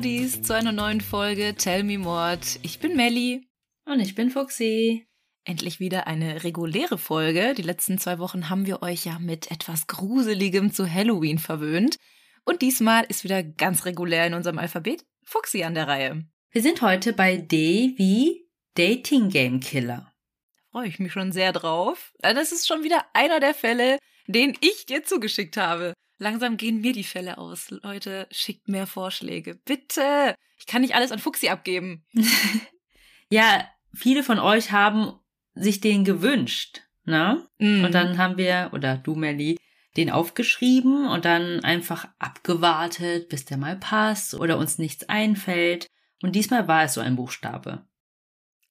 Mordis, 0.00 0.40
zu 0.40 0.54
einer 0.54 0.72
neuen 0.72 1.02
Folge 1.02 1.54
Tell 1.56 1.84
Me 1.84 1.98
Mord. 1.98 2.58
Ich 2.62 2.78
bin 2.78 2.96
Melli. 2.96 3.46
Und 3.84 4.00
ich 4.00 4.14
bin 4.14 4.30
Fuxi. 4.30 5.06
Endlich 5.44 5.78
wieder 5.78 6.06
eine 6.06 6.42
reguläre 6.42 6.96
Folge. 6.96 7.52
Die 7.54 7.60
letzten 7.60 7.98
zwei 7.98 8.18
Wochen 8.18 8.48
haben 8.48 8.64
wir 8.64 8.80
euch 8.80 9.04
ja 9.04 9.18
mit 9.18 9.50
etwas 9.50 9.88
Gruseligem 9.88 10.72
zu 10.72 10.90
Halloween 10.90 11.38
verwöhnt. 11.38 11.96
Und 12.46 12.62
diesmal 12.62 13.04
ist 13.10 13.24
wieder 13.24 13.42
ganz 13.42 13.84
regulär 13.84 14.26
in 14.26 14.32
unserem 14.32 14.56
Alphabet 14.58 15.04
Fuxi 15.22 15.64
an 15.64 15.74
der 15.74 15.86
Reihe. 15.86 16.24
Wir 16.50 16.62
sind 16.62 16.80
heute 16.80 17.12
bei 17.12 17.36
D 17.36 17.92
wie 17.98 18.48
Dating 18.76 19.28
Game 19.28 19.60
Killer. 19.60 20.10
Da 20.54 20.78
freue 20.78 20.88
ich 20.88 20.98
mich 20.98 21.12
schon 21.12 21.30
sehr 21.30 21.52
drauf. 21.52 22.14
Das 22.20 22.52
ist 22.52 22.66
schon 22.66 22.84
wieder 22.84 23.04
einer 23.12 23.38
der 23.38 23.52
Fälle, 23.52 23.98
den 24.26 24.56
ich 24.62 24.86
dir 24.86 25.04
zugeschickt 25.04 25.58
habe. 25.58 25.92
Langsam 26.20 26.58
gehen 26.58 26.82
mir 26.82 26.92
die 26.92 27.02
Fälle 27.02 27.38
aus. 27.38 27.70
Leute, 27.70 28.28
schickt 28.30 28.68
mehr 28.68 28.86
Vorschläge. 28.86 29.54
Bitte. 29.54 30.34
Ich 30.58 30.66
kann 30.66 30.82
nicht 30.82 30.94
alles 30.94 31.12
an 31.12 31.18
Fuxi 31.18 31.48
abgeben. 31.48 32.04
ja, 33.30 33.66
viele 33.94 34.22
von 34.22 34.38
euch 34.38 34.70
haben 34.70 35.14
sich 35.54 35.80
den 35.80 36.04
gewünscht, 36.04 36.82
ne? 37.04 37.48
Mm. 37.58 37.84
Und 37.84 37.92
dann 37.92 38.18
haben 38.18 38.36
wir, 38.36 38.68
oder 38.74 38.98
du, 38.98 39.14
Melly, 39.14 39.56
den 39.96 40.10
aufgeschrieben 40.10 41.08
und 41.08 41.24
dann 41.24 41.64
einfach 41.64 42.06
abgewartet, 42.18 43.30
bis 43.30 43.46
der 43.46 43.56
mal 43.56 43.76
passt 43.76 44.34
oder 44.34 44.58
uns 44.58 44.76
nichts 44.76 45.08
einfällt. 45.08 45.86
Und 46.20 46.36
diesmal 46.36 46.68
war 46.68 46.84
es 46.84 46.92
so 46.92 47.00
ein 47.00 47.16
Buchstabe. 47.16 47.86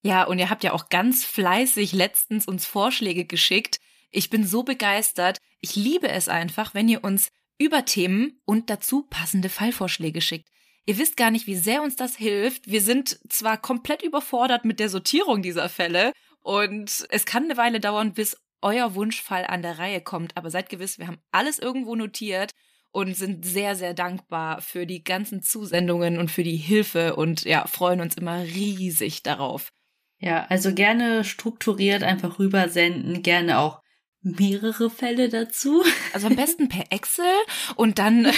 Ja, 0.03 0.23
und 0.23 0.37
ihr 0.37 0.51
habt 0.51 0.63
ja 0.63 0.73
auch 0.73 0.89
ganz 0.89 1.25
fleißig 1.25 1.93
letztens 1.93 2.47
uns 2.47 2.67
Vorschläge 2.67 3.25
geschickt. 3.25 3.79
Ich 4.11 4.29
bin 4.29 4.45
so 4.45 4.61
begeistert. 4.61 5.39
Ich 5.61 5.75
liebe 5.75 6.09
es 6.09 6.29
einfach, 6.29 6.75
wenn 6.75 6.87
ihr 6.87 7.03
uns 7.03 7.31
über 7.59 7.85
Themen 7.85 8.41
und 8.45 8.69
dazu 8.69 9.03
passende 9.09 9.49
Fallvorschläge 9.49 10.21
schickt. 10.21 10.49
Ihr 10.85 10.97
wisst 10.97 11.17
gar 11.17 11.29
nicht, 11.29 11.45
wie 11.45 11.57
sehr 11.57 11.83
uns 11.83 11.95
das 11.95 12.15
hilft. 12.15 12.65
Wir 12.65 12.81
sind 12.81 13.19
zwar 13.29 13.57
komplett 13.57 14.01
überfordert 14.01 14.65
mit 14.65 14.79
der 14.79 14.89
Sortierung 14.89 15.43
dieser 15.43 15.69
Fälle 15.69 16.13
und 16.41 17.05
es 17.09 17.25
kann 17.25 17.43
eine 17.43 17.57
Weile 17.57 17.79
dauern, 17.79 18.13
bis 18.13 18.37
euer 18.61 18.95
Wunschfall 18.95 19.45
an 19.45 19.61
der 19.61 19.77
Reihe 19.77 20.01
kommt, 20.01 20.35
aber 20.35 20.49
seid 20.49 20.69
gewiss, 20.69 20.97
wir 20.97 21.07
haben 21.07 21.21
alles 21.31 21.59
irgendwo 21.59 21.95
notiert 21.95 22.51
und 22.91 23.15
sind 23.15 23.45
sehr, 23.45 23.75
sehr 23.75 23.93
dankbar 23.93 24.61
für 24.61 24.85
die 24.85 25.03
ganzen 25.03 25.41
Zusendungen 25.41 26.17
und 26.17 26.31
für 26.31 26.43
die 26.43 26.57
Hilfe 26.57 27.15
und 27.15 27.43
ja, 27.43 27.67
freuen 27.67 28.01
uns 28.01 28.15
immer 28.15 28.41
riesig 28.41 29.21
darauf. 29.21 29.71
Ja, 30.17 30.45
also 30.49 30.73
gerne 30.73 31.23
strukturiert 31.23 32.03
einfach 32.03 32.39
rübersenden, 32.39 33.21
gerne 33.21 33.59
auch 33.59 33.81
mehrere 34.21 34.89
Fälle 34.89 35.29
dazu. 35.29 35.83
Also 36.13 36.27
am 36.27 36.35
besten 36.35 36.67
per 36.69 36.91
Excel 36.91 37.31
und 37.75 37.99
dann 37.99 38.31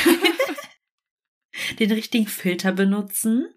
den 1.80 1.92
richtigen 1.92 2.28
Filter 2.28 2.72
benutzen. 2.72 3.48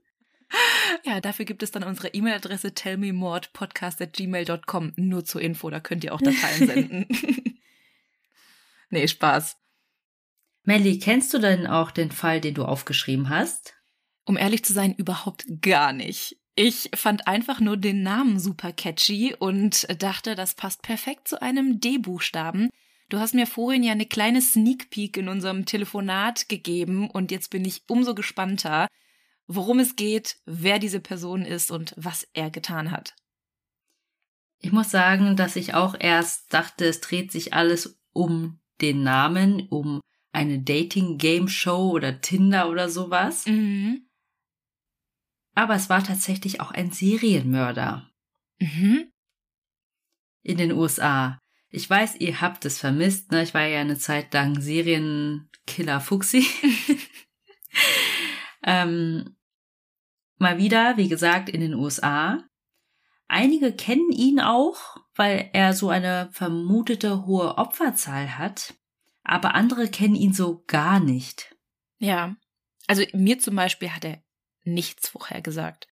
Ja, 1.04 1.20
dafür 1.20 1.44
gibt 1.44 1.62
es 1.62 1.70
dann 1.70 1.84
unsere 1.84 2.08
E-Mail-Adresse 2.08 2.74
tellmemordpodcast.gmail.com. 2.74 4.94
Nur 4.96 5.24
zur 5.24 5.40
Info, 5.40 5.70
da 5.70 5.78
könnt 5.80 6.04
ihr 6.04 6.12
auch 6.14 6.20
Dateien 6.20 6.66
senden. 6.66 7.06
nee, 8.90 9.08
Spaß. 9.08 9.56
Melly, 10.62 10.98
kennst 10.98 11.32
du 11.34 11.38
denn 11.38 11.66
auch 11.66 11.90
den 11.90 12.10
Fall, 12.10 12.40
den 12.40 12.54
du 12.54 12.64
aufgeschrieben 12.64 13.28
hast? 13.28 13.74
Um 14.24 14.38
ehrlich 14.38 14.64
zu 14.64 14.72
sein, 14.72 14.94
überhaupt 14.94 15.44
gar 15.60 15.92
nicht. 15.92 16.38
Ich 16.56 16.90
fand 16.94 17.26
einfach 17.26 17.60
nur 17.60 17.76
den 17.76 18.02
Namen 18.02 18.38
super 18.38 18.72
catchy 18.72 19.34
und 19.38 19.86
dachte, 20.00 20.34
das 20.34 20.54
passt 20.54 20.82
perfekt 20.82 21.28
zu 21.28 21.42
einem 21.42 21.80
D-Buchstaben. 21.80 22.70
Du 23.08 23.18
hast 23.18 23.34
mir 23.34 23.46
vorhin 23.46 23.82
ja 23.82 23.92
eine 23.92 24.06
kleine 24.06 24.40
Sneak 24.40 24.90
Peek 24.90 25.16
in 25.16 25.28
unserem 25.28 25.66
Telefonat 25.66 26.48
gegeben 26.48 27.10
und 27.10 27.30
jetzt 27.30 27.50
bin 27.50 27.64
ich 27.64 27.82
umso 27.88 28.14
gespannter 28.14 28.86
worum 29.46 29.78
es 29.78 29.96
geht, 29.96 30.36
wer 30.46 30.78
diese 30.78 31.00
Person 31.00 31.42
ist 31.42 31.70
und 31.70 31.94
was 31.96 32.26
er 32.32 32.50
getan 32.50 32.90
hat. 32.90 33.14
Ich 34.58 34.72
muss 34.72 34.90
sagen, 34.90 35.36
dass 35.36 35.56
ich 35.56 35.74
auch 35.74 35.94
erst 35.98 36.52
dachte, 36.54 36.86
es 36.86 37.00
dreht 37.00 37.30
sich 37.30 37.52
alles 37.52 38.00
um 38.12 38.60
den 38.80 39.02
Namen, 39.02 39.68
um 39.68 40.00
eine 40.32 40.58
Dating-Game-Show 40.60 41.90
oder 41.90 42.20
Tinder 42.20 42.70
oder 42.70 42.88
sowas. 42.88 43.46
Mhm. 43.46 44.03
Aber 45.54 45.74
es 45.74 45.88
war 45.88 46.02
tatsächlich 46.02 46.60
auch 46.60 46.70
ein 46.70 46.90
Serienmörder. 46.90 48.10
Mhm. 48.58 49.12
In 50.42 50.58
den 50.58 50.72
USA. 50.72 51.38
Ich 51.68 51.88
weiß, 51.88 52.16
ihr 52.16 52.40
habt 52.40 52.64
es 52.64 52.78
vermisst, 52.78 53.32
ne? 53.32 53.42
Ich 53.42 53.54
war 53.54 53.66
ja 53.66 53.80
eine 53.80 53.98
Zeit 53.98 54.32
lang 54.32 54.60
Serienkiller 54.60 56.00
Fuchsi. 56.00 56.46
Ähm, 58.64 59.36
mal 60.38 60.58
wieder, 60.58 60.96
wie 60.96 61.08
gesagt, 61.08 61.48
in 61.48 61.60
den 61.60 61.74
USA. 61.74 62.42
Einige 63.28 63.72
kennen 63.72 64.10
ihn 64.10 64.40
auch, 64.40 64.96
weil 65.14 65.50
er 65.52 65.74
so 65.74 65.90
eine 65.90 66.30
vermutete 66.32 67.26
hohe 67.26 67.58
Opferzahl 67.58 68.38
hat, 68.38 68.74
aber 69.22 69.54
andere 69.54 69.88
kennen 69.88 70.14
ihn 70.14 70.32
so 70.32 70.64
gar 70.66 71.00
nicht. 71.00 71.54
Ja, 71.98 72.36
also 72.86 73.02
mir 73.12 73.38
zum 73.38 73.56
Beispiel 73.56 73.90
hat 73.90 74.04
er 74.04 74.22
nichts 74.64 75.08
vorher 75.08 75.40
gesagt. 75.40 75.88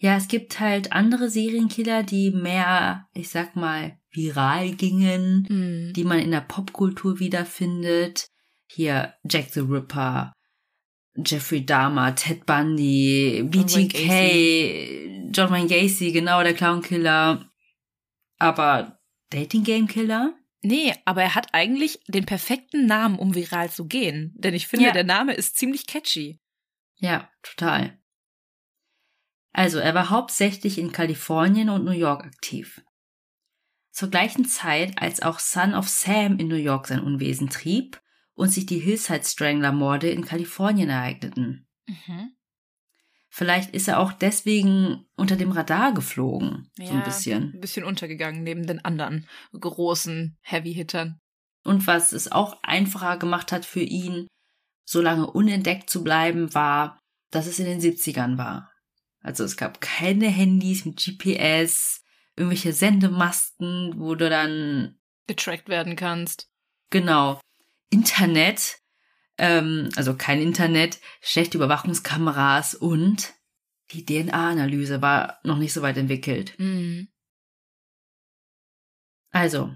Ja, 0.00 0.16
es 0.16 0.28
gibt 0.28 0.60
halt 0.60 0.92
andere 0.92 1.28
Serienkiller, 1.28 2.04
die 2.04 2.30
mehr, 2.30 3.08
ich 3.14 3.30
sag 3.30 3.56
mal, 3.56 3.98
viral 4.10 4.70
gingen, 4.72 5.46
mm. 5.48 5.92
die 5.92 6.04
man 6.04 6.20
in 6.20 6.30
der 6.30 6.40
Popkultur 6.40 7.18
wiederfindet. 7.18 8.28
Hier 8.66 9.14
Jack 9.24 9.48
the 9.50 9.60
Ripper, 9.60 10.32
Jeffrey 11.16 11.66
Dahmer, 11.66 12.14
Ted 12.14 12.46
Bundy, 12.46 13.42
BTK, 13.44 15.30
John 15.32 15.50
Wayne 15.50 15.66
Gacy, 15.66 16.12
genau, 16.12 16.42
der 16.44 16.54
Clownkiller. 16.54 17.50
Aber 18.38 19.00
Dating 19.30 19.64
Game 19.64 19.88
Killer? 19.88 20.34
Nee, 20.62 20.94
aber 21.04 21.22
er 21.22 21.34
hat 21.34 21.48
eigentlich 21.52 22.00
den 22.08 22.24
perfekten 22.24 22.86
Namen, 22.86 23.18
um 23.18 23.34
viral 23.34 23.70
zu 23.70 23.86
gehen. 23.86 24.34
Denn 24.36 24.54
ich 24.54 24.66
finde, 24.66 24.86
ja. 24.86 24.92
der 24.92 25.04
Name 25.04 25.34
ist 25.34 25.56
ziemlich 25.56 25.86
catchy. 25.86 26.40
Ja, 26.98 27.30
total. 27.42 27.98
Also, 29.52 29.78
er 29.78 29.94
war 29.94 30.10
hauptsächlich 30.10 30.78
in 30.78 30.92
Kalifornien 30.92 31.70
und 31.70 31.84
New 31.84 31.90
York 31.90 32.24
aktiv. 32.24 32.82
Zur 33.90 34.10
gleichen 34.10 34.44
Zeit, 34.44 35.00
als 35.00 35.22
auch 35.22 35.40
Son 35.40 35.74
of 35.74 35.88
Sam 35.88 36.38
in 36.38 36.48
New 36.48 36.54
York 36.54 36.86
sein 36.86 37.00
Unwesen 37.00 37.48
trieb, 37.48 38.00
und 38.34 38.50
sich 38.50 38.66
die 38.66 38.78
Hillside 38.78 39.24
Strangler 39.24 39.72
Morde 39.72 40.08
in 40.10 40.24
Kalifornien 40.24 40.88
ereigneten. 40.88 41.66
Mhm. 41.86 42.36
Vielleicht 43.28 43.74
ist 43.74 43.88
er 43.88 43.98
auch 43.98 44.12
deswegen 44.12 45.06
unter 45.16 45.36
dem 45.36 45.50
Radar 45.50 45.92
geflogen, 45.92 46.70
ja, 46.78 46.86
so 46.86 46.94
ein 46.94 47.02
bisschen. 47.02 47.54
Ein 47.54 47.60
bisschen 47.60 47.84
untergegangen 47.84 48.44
neben 48.44 48.66
den 48.66 48.84
anderen 48.84 49.26
großen 49.52 50.38
Heavy-Hittern. 50.40 51.20
Und 51.64 51.86
was 51.86 52.12
es 52.12 52.30
auch 52.30 52.62
einfacher 52.62 53.18
gemacht 53.18 53.50
hat 53.50 53.64
für 53.64 53.82
ihn, 53.82 54.28
so 54.88 55.02
lange 55.02 55.26
unentdeckt 55.26 55.90
zu 55.90 56.02
bleiben, 56.02 56.54
war, 56.54 56.98
dass 57.30 57.46
es 57.46 57.58
in 57.58 57.66
den 57.66 57.78
70ern 57.78 58.38
war. 58.38 58.72
Also 59.20 59.44
es 59.44 59.58
gab 59.58 59.82
keine 59.82 60.28
Handys 60.28 60.86
mit 60.86 60.96
GPS, 60.96 62.02
irgendwelche 62.36 62.72
Sendemasten, 62.72 63.92
wo 63.98 64.14
du 64.14 64.30
dann 64.30 64.98
getrackt 65.26 65.68
werden 65.68 65.94
kannst. 65.94 66.48
Genau. 66.88 67.38
Internet, 67.90 68.78
ähm, 69.36 69.90
also 69.94 70.14
kein 70.16 70.40
Internet, 70.40 71.00
schlechte 71.20 71.58
Überwachungskameras 71.58 72.74
und 72.74 73.34
die 73.90 74.06
DNA-Analyse 74.06 75.02
war 75.02 75.38
noch 75.42 75.58
nicht 75.58 75.74
so 75.74 75.82
weit 75.82 75.98
entwickelt. 75.98 76.54
Mhm. 76.58 77.08
Also, 79.32 79.74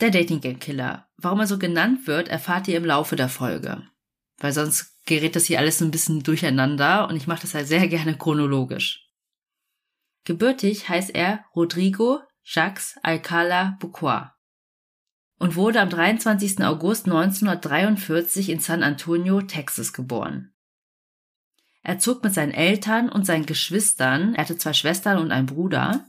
der 0.00 0.10
Dating 0.10 0.40
Game 0.40 0.58
Killer. 0.58 1.06
Warum 1.18 1.40
er 1.40 1.46
so 1.46 1.58
genannt 1.58 2.06
wird, 2.06 2.28
erfahrt 2.28 2.66
ihr 2.68 2.78
im 2.78 2.86
Laufe 2.86 3.14
der 3.14 3.28
Folge. 3.28 3.86
Weil 4.44 4.52
sonst 4.52 5.02
gerät 5.06 5.36
das 5.36 5.46
hier 5.46 5.58
alles 5.58 5.80
ein 5.80 5.90
bisschen 5.90 6.22
durcheinander 6.22 7.08
und 7.08 7.16
ich 7.16 7.26
mache 7.26 7.40
das 7.40 7.54
halt 7.54 7.66
sehr 7.66 7.88
gerne 7.88 8.18
chronologisch. 8.18 9.08
Gebürtig 10.24 10.86
heißt 10.86 11.14
er 11.14 11.46
Rodrigo 11.56 12.20
Jacques 12.42 12.98
Alcala 13.02 13.78
Bucois 13.80 14.32
und 15.38 15.56
wurde 15.56 15.80
am 15.80 15.88
23. 15.88 16.62
August 16.62 17.06
1943 17.06 18.50
in 18.50 18.60
San 18.60 18.82
Antonio, 18.82 19.40
Texas 19.40 19.94
geboren. 19.94 20.52
Er 21.82 21.98
zog 21.98 22.22
mit 22.22 22.34
seinen 22.34 22.52
Eltern 22.52 23.08
und 23.08 23.24
seinen 23.24 23.46
Geschwistern, 23.46 24.34
er 24.34 24.42
hatte 24.42 24.58
zwei 24.58 24.74
Schwestern 24.74 25.16
und 25.16 25.32
einen 25.32 25.46
Bruder, 25.46 26.04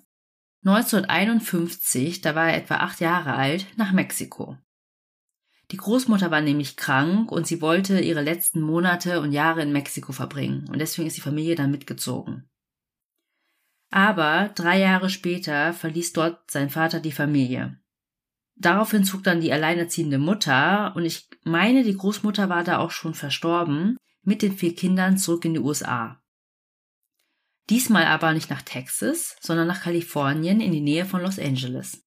1951, 0.66 2.20
da 2.20 2.36
war 2.36 2.50
er 2.50 2.58
etwa 2.58 2.76
acht 2.80 3.00
Jahre 3.00 3.36
alt, 3.36 3.66
nach 3.78 3.94
Mexiko. 3.94 4.58
Die 5.72 5.78
Großmutter 5.78 6.30
war 6.32 6.42
nämlich 6.42 6.78
krank 6.78 7.32
und 7.32 7.48
sie 7.48 7.62
wollte 7.62 8.00
ihre 8.00 8.22
letzten 8.22 8.62
Monate 8.62 9.20
und 9.22 9.32
Jahre 9.32 9.62
in 9.62 9.72
Mexiko 9.72 10.12
verbringen 10.12 10.68
und 10.70 10.80
deswegen 10.80 11.08
ist 11.08 11.18
die 11.18 11.22
Familie 11.22 11.56
dann 11.56 11.72
mitgezogen. 11.72 12.48
Aber 13.90 14.50
drei 14.56 14.80
Jahre 14.80 15.10
später 15.10 15.74
verließ 15.74 16.14
dort 16.14 16.52
sein 16.52 16.70
Vater 16.70 17.00
die 17.00 17.12
Familie. 17.12 17.80
Daraufhin 18.56 19.04
zog 19.04 19.24
dann 19.24 19.42
die 19.42 19.52
alleinerziehende 19.52 20.18
Mutter, 20.18 20.94
und 20.96 21.06
ich 21.06 21.28
meine, 21.44 21.84
die 21.84 21.96
Großmutter 21.96 22.48
war 22.48 22.64
da 22.64 22.78
auch 22.78 22.92
schon 22.92 23.14
verstorben, 23.14 23.98
mit 24.22 24.42
den 24.42 24.58
vier 24.58 24.76
Kindern 24.76 25.18
zurück 25.18 25.46
in 25.46 25.56
die 25.56 25.60
USA. 25.60 26.22
Diesmal 27.70 28.06
aber 28.06 28.34
nicht 28.34 28.50
nach 28.50 28.62
Texas, 28.62 29.36
sondern 29.42 29.68
nach 29.68 29.82
Kalifornien 29.82 30.62
in 30.62 30.72
die 30.72 30.82
Nähe 30.82 31.06
von 31.06 31.22
Los 31.22 31.40
Angeles. 31.40 32.05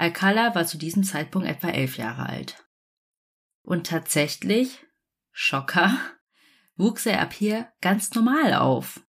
Alcala 0.00 0.54
war 0.54 0.66
zu 0.66 0.78
diesem 0.78 1.04
Zeitpunkt 1.04 1.46
etwa 1.46 1.68
elf 1.68 1.98
Jahre 1.98 2.26
alt. 2.26 2.64
Und 3.62 3.86
tatsächlich, 3.86 4.86
Schocker, 5.30 5.94
wuchs 6.76 7.04
er 7.04 7.20
ab 7.20 7.34
hier 7.34 7.68
ganz 7.82 8.14
normal 8.14 8.54
auf. 8.54 9.04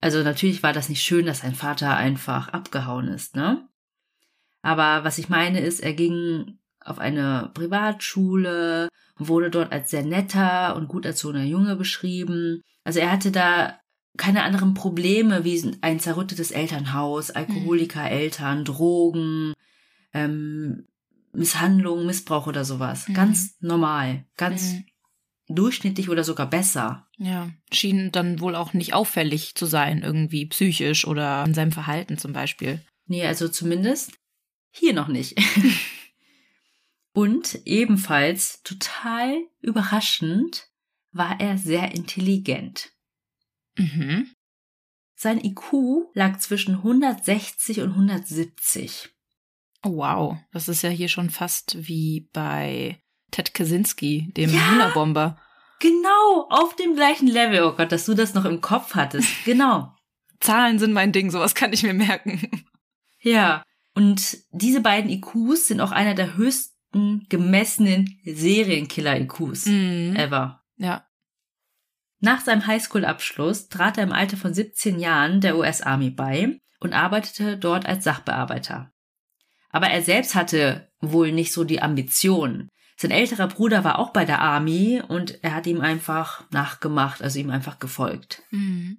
Also 0.00 0.22
natürlich 0.22 0.62
war 0.62 0.72
das 0.72 0.88
nicht 0.88 1.02
schön, 1.02 1.26
dass 1.26 1.40
sein 1.40 1.56
Vater 1.56 1.96
einfach 1.96 2.48
abgehauen 2.48 3.08
ist, 3.08 3.34
ne? 3.34 3.68
Aber 4.62 5.02
was 5.02 5.18
ich 5.18 5.28
meine 5.28 5.60
ist, 5.60 5.80
er 5.80 5.94
ging 5.94 6.58
auf 6.80 7.00
eine 7.00 7.50
Privatschule 7.54 8.88
und 9.18 9.28
wurde 9.28 9.50
dort 9.50 9.72
als 9.72 9.90
sehr 9.90 10.04
netter 10.04 10.76
und 10.76 10.86
gut 10.86 11.04
erzogener 11.06 11.44
Junge 11.44 11.74
beschrieben. 11.74 12.62
Also 12.84 13.00
er 13.00 13.10
hatte 13.10 13.32
da 13.32 13.80
keine 14.16 14.44
anderen 14.44 14.74
Probleme 14.74 15.44
wie 15.44 15.76
ein 15.80 15.98
zerrüttetes 15.98 16.52
Elternhaus, 16.52 17.30
Alkoholiker-Eltern, 17.32 18.64
Drogen, 18.64 19.54
ähm, 20.12 20.86
Misshandlung, 21.32 22.06
Missbrauch 22.06 22.46
oder 22.46 22.64
sowas. 22.64 23.08
Mhm. 23.08 23.14
Ganz 23.14 23.56
normal, 23.60 24.24
ganz 24.36 24.72
mhm. 24.72 24.84
durchschnittlich 25.48 26.08
oder 26.08 26.24
sogar 26.24 26.48
besser. 26.48 27.06
Ja, 27.18 27.50
schien 27.72 28.12
dann 28.12 28.40
wohl 28.40 28.54
auch 28.54 28.72
nicht 28.72 28.94
auffällig 28.94 29.54
zu 29.54 29.66
sein, 29.66 30.02
irgendwie 30.02 30.46
psychisch 30.46 31.06
oder 31.06 31.44
in 31.46 31.54
seinem 31.54 31.72
Verhalten 31.72 32.18
zum 32.18 32.32
Beispiel. 32.32 32.80
Nee, 33.06 33.26
also 33.26 33.48
zumindest 33.48 34.12
hier 34.70 34.92
noch 34.92 35.08
nicht. 35.08 35.38
Und 37.12 37.62
ebenfalls 37.64 38.62
total 38.62 39.38
überraschend 39.60 40.68
war 41.10 41.40
er 41.40 41.58
sehr 41.58 41.92
intelligent. 41.92 42.92
Mhm. 43.76 44.30
Sein 45.16 45.44
IQ 45.44 46.12
lag 46.14 46.38
zwischen 46.38 46.76
160 46.76 47.80
und 47.80 47.90
170. 47.90 49.10
Oh, 49.84 49.96
wow, 49.96 50.36
das 50.52 50.68
ist 50.68 50.82
ja 50.82 50.90
hier 50.90 51.08
schon 51.08 51.30
fast 51.30 51.76
wie 51.78 52.28
bei 52.32 53.00
Ted 53.30 53.54
Kaczynski, 53.54 54.32
dem 54.36 54.52
ja, 54.52 54.70
Hühnerbomber. 54.70 55.38
Genau, 55.80 56.48
auf 56.50 56.74
dem 56.76 56.96
gleichen 56.96 57.28
Level. 57.28 57.62
Oh 57.62 57.72
Gott, 57.72 57.92
dass 57.92 58.06
du 58.06 58.14
das 58.14 58.34
noch 58.34 58.44
im 58.44 58.60
Kopf 58.60 58.94
hattest. 58.94 59.28
Genau. 59.44 59.94
Zahlen 60.40 60.78
sind 60.78 60.92
mein 60.92 61.10
Ding, 61.10 61.30
sowas 61.30 61.56
kann 61.56 61.72
ich 61.72 61.82
mir 61.82 61.94
merken. 61.94 62.48
Ja, 63.20 63.64
und 63.94 64.38
diese 64.52 64.80
beiden 64.80 65.10
IQs 65.10 65.66
sind 65.66 65.80
auch 65.80 65.90
einer 65.90 66.14
der 66.14 66.36
höchsten 66.36 67.26
gemessenen 67.28 68.20
Serienkiller-IQs 68.24 69.66
mm. 69.66 70.14
ever. 70.14 70.62
Ja. 70.76 71.04
Nach 72.20 72.40
seinem 72.40 72.66
Highschool-Abschluss 72.66 73.68
trat 73.68 73.98
er 73.98 74.04
im 74.04 74.12
Alter 74.12 74.36
von 74.36 74.54
17 74.54 75.00
Jahren 75.00 75.40
der 75.40 75.56
US 75.56 75.82
Army 75.82 76.10
bei 76.10 76.60
und 76.78 76.92
arbeitete 76.92 77.56
dort 77.56 77.86
als 77.86 78.04
Sachbearbeiter. 78.04 78.92
Aber 79.78 79.90
er 79.90 80.02
selbst 80.02 80.34
hatte 80.34 80.90
wohl 81.00 81.30
nicht 81.30 81.52
so 81.52 81.62
die 81.62 81.80
Ambition. 81.80 82.68
Sein 82.96 83.12
älterer 83.12 83.46
Bruder 83.46 83.84
war 83.84 84.00
auch 84.00 84.12
bei 84.12 84.24
der 84.24 84.40
Army 84.40 85.00
und 85.06 85.44
er 85.44 85.54
hat 85.54 85.68
ihm 85.68 85.80
einfach 85.80 86.42
nachgemacht, 86.50 87.22
also 87.22 87.38
ihm 87.38 87.50
einfach 87.50 87.78
gefolgt. 87.78 88.42
Mhm. 88.50 88.98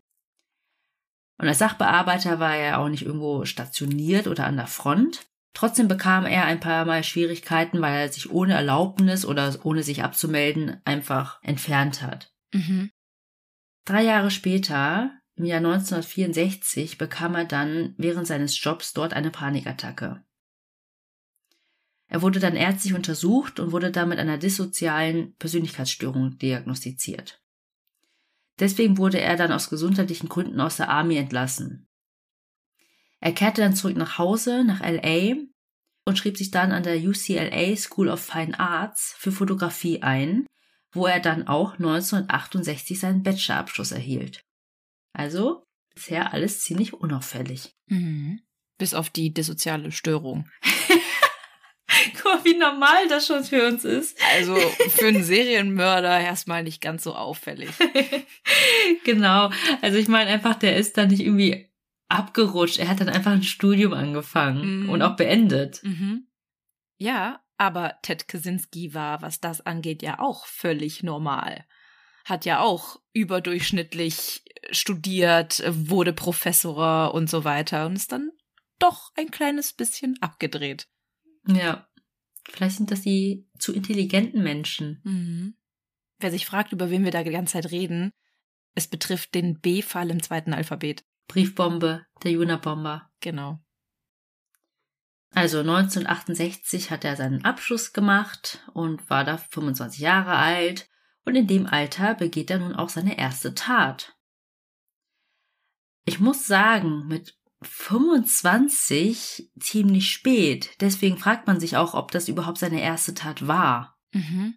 Und 1.38 1.50
als 1.50 1.58
Sachbearbeiter 1.58 2.40
war 2.40 2.56
er 2.56 2.80
auch 2.80 2.88
nicht 2.88 3.06
irgendwo 3.06 3.44
stationiert 3.44 4.28
oder 4.28 4.46
an 4.46 4.56
der 4.56 4.68
Front. 4.68 5.28
Trotzdem 5.54 5.90
bekam 5.90 6.26
er 6.26 6.46
ein 6.46 6.62
paar 6.62 6.86
Mal 6.86 7.04
Schwierigkeiten, 7.04 7.82
weil 7.82 8.00
er 8.00 8.08
sich 8.10 8.32
ohne 8.32 8.54
Erlaubnis 8.54 9.26
oder 9.26 9.54
ohne 9.64 9.84
sich 9.84 10.02
abzumelden 10.02 10.80
einfach 10.86 11.44
entfernt 11.44 12.02
hat. 12.02 12.32
Mhm. 12.54 12.90
Drei 13.84 14.04
Jahre 14.04 14.32
später, 14.32 15.12
im 15.36 15.44
Jahr 15.44 15.58
1964, 15.58 16.98
bekam 16.98 17.36
er 17.36 17.44
dann 17.44 17.96
während 17.98 18.28
seines 18.28 18.64
Jobs 18.64 18.94
dort 18.94 19.12
eine 19.14 19.30
Panikattacke. 19.30 20.24
Er 22.10 22.24
wurde 22.24 22.40
dann 22.40 22.56
ärztlich 22.56 22.96
untersucht 22.96 23.60
und 23.60 23.72
wurde 23.72 23.92
dann 23.92 24.10
mit 24.10 24.18
einer 24.18 24.40
dissozialen 24.40 25.36
Persönlichkeitsstörung 25.36 26.40
diagnostiziert. 26.40 27.42
Deswegen 28.58 28.98
wurde 28.98 29.22
er 29.22 29.38
dann 29.38 29.52
aus 29.52 29.70
gesundheitlichen 29.70 30.28
Gründen 30.28 30.60
aus 30.60 30.78
der 30.78 30.90
Army 30.90 31.18
entlassen. 31.18 31.88
Er 33.20 33.32
kehrte 33.32 33.62
dann 33.62 33.76
zurück 33.76 33.96
nach 33.96 34.18
Hause, 34.18 34.64
nach 34.64 34.82
LA 34.82 35.36
und 36.06 36.18
schrieb 36.18 36.36
sich 36.36 36.50
dann 36.50 36.72
an 36.72 36.84
der 36.84 36.98
UCLA 36.98 37.76
School 37.78 38.10
of 38.10 38.20
Fine 38.20 38.60
Arts 38.60 39.14
für 39.18 39.32
Fotografie 39.32 40.02
ein, 40.02 40.48
wo 40.92 41.06
er 41.06 41.20
dann 41.20 41.48
auch 41.48 41.74
1968 41.74 43.00
seinen 43.00 43.22
Bachelorabschluss 43.22 43.92
erhielt. 43.92 44.42
Also 45.14 45.64
bisher 45.94 46.34
alles 46.34 46.62
ziemlich 46.62 46.94
unauffällig. 46.94 47.76
Mhm. 47.88 48.42
Bis 48.80 48.96
auf 48.96 49.10
die 49.12 49.32
dissoziale 49.32 49.92
Störung. 49.92 50.50
Guck 52.16 52.26
mal, 52.26 52.46
wie 52.46 52.58
normal 52.58 53.08
das 53.08 53.28
schon 53.28 53.44
für 53.44 53.68
uns 53.68 53.86
ist. 53.86 54.18
Also 54.36 54.56
für 54.56 55.08
einen 55.08 55.24
Serienmörder 55.24 56.20
erstmal 56.20 56.64
nicht 56.64 56.82
ganz 56.82 57.04
so 57.04 57.16
auffällig. 57.16 57.70
genau. 59.04 59.50
Also 59.82 59.98
ich 59.98 60.08
meine 60.08 60.30
einfach, 60.30 60.56
der 60.56 60.78
ist 60.78 60.98
da 60.98 61.06
nicht 61.06 61.22
irgendwie 61.22 61.70
abgerutscht. 62.08 62.80
Er 62.80 62.88
hat 62.88 63.00
dann 63.00 63.10
einfach 63.10 63.32
ein 63.32 63.44
Studium 63.44 63.94
angefangen 63.94 64.84
mhm. 64.84 64.90
und 64.90 65.02
auch 65.02 65.16
beendet. 65.16 65.82
Mhm. 65.84 66.28
Ja, 66.98 67.42
aber 67.58 67.96
Ted 68.02 68.28
Kaczynski 68.28 68.94
war, 68.94 69.22
was 69.22 69.40
das 69.40 69.62
angeht, 69.62 70.02
ja 70.02 70.20
auch 70.20 70.46
völlig 70.46 71.04
normal. 71.04 71.66
Hat 72.26 72.46
ja 72.46 72.62
auch 72.62 73.00
überdurchschnittlich 73.14 74.44
studiert, 74.72 75.64
wurde 75.68 76.14
Professor 76.14 77.14
und 77.14 77.30
so 77.30 77.44
weiter 77.44 77.86
und 77.86 77.96
ist 77.96 78.12
dann 78.12 78.32
doch 78.80 79.12
ein 79.16 79.30
kleines 79.32 79.74
bisschen 79.74 80.18
abgedreht. 80.22 80.88
Ja. 81.48 81.88
Vielleicht 82.50 82.78
sind 82.78 82.92
das 82.92 83.02
die 83.02 83.48
zu 83.58 83.74
intelligenten 83.74 84.44
Menschen. 84.44 85.02
Mhm. 85.04 85.56
Wer 86.20 86.32
sich 86.32 86.46
fragt, 86.46 86.74
über 86.74 86.90
wen 86.90 87.04
wir 87.04 87.12
da 87.12 87.24
die 87.24 87.32
ganze 87.32 87.54
Zeit 87.54 87.72
reden, 87.72 88.12
es 88.76 88.88
betrifft 88.88 89.34
den 89.36 89.60
B-Fall 89.60 90.10
im 90.10 90.22
zweiten 90.22 90.54
Alphabet. 90.54 91.06
Briefbombe, 91.28 92.06
der 92.24 92.32
Juna-Bomber. 92.32 93.10
Genau. 93.20 93.60
Also 95.32 95.60
1968 95.60 96.90
hat 96.90 97.06
er 97.06 97.16
seinen 97.16 97.46
Abschluss 97.46 97.94
gemacht 97.94 98.68
und 98.74 99.10
war 99.10 99.24
da 99.24 99.38
25 99.38 100.00
Jahre 100.00 100.36
alt 100.36 100.90
und 101.24 101.36
in 101.36 101.48
dem 101.48 101.68
Alter 101.68 102.16
begeht 102.16 102.50
er 102.50 102.60
nun 102.60 102.74
auch 102.74 102.90
seine 102.90 103.18
erste 103.18 103.54
Tat. 103.54 104.18
Ich 106.06 106.20
muss 106.20 106.48
sagen, 106.48 107.08
mit 107.08 107.39
25 107.62 109.52
ziemlich 109.60 110.12
spät. 110.12 110.72
Deswegen 110.80 111.18
fragt 111.18 111.48
man 111.48 111.60
sich 111.60 111.78
auch, 111.78 111.94
ob 111.94 112.12
das 112.12 112.30
überhaupt 112.30 112.58
seine 112.58 112.82
erste 112.82 113.14
Tat 113.14 113.48
war. 113.48 113.98
Mhm. 114.14 114.56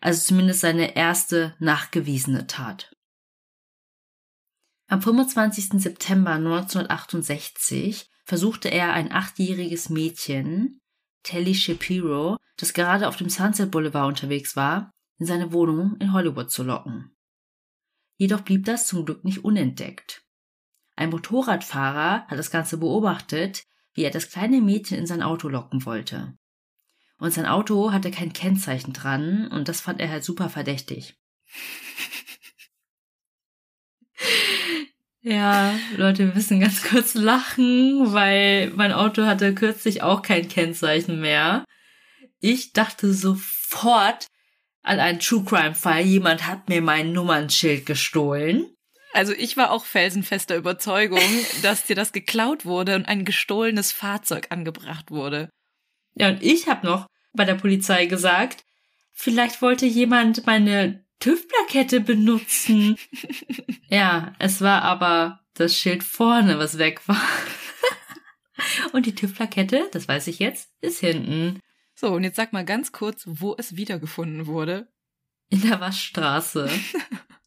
Also 0.00 0.26
zumindest 0.26 0.60
seine 0.60 0.96
erste 0.96 1.56
nachgewiesene 1.58 2.46
Tat. 2.46 2.94
Am 4.86 5.00
25. 5.00 5.80
September 5.80 6.32
1968 6.32 8.10
versuchte 8.24 8.68
er 8.68 8.92
ein 8.92 9.10
achtjähriges 9.10 9.88
Mädchen, 9.88 10.80
Telly 11.22 11.54
Shapiro, 11.54 12.36
das 12.56 12.74
gerade 12.74 13.08
auf 13.08 13.16
dem 13.16 13.28
Sunset 13.30 13.70
Boulevard 13.70 14.08
unterwegs 14.08 14.56
war, 14.56 14.90
in 15.18 15.26
seine 15.26 15.52
Wohnung 15.52 15.96
in 16.00 16.12
Hollywood 16.12 16.50
zu 16.50 16.62
locken. 16.62 17.16
Jedoch 18.16 18.42
blieb 18.42 18.64
das 18.66 18.86
zum 18.86 19.04
Glück 19.04 19.24
nicht 19.24 19.42
unentdeckt. 19.44 20.23
Ein 20.96 21.10
Motorradfahrer 21.10 22.26
hat 22.26 22.38
das 22.38 22.50
Ganze 22.50 22.78
beobachtet, 22.78 23.64
wie 23.94 24.04
er 24.04 24.10
das 24.10 24.30
kleine 24.30 24.60
Mädchen 24.60 24.98
in 24.98 25.06
sein 25.06 25.22
Auto 25.22 25.48
locken 25.48 25.84
wollte. 25.86 26.36
Und 27.18 27.32
sein 27.32 27.46
Auto 27.46 27.92
hatte 27.92 28.10
kein 28.10 28.32
Kennzeichen 28.32 28.92
dran 28.92 29.48
und 29.48 29.68
das 29.68 29.80
fand 29.80 30.00
er 30.00 30.10
halt 30.10 30.24
super 30.24 30.48
verdächtig. 30.48 31.16
Ja, 35.26 35.74
Leute, 35.96 36.26
wir 36.26 36.34
müssen 36.34 36.60
ganz 36.60 36.82
kurz 36.82 37.14
lachen, 37.14 38.12
weil 38.12 38.68
mein 38.76 38.92
Auto 38.92 39.24
hatte 39.24 39.54
kürzlich 39.54 40.02
auch 40.02 40.20
kein 40.20 40.48
Kennzeichen 40.48 41.18
mehr. 41.18 41.64
Ich 42.40 42.74
dachte 42.74 43.14
sofort 43.14 44.26
an 44.82 45.00
einen 45.00 45.20
True 45.20 45.42
Crime 45.42 45.74
Fall. 45.74 46.02
Jemand 46.02 46.46
hat 46.46 46.68
mir 46.68 46.82
mein 46.82 47.12
Nummernschild 47.12 47.86
gestohlen. 47.86 48.73
Also 49.14 49.32
ich 49.32 49.56
war 49.56 49.70
auch 49.70 49.84
felsenfester 49.84 50.56
Überzeugung, 50.56 51.20
dass 51.62 51.84
dir 51.84 51.94
das 51.94 52.10
geklaut 52.10 52.64
wurde 52.64 52.96
und 52.96 53.06
ein 53.06 53.24
gestohlenes 53.24 53.92
Fahrzeug 53.92 54.48
angebracht 54.50 55.12
wurde. 55.12 55.50
Ja, 56.16 56.30
und 56.30 56.42
ich 56.42 56.66
habe 56.66 56.84
noch 56.84 57.06
bei 57.32 57.44
der 57.44 57.54
Polizei 57.54 58.06
gesagt, 58.06 58.64
vielleicht 59.12 59.62
wollte 59.62 59.86
jemand 59.86 60.46
meine 60.46 61.06
TÜV-Plakette 61.20 62.00
benutzen. 62.00 62.96
ja, 63.88 64.32
es 64.40 64.60
war 64.60 64.82
aber 64.82 65.40
das 65.54 65.78
Schild 65.78 66.02
vorne, 66.02 66.58
was 66.58 66.78
weg 66.78 67.06
war. 67.06 67.22
und 68.92 69.06
die 69.06 69.14
TÜV-Plakette, 69.14 69.90
das 69.92 70.08
weiß 70.08 70.26
ich 70.26 70.40
jetzt, 70.40 70.70
ist 70.80 70.98
hinten. 70.98 71.60
So, 71.94 72.08
und 72.08 72.24
jetzt 72.24 72.36
sag 72.36 72.52
mal 72.52 72.64
ganz 72.64 72.90
kurz, 72.90 73.22
wo 73.26 73.54
es 73.56 73.76
wiedergefunden 73.76 74.48
wurde. 74.48 74.88
in 75.50 75.62
der 75.62 75.78
Waschstraße. 75.78 76.68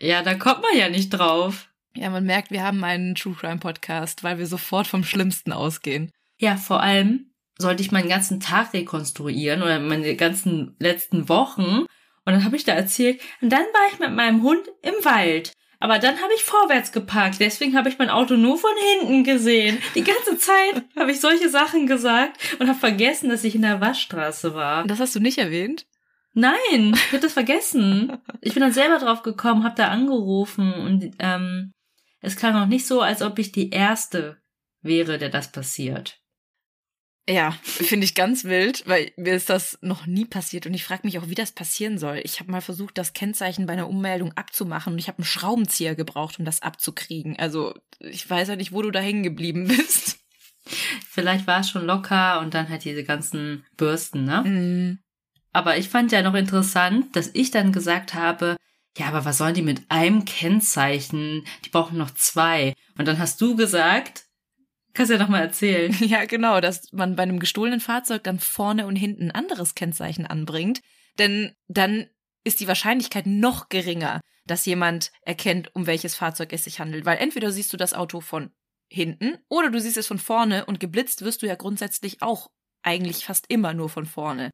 ja, 0.00 0.22
da 0.22 0.34
kommt 0.34 0.62
man 0.62 0.76
ja 0.76 0.88
nicht 0.88 1.10
drauf. 1.10 1.68
Ja, 1.94 2.10
man 2.10 2.24
merkt, 2.24 2.50
wir 2.50 2.62
haben 2.62 2.84
einen 2.84 3.14
True 3.14 3.34
Crime 3.38 3.58
Podcast, 3.58 4.22
weil 4.22 4.38
wir 4.38 4.46
sofort 4.46 4.86
vom 4.86 5.02
Schlimmsten 5.02 5.52
ausgehen. 5.52 6.12
Ja, 6.38 6.56
vor 6.56 6.80
allem 6.80 7.32
sollte 7.58 7.82
ich 7.82 7.90
meinen 7.90 8.08
ganzen 8.08 8.38
Tag 8.38 8.72
rekonstruieren 8.72 9.62
oder 9.62 9.80
meine 9.80 10.14
ganzen 10.14 10.76
letzten 10.78 11.28
Wochen. 11.28 11.86
Und 12.24 12.32
dann 12.32 12.44
habe 12.44 12.56
ich 12.56 12.64
da 12.64 12.72
erzählt, 12.72 13.20
und 13.40 13.50
dann 13.50 13.60
war 13.60 13.92
ich 13.92 13.98
mit 13.98 14.12
meinem 14.12 14.42
Hund 14.42 14.68
im 14.82 15.04
Wald. 15.04 15.52
Aber 15.80 15.98
dann 15.98 16.16
habe 16.16 16.32
ich 16.36 16.42
vorwärts 16.42 16.92
geparkt, 16.92 17.38
deswegen 17.40 17.76
habe 17.76 17.88
ich 17.88 17.98
mein 17.98 18.10
Auto 18.10 18.34
nur 18.34 18.58
von 18.58 18.70
hinten 18.98 19.24
gesehen. 19.24 19.78
Die 19.94 20.04
ganze 20.04 20.36
Zeit 20.36 20.84
habe 20.96 21.12
ich 21.12 21.20
solche 21.20 21.48
Sachen 21.48 21.86
gesagt 21.86 22.38
und 22.58 22.68
habe 22.68 22.78
vergessen, 22.78 23.30
dass 23.30 23.44
ich 23.44 23.54
in 23.54 23.62
der 23.62 23.80
Waschstraße 23.80 24.54
war. 24.54 24.84
Das 24.86 25.00
hast 25.00 25.14
du 25.14 25.20
nicht 25.20 25.38
erwähnt? 25.38 25.86
Nein, 26.38 26.94
ich 26.94 27.08
habe 27.08 27.18
das 27.18 27.32
vergessen. 27.32 28.16
Ich 28.40 28.54
bin 28.54 28.60
dann 28.60 28.72
selber 28.72 28.98
drauf 28.98 29.22
gekommen, 29.22 29.64
habe 29.64 29.74
da 29.74 29.88
angerufen 29.88 30.72
und 30.72 31.16
ähm, 31.18 31.72
es 32.20 32.36
klang 32.36 32.54
auch 32.54 32.68
nicht 32.68 32.86
so, 32.86 33.00
als 33.00 33.22
ob 33.22 33.40
ich 33.40 33.50
die 33.50 33.70
Erste 33.70 34.40
wäre, 34.80 35.18
der 35.18 35.30
das 35.30 35.50
passiert. 35.50 36.20
Ja, 37.28 37.50
finde 37.62 38.04
ich 38.04 38.14
ganz 38.14 38.44
wild, 38.44 38.86
weil 38.86 39.10
mir 39.16 39.34
ist 39.34 39.50
das 39.50 39.80
noch 39.82 40.06
nie 40.06 40.26
passiert 40.26 40.64
und 40.64 40.74
ich 40.74 40.84
frage 40.84 41.02
mich 41.08 41.18
auch, 41.18 41.28
wie 41.28 41.34
das 41.34 41.50
passieren 41.50 41.98
soll. 41.98 42.20
Ich 42.22 42.38
habe 42.38 42.52
mal 42.52 42.60
versucht, 42.60 42.98
das 42.98 43.14
Kennzeichen 43.14 43.66
bei 43.66 43.72
einer 43.72 43.88
Ummeldung 43.88 44.32
abzumachen 44.36 44.92
und 44.92 45.00
ich 45.00 45.08
habe 45.08 45.18
einen 45.18 45.26
Schraubenzieher 45.26 45.96
gebraucht, 45.96 46.38
um 46.38 46.44
das 46.44 46.62
abzukriegen. 46.62 47.36
Also 47.36 47.74
ich 47.98 48.30
weiß 48.30 48.46
ja 48.46 48.54
nicht, 48.54 48.70
wo 48.70 48.80
du 48.80 48.92
da 48.92 49.00
hängen 49.00 49.24
geblieben 49.24 49.66
bist. 49.66 50.20
Vielleicht 51.10 51.48
war 51.48 51.60
es 51.60 51.68
schon 51.70 51.84
locker 51.84 52.38
und 52.38 52.54
dann 52.54 52.68
halt 52.68 52.84
diese 52.84 53.02
ganzen 53.02 53.66
Bürsten, 53.76 54.22
ne? 54.22 54.44
Mm. 54.44 55.07
Aber 55.52 55.76
ich 55.76 55.88
fand 55.88 56.12
ja 56.12 56.22
noch 56.22 56.34
interessant, 56.34 57.14
dass 57.16 57.30
ich 57.34 57.50
dann 57.50 57.72
gesagt 57.72 58.14
habe, 58.14 58.56
ja, 58.96 59.06
aber 59.06 59.24
was 59.24 59.38
sollen 59.38 59.54
die 59.54 59.62
mit 59.62 59.82
einem 59.88 60.24
Kennzeichen? 60.24 61.44
Die 61.64 61.70
brauchen 61.70 61.98
noch 61.98 62.10
zwei. 62.10 62.74
Und 62.96 63.06
dann 63.06 63.18
hast 63.18 63.40
du 63.40 63.54
gesagt, 63.54 64.24
kannst 64.92 65.12
ja 65.12 65.18
noch 65.18 65.28
mal 65.28 65.40
erzählen. 65.40 65.96
Ja, 66.00 66.24
genau, 66.24 66.60
dass 66.60 66.92
man 66.92 67.14
bei 67.14 67.22
einem 67.22 67.38
gestohlenen 67.38 67.80
Fahrzeug 67.80 68.24
dann 68.24 68.40
vorne 68.40 68.86
und 68.86 68.96
hinten 68.96 69.24
ein 69.24 69.30
anderes 69.30 69.74
Kennzeichen 69.74 70.26
anbringt. 70.26 70.80
Denn 71.18 71.52
dann 71.68 72.06
ist 72.44 72.60
die 72.60 72.68
Wahrscheinlichkeit 72.68 73.26
noch 73.26 73.68
geringer, 73.68 74.20
dass 74.46 74.66
jemand 74.66 75.12
erkennt, 75.22 75.74
um 75.74 75.86
welches 75.86 76.14
Fahrzeug 76.14 76.52
es 76.52 76.64
sich 76.64 76.80
handelt. 76.80 77.04
Weil 77.04 77.18
entweder 77.18 77.52
siehst 77.52 77.72
du 77.72 77.76
das 77.76 77.94
Auto 77.94 78.20
von 78.20 78.50
hinten 78.90 79.38
oder 79.48 79.70
du 79.70 79.80
siehst 79.80 79.98
es 79.98 80.06
von 80.06 80.18
vorne 80.18 80.64
und 80.64 80.80
geblitzt 80.80 81.22
wirst 81.22 81.42
du 81.42 81.46
ja 81.46 81.54
grundsätzlich 81.54 82.22
auch 82.22 82.50
eigentlich 82.82 83.24
fast 83.24 83.44
immer 83.48 83.74
nur 83.74 83.90
von 83.90 84.06
vorne. 84.06 84.50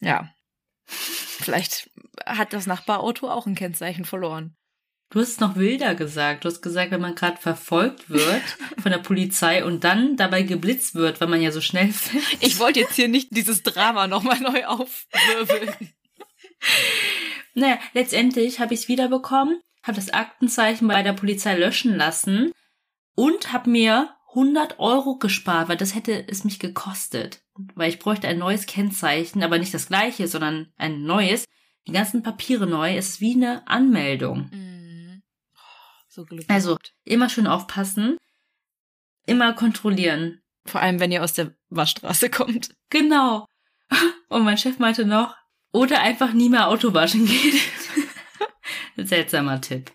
Ja. 0.00 0.32
Vielleicht 0.86 1.90
hat 2.26 2.52
das 2.52 2.66
Nachbarauto 2.66 3.30
auch 3.30 3.46
ein 3.46 3.54
Kennzeichen 3.54 4.04
verloren. 4.04 4.56
Du 5.10 5.20
hast 5.20 5.40
noch 5.40 5.56
wilder 5.56 5.96
gesagt. 5.96 6.44
Du 6.44 6.48
hast 6.48 6.62
gesagt, 6.62 6.92
wenn 6.92 7.00
man 7.00 7.16
gerade 7.16 7.36
verfolgt 7.36 8.10
wird 8.10 8.42
von 8.80 8.92
der 8.92 8.98
Polizei 8.98 9.64
und 9.64 9.82
dann 9.82 10.16
dabei 10.16 10.42
geblitzt 10.42 10.94
wird, 10.94 11.20
weil 11.20 11.28
man 11.28 11.42
ja 11.42 11.50
so 11.50 11.60
schnell 11.60 11.92
fährt. 11.92 12.24
Ich 12.40 12.58
wollte 12.60 12.80
jetzt 12.80 12.94
hier 12.94 13.08
nicht 13.08 13.34
dieses 13.36 13.62
Drama 13.62 14.06
nochmal 14.06 14.38
neu 14.40 14.64
aufwirbeln. 14.66 15.92
Naja, 17.54 17.78
letztendlich 17.94 18.60
habe 18.60 18.74
ich 18.74 18.80
es 18.80 18.88
wiederbekommen, 18.88 19.60
habe 19.82 19.96
das 19.96 20.10
Aktenzeichen 20.10 20.86
bei 20.86 21.02
der 21.02 21.14
Polizei 21.14 21.56
löschen 21.56 21.96
lassen 21.96 22.52
und 23.16 23.52
habe 23.52 23.68
mir 23.68 24.14
100 24.30 24.78
Euro 24.78 25.16
gespart, 25.16 25.68
weil 25.68 25.76
das 25.76 25.94
hätte 25.94 26.26
es 26.28 26.44
mich 26.44 26.58
gekostet. 26.58 27.42
Weil 27.74 27.90
ich 27.90 27.98
bräuchte 27.98 28.28
ein 28.28 28.38
neues 28.38 28.66
Kennzeichen, 28.66 29.42
aber 29.42 29.58
nicht 29.58 29.74
das 29.74 29.88
gleiche, 29.88 30.28
sondern 30.28 30.72
ein 30.76 31.02
neues. 31.04 31.44
Die 31.86 31.92
ganzen 31.92 32.22
Papiere 32.22 32.66
neu, 32.66 32.96
es 32.96 33.08
ist 33.08 33.20
wie 33.20 33.34
eine 33.34 33.66
Anmeldung. 33.66 34.48
Mhm. 34.52 35.22
So. 36.08 36.26
Also 36.48 36.76
immer 37.04 37.28
schön 37.28 37.46
aufpassen, 37.46 38.16
immer 39.26 39.52
kontrollieren. 39.52 40.42
Vor 40.66 40.80
allem, 40.80 41.00
wenn 41.00 41.12
ihr 41.12 41.24
aus 41.24 41.32
der 41.32 41.54
Waschstraße 41.68 42.30
kommt. 42.30 42.70
Genau. 42.90 43.46
Und 44.28 44.44
mein 44.44 44.58
Chef 44.58 44.78
meinte 44.78 45.06
noch, 45.06 45.34
oder 45.72 46.00
einfach 46.00 46.32
nie 46.32 46.48
mehr 46.48 46.68
Auto 46.68 46.94
waschen 46.94 47.26
gehen. 47.26 47.60
Seltsamer 48.96 49.60
Tipp. 49.60 49.92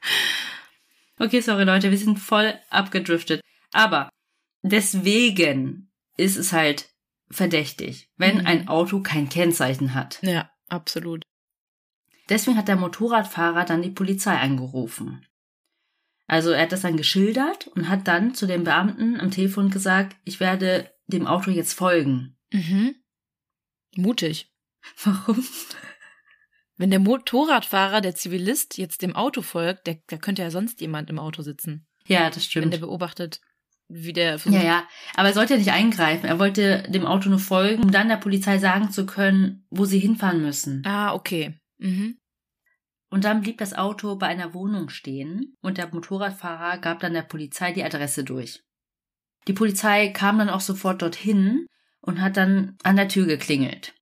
Okay, 1.20 1.42
sorry 1.42 1.64
Leute, 1.64 1.92
wir 1.92 1.98
sind 1.98 2.18
voll 2.18 2.58
abgedriftet. 2.70 3.42
Aber 3.72 4.10
deswegen 4.72 5.92
ist 6.18 6.38
es 6.38 6.52
halt 6.54 6.90
verdächtig, 7.30 8.10
wenn 8.18 8.40
Mhm. 8.40 8.46
ein 8.46 8.68
Auto 8.68 9.02
kein 9.02 9.30
Kennzeichen 9.30 9.94
hat. 9.94 10.20
Ja, 10.22 10.50
absolut. 10.68 11.24
Deswegen 12.30 12.58
hat 12.58 12.68
der 12.68 12.76
Motorradfahrer 12.76 13.66
dann 13.66 13.82
die 13.82 13.92
Polizei 13.92 14.36
angerufen. 14.38 15.26
Also 16.28 16.50
er 16.52 16.64
hat 16.64 16.72
das 16.72 16.82
dann 16.82 16.98
geschildert 16.98 17.68
und 17.68 17.88
hat 17.90 18.08
dann 18.08 18.34
zu 18.34 18.48
dem 18.48 18.64
Beamten 18.64 19.20
am 19.20 19.30
Telefon 19.30 19.70
gesagt, 19.70 20.16
ich 20.24 20.40
werde 20.40 20.92
dem 21.08 21.28
Auto 21.28 21.52
jetzt 21.52 21.74
folgen. 21.74 22.36
Mhm. 22.52 22.96
Mutig. 23.96 24.52
Warum? 25.04 25.46
Wenn 26.78 26.90
der 26.90 27.00
Motorradfahrer, 27.00 28.02
der 28.02 28.16
Zivilist, 28.16 28.78
jetzt 28.78 29.02
dem 29.02 29.16
Auto 29.16 29.42
folgt, 29.42 29.88
der, 29.88 30.00
da 30.08 30.18
könnte 30.18 30.42
ja 30.42 30.52
sonst 30.52 30.82
jemand 30.82 31.10
im 31.10 31.20
Auto 31.20 31.42
sitzen. 31.42 31.88
Ja, 32.08 32.28
das 32.30 32.38
Wenn 32.38 32.42
stimmt. 32.44 32.74
der 32.74 32.80
beobachtet, 32.80 33.40
wie 33.88 34.14
der 34.14 34.38
Ja, 34.46 34.62
ja. 34.62 34.88
Aber 35.16 35.30
er 35.30 35.34
sollte 35.34 35.54
ja 35.54 35.60
nicht 35.60 35.72
eingreifen. 35.72 36.26
Er 36.26 36.40
wollte 36.40 36.84
dem 36.90 37.06
Auto 37.06 37.30
nur 37.30 37.40
folgen, 37.40 37.84
um 37.84 37.92
dann 37.92 38.10
der 38.10 38.18
Polizei 38.18 38.58
sagen 38.58 38.92
zu 38.92 39.06
können, 39.06 39.66
wo 39.70 39.86
sie 39.86 40.00
hinfahren 40.00 40.42
müssen. 40.42 40.84
Ah, 40.86 41.14
okay. 41.14 41.60
Mhm. 41.78 42.18
Und 43.10 43.24
dann 43.24 43.42
blieb 43.42 43.60
das 43.60 43.74
Auto 43.74 44.16
bei 44.18 44.28
einer 44.28 44.54
Wohnung 44.54 44.90
stehen 44.90 45.56
und 45.62 45.78
der 45.78 45.88
Motorradfahrer 45.94 46.80
gab 46.80 47.00
dann 47.00 47.14
der 47.14 47.22
Polizei 47.22 47.72
die 47.72 47.84
Adresse 47.84 48.24
durch. 48.24 48.64
Die 49.48 49.54
Polizei 49.54 50.10
kam 50.10 50.40
dann 50.40 50.50
auch 50.50 50.60
sofort 50.62 51.02
dorthin 51.02 51.68
und 52.02 52.20
hat 52.22 52.36
dann 52.36 52.78
an 52.84 52.96
der 52.96 53.08
Tür 53.08 53.26
geklingelt. 53.28 53.94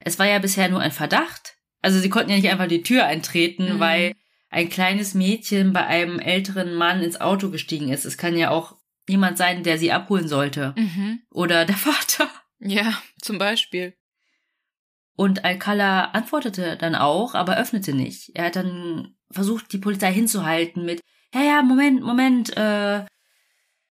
Es 0.00 0.18
war 0.18 0.26
ja 0.26 0.38
bisher 0.38 0.68
nur 0.68 0.80
ein 0.80 0.90
Verdacht. 0.92 1.56
Also 1.80 1.98
sie 2.00 2.08
konnten 2.10 2.30
ja 2.30 2.36
nicht 2.36 2.50
einfach 2.50 2.66
die 2.66 2.82
Tür 2.82 3.04
eintreten, 3.06 3.76
Mhm. 3.76 3.80
weil 3.80 4.14
ein 4.50 4.68
kleines 4.68 5.14
Mädchen 5.14 5.72
bei 5.72 5.86
einem 5.86 6.18
älteren 6.18 6.74
Mann 6.74 7.02
ins 7.02 7.20
Auto 7.20 7.50
gestiegen 7.50 7.90
ist. 7.90 8.04
Es 8.04 8.16
kann 8.16 8.36
ja 8.36 8.50
auch 8.50 8.76
jemand 9.08 9.38
sein, 9.38 9.62
der 9.62 9.78
sie 9.78 9.92
abholen 9.92 10.28
sollte. 10.28 10.74
Mhm. 10.76 11.20
Oder 11.30 11.64
der 11.64 11.76
Vater. 11.76 12.28
Ja, 12.58 12.94
zum 13.20 13.38
Beispiel. 13.38 13.94
Und 15.16 15.44
Alcala 15.44 16.06
antwortete 16.12 16.76
dann 16.76 16.94
auch, 16.94 17.34
aber 17.34 17.56
öffnete 17.56 17.92
nicht. 17.92 18.30
Er 18.34 18.46
hat 18.46 18.56
dann 18.56 19.16
versucht, 19.30 19.72
die 19.72 19.78
Polizei 19.78 20.12
hinzuhalten 20.12 20.84
mit, 20.84 21.00
ja, 21.34 21.42
ja, 21.42 21.62
Moment, 21.62 22.02
Moment, 22.02 22.56
äh, 22.56 23.04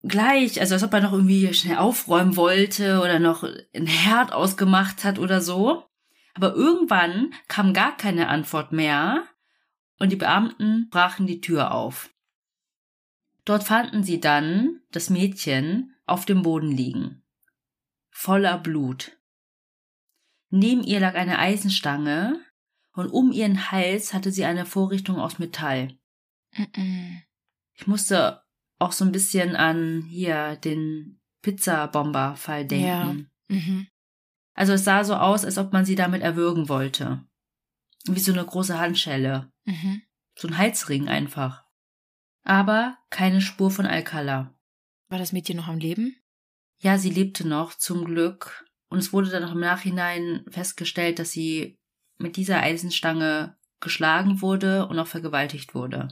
gleich, 0.03 0.61
also 0.61 0.75
als 0.75 0.85
ob 0.85 0.95
er 0.95 1.01
noch 1.01 1.13
irgendwie 1.13 1.53
schnell 1.53 1.79
aufräumen 1.79 2.37
wollte 2.37 3.01
oder 3.01 3.19
noch 3.19 3.43
ein 3.43 3.87
Herd 3.87 4.33
ausgemacht 4.33 5.05
hat 5.05 5.19
oder 5.19 5.41
so. 5.41 5.85
Aber 6.35 6.55
irgendwann 6.55 7.33
kam 7.49 7.73
gar 7.73 7.97
keine 7.97 8.29
Antwort 8.29 8.71
mehr 8.73 9.25
und 9.99 10.13
die 10.13 10.17
Beamten 10.17 10.89
brachen 10.91 11.27
die 11.27 11.41
Tür 11.41 11.73
auf. 11.73 12.11
Dort 13.45 13.65
fanden 13.65 14.03
sie 14.03 14.21
dann 14.21 14.81
das 14.91 15.11
Mädchen 15.11 15.95
auf 16.05 16.25
dem 16.25 16.43
Boden 16.43 16.71
liegen, 16.71 17.23
voller 18.11 18.59
Blut. 18.59 19.19
Neben 20.51 20.83
ihr 20.83 21.01
lag 21.01 21.15
eine 21.15 21.39
Eisenstange 21.39 22.41
und 22.93 23.09
um 23.09 23.33
ihren 23.33 23.71
Hals 23.71 24.15
hatte 24.15 24.33
sie 24.33 24.45
eine 24.45 24.67
Vorrichtung 24.67 25.19
aus 25.19 25.39
Metall. 25.39 25.99
Ich 27.75 27.87
musste 27.87 28.43
auch 28.79 28.93
so 28.93 29.05
ein 29.05 29.13
bisschen 29.13 29.57
an 29.57 30.03
hier 30.03 30.57
den 30.57 31.21
Pizzabomber-Fall 31.43 32.67
denken. 32.67 33.31
Mhm. 33.49 33.87
Also 34.55 34.73
es 34.73 34.85
sah 34.85 35.05
so 35.05 35.15
aus, 35.15 35.45
als 35.45 35.59
ob 35.59 35.73
man 35.73 35.85
sie 35.85 35.95
damit 35.95 36.23
erwürgen 36.23 36.69
wollte. 36.69 37.25
Wie 38.07 38.21
so 38.21 38.33
eine 38.33 38.45
große 38.45 38.79
Handschelle. 38.79 39.53
Mhm. 39.67 40.03
So 40.35 40.49
ein 40.49 40.59
Halsring 40.59 41.09
einfach. 41.09 41.65
Aber 42.43 42.97
keine 43.11 43.41
Spur 43.41 43.71
von 43.71 43.87
Alcala. 43.87 44.55
War 45.09 45.19
das 45.19 45.33
Mädchen 45.33 45.57
noch 45.57 45.69
am 45.69 45.79
Leben? 45.79 46.17
Ja, 46.79 46.99
sie 46.99 47.11
lebte 47.11 47.47
noch, 47.47 47.75
zum 47.75 48.05
Glück. 48.05 48.65
Und 48.89 48.99
es 48.99 49.13
wurde 49.13 49.31
dann 49.31 49.45
auch 49.45 49.53
im 49.53 49.61
Nachhinein 49.61 50.45
festgestellt, 50.49 51.19
dass 51.19 51.33
sie 51.33 51.79
mit 52.19 52.37
dieser 52.37 52.63
Eisenstange 52.63 53.57
geschlagen 53.81 54.41
wurde 54.41 54.87
und 54.87 54.99
auch 54.99 55.07
vergewaltigt 55.07 55.75
wurde. 55.75 56.09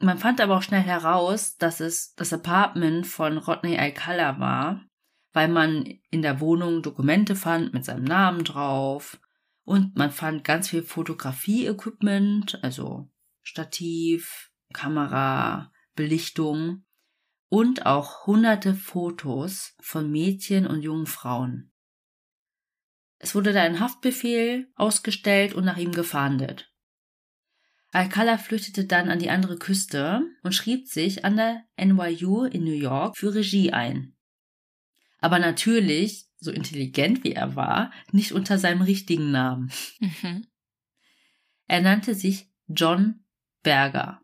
Man 0.00 0.18
fand 0.18 0.40
aber 0.40 0.56
auch 0.56 0.62
schnell 0.62 0.82
heraus, 0.82 1.56
dass 1.56 1.80
es 1.80 2.14
das 2.14 2.32
Apartment 2.32 3.06
von 3.06 3.38
Rodney 3.38 3.78
Alcala 3.78 4.38
war, 4.38 4.84
weil 5.32 5.48
man 5.48 5.84
in 6.10 6.22
der 6.22 6.40
Wohnung 6.40 6.82
Dokumente 6.82 7.36
fand 7.36 7.72
mit 7.72 7.84
seinem 7.84 8.04
Namen 8.04 8.44
drauf 8.44 9.18
und 9.68 9.96
man 9.96 10.10
fand 10.10 10.44
ganz 10.44 10.70
viel 10.70 10.82
Fotografie-Equipment, 10.82 12.64
also 12.64 13.10
Stativ, 13.42 14.50
Kamera, 14.72 15.70
Belichtung 15.94 16.86
und 17.50 17.84
auch 17.84 18.26
hunderte 18.26 18.74
Fotos 18.74 19.74
von 19.78 20.10
Mädchen 20.10 20.66
und 20.66 20.80
jungen 20.80 21.04
Frauen. 21.04 21.70
Es 23.18 23.34
wurde 23.34 23.52
da 23.52 23.60
ein 23.60 23.78
Haftbefehl 23.78 24.72
ausgestellt 24.74 25.52
und 25.52 25.66
nach 25.66 25.76
ihm 25.76 25.92
gefahndet. 25.92 26.72
Alcala 27.90 28.38
flüchtete 28.38 28.86
dann 28.86 29.10
an 29.10 29.18
die 29.18 29.28
andere 29.28 29.58
Küste 29.58 30.22
und 30.42 30.54
schrieb 30.54 30.88
sich 30.88 31.26
an 31.26 31.36
der 31.36 31.64
NYU 31.76 32.44
in 32.44 32.64
New 32.64 32.72
York 32.72 33.18
für 33.18 33.34
Regie 33.34 33.70
ein. 33.70 34.16
Aber 35.18 35.38
natürlich, 35.38 36.27
so 36.40 36.50
intelligent 36.50 37.24
wie 37.24 37.32
er 37.32 37.56
war, 37.56 37.92
nicht 38.12 38.32
unter 38.32 38.58
seinem 38.58 38.82
richtigen 38.82 39.30
Namen. 39.30 39.70
Mhm. 40.00 40.46
Er 41.66 41.80
nannte 41.80 42.14
sich 42.14 42.50
John 42.66 43.24
Berger. 43.62 44.22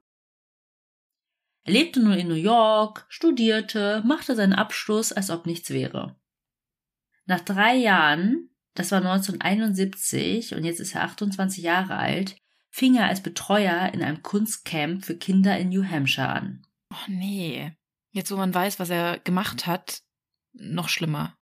Er 1.64 1.72
lebte 1.72 2.00
nun 2.00 2.12
in 2.12 2.28
New 2.28 2.34
York, 2.34 3.06
studierte, 3.08 4.02
machte 4.04 4.36
seinen 4.36 4.52
Abschluss, 4.52 5.12
als 5.12 5.30
ob 5.30 5.46
nichts 5.46 5.70
wäre. 5.70 6.16
Nach 7.26 7.40
drei 7.40 7.74
Jahren, 7.74 8.50
das 8.74 8.92
war 8.92 8.98
1971 8.98 10.54
und 10.54 10.64
jetzt 10.64 10.80
ist 10.80 10.94
er 10.94 11.04
28 11.04 11.62
Jahre 11.62 11.96
alt, 11.96 12.36
fing 12.70 12.96
er 12.96 13.06
als 13.06 13.22
Betreuer 13.22 13.92
in 13.94 14.02
einem 14.02 14.22
Kunstcamp 14.22 15.04
für 15.04 15.16
Kinder 15.16 15.56
in 15.58 15.70
New 15.70 15.84
Hampshire 15.84 16.28
an. 16.28 16.66
Oh 16.92 17.08
nee. 17.08 17.72
Jetzt, 18.10 18.30
wo 18.30 18.36
man 18.36 18.52
weiß, 18.52 18.78
was 18.78 18.90
er 18.90 19.18
gemacht 19.20 19.66
hat, 19.66 20.02
noch 20.52 20.88
schlimmer. 20.88 21.36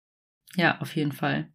Ja, 0.56 0.80
auf 0.82 0.96
jeden 0.96 1.12
Fall. 1.12 1.52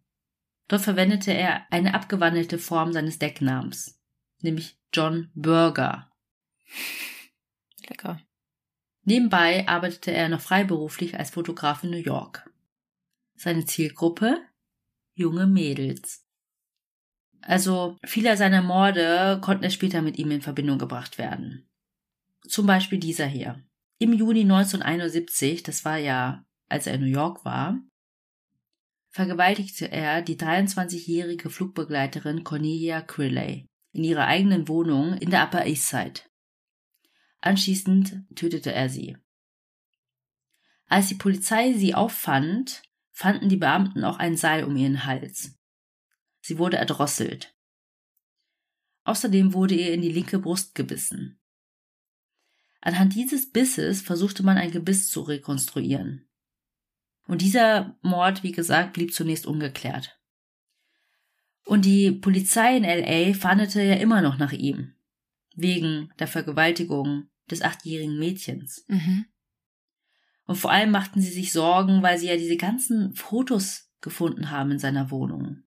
Dort 0.67 0.81
verwendete 0.81 1.31
er 1.31 1.71
eine 1.71 1.93
abgewandelte 1.93 2.57
Form 2.57 2.91
seines 2.91 3.19
Decknamens, 3.19 4.01
nämlich 4.41 4.77
John 4.93 5.31
Burger. 5.33 6.11
Lecker. 7.89 8.21
Nebenbei 9.03 9.67
arbeitete 9.67 10.11
er 10.11 10.27
noch 10.27 10.41
freiberuflich 10.41 11.17
als 11.17 11.29
Fotograf 11.29 11.83
in 11.83 11.91
New 11.91 11.97
York. 11.97 12.51
Seine 13.35 13.65
Zielgruppe? 13.65 14.41
Junge 15.13 15.47
Mädels. 15.47 16.25
Also 17.41 17.95
viele 18.03 18.35
seiner 18.35 18.61
Morde 18.61 19.39
konnten 19.41 19.63
erst 19.63 19.75
später 19.75 20.01
mit 20.01 20.17
ihm 20.17 20.31
in 20.31 20.41
Verbindung 20.41 20.77
gebracht 20.77 21.17
werden. 21.17 21.69
Zum 22.45 22.65
Beispiel 22.65 22.99
dieser 22.99 23.25
hier. 23.25 23.63
Im 23.99 24.11
Juni 24.11 24.41
1971, 24.41 25.63
das 25.63 25.85
war 25.85 25.97
ja, 25.97 26.45
als 26.67 26.87
er 26.87 26.95
in 26.95 27.01
New 27.01 27.07
York 27.07 27.45
war, 27.45 27.79
vergewaltigte 29.17 29.91
er 29.91 30.21
die 30.21 30.37
23-jährige 30.37 31.49
Flugbegleiterin 31.49 32.43
Cornelia 32.43 33.01
Criley 33.01 33.65
in 33.91 34.03
ihrer 34.03 34.27
eigenen 34.27 34.67
Wohnung 34.67 35.17
in 35.17 35.31
der 35.31 35.43
Upper 35.43 35.65
East 35.65 35.89
Side. 35.89 36.21
Anschließend 37.39 38.25
tötete 38.35 38.71
er 38.71 38.89
sie. 38.89 39.17
Als 40.85 41.07
die 41.07 41.15
Polizei 41.15 41.73
sie 41.73 41.95
auffand, 41.95 42.83
fanden 43.09 43.49
die 43.49 43.57
Beamten 43.57 44.03
auch 44.03 44.17
ein 44.17 44.37
Seil 44.37 44.63
um 44.63 44.75
ihren 44.75 45.05
Hals. 45.05 45.57
Sie 46.41 46.59
wurde 46.59 46.77
erdrosselt. 46.77 47.55
Außerdem 49.03 49.53
wurde 49.53 49.73
ihr 49.73 49.95
in 49.95 50.03
die 50.03 50.11
linke 50.11 50.37
Brust 50.37 50.75
gebissen. 50.75 51.39
Anhand 52.81 53.15
dieses 53.15 53.51
Bisses 53.51 54.03
versuchte 54.03 54.43
man 54.43 54.57
ein 54.57 54.69
Gebiss 54.69 55.09
zu 55.09 55.21
rekonstruieren. 55.21 56.29
Und 57.27 57.41
dieser 57.41 57.97
Mord, 58.01 58.43
wie 58.43 58.51
gesagt, 58.51 58.93
blieb 58.93 59.13
zunächst 59.13 59.45
ungeklärt. 59.45 60.17
Und 61.65 61.83
die 61.83 62.11
Polizei 62.11 62.77
in 62.77 62.83
LA 62.83 63.33
fahndete 63.33 63.81
ja 63.81 63.95
immer 63.95 64.21
noch 64.21 64.37
nach 64.37 64.53
ihm 64.53 64.93
wegen 65.55 66.13
der 66.19 66.27
Vergewaltigung 66.27 67.29
des 67.49 67.61
achtjährigen 67.61 68.17
Mädchens. 68.17 68.85
Mhm. 68.87 69.25
Und 70.45 70.55
vor 70.55 70.71
allem 70.71 70.91
machten 70.91 71.19
sie 71.19 71.31
sich 71.31 71.51
Sorgen, 71.51 72.01
weil 72.03 72.17
sie 72.17 72.27
ja 72.27 72.37
diese 72.37 72.55
ganzen 72.55 73.13
Fotos 73.15 73.91
gefunden 73.99 74.49
haben 74.49 74.71
in 74.71 74.79
seiner 74.79 75.11
Wohnung. 75.11 75.63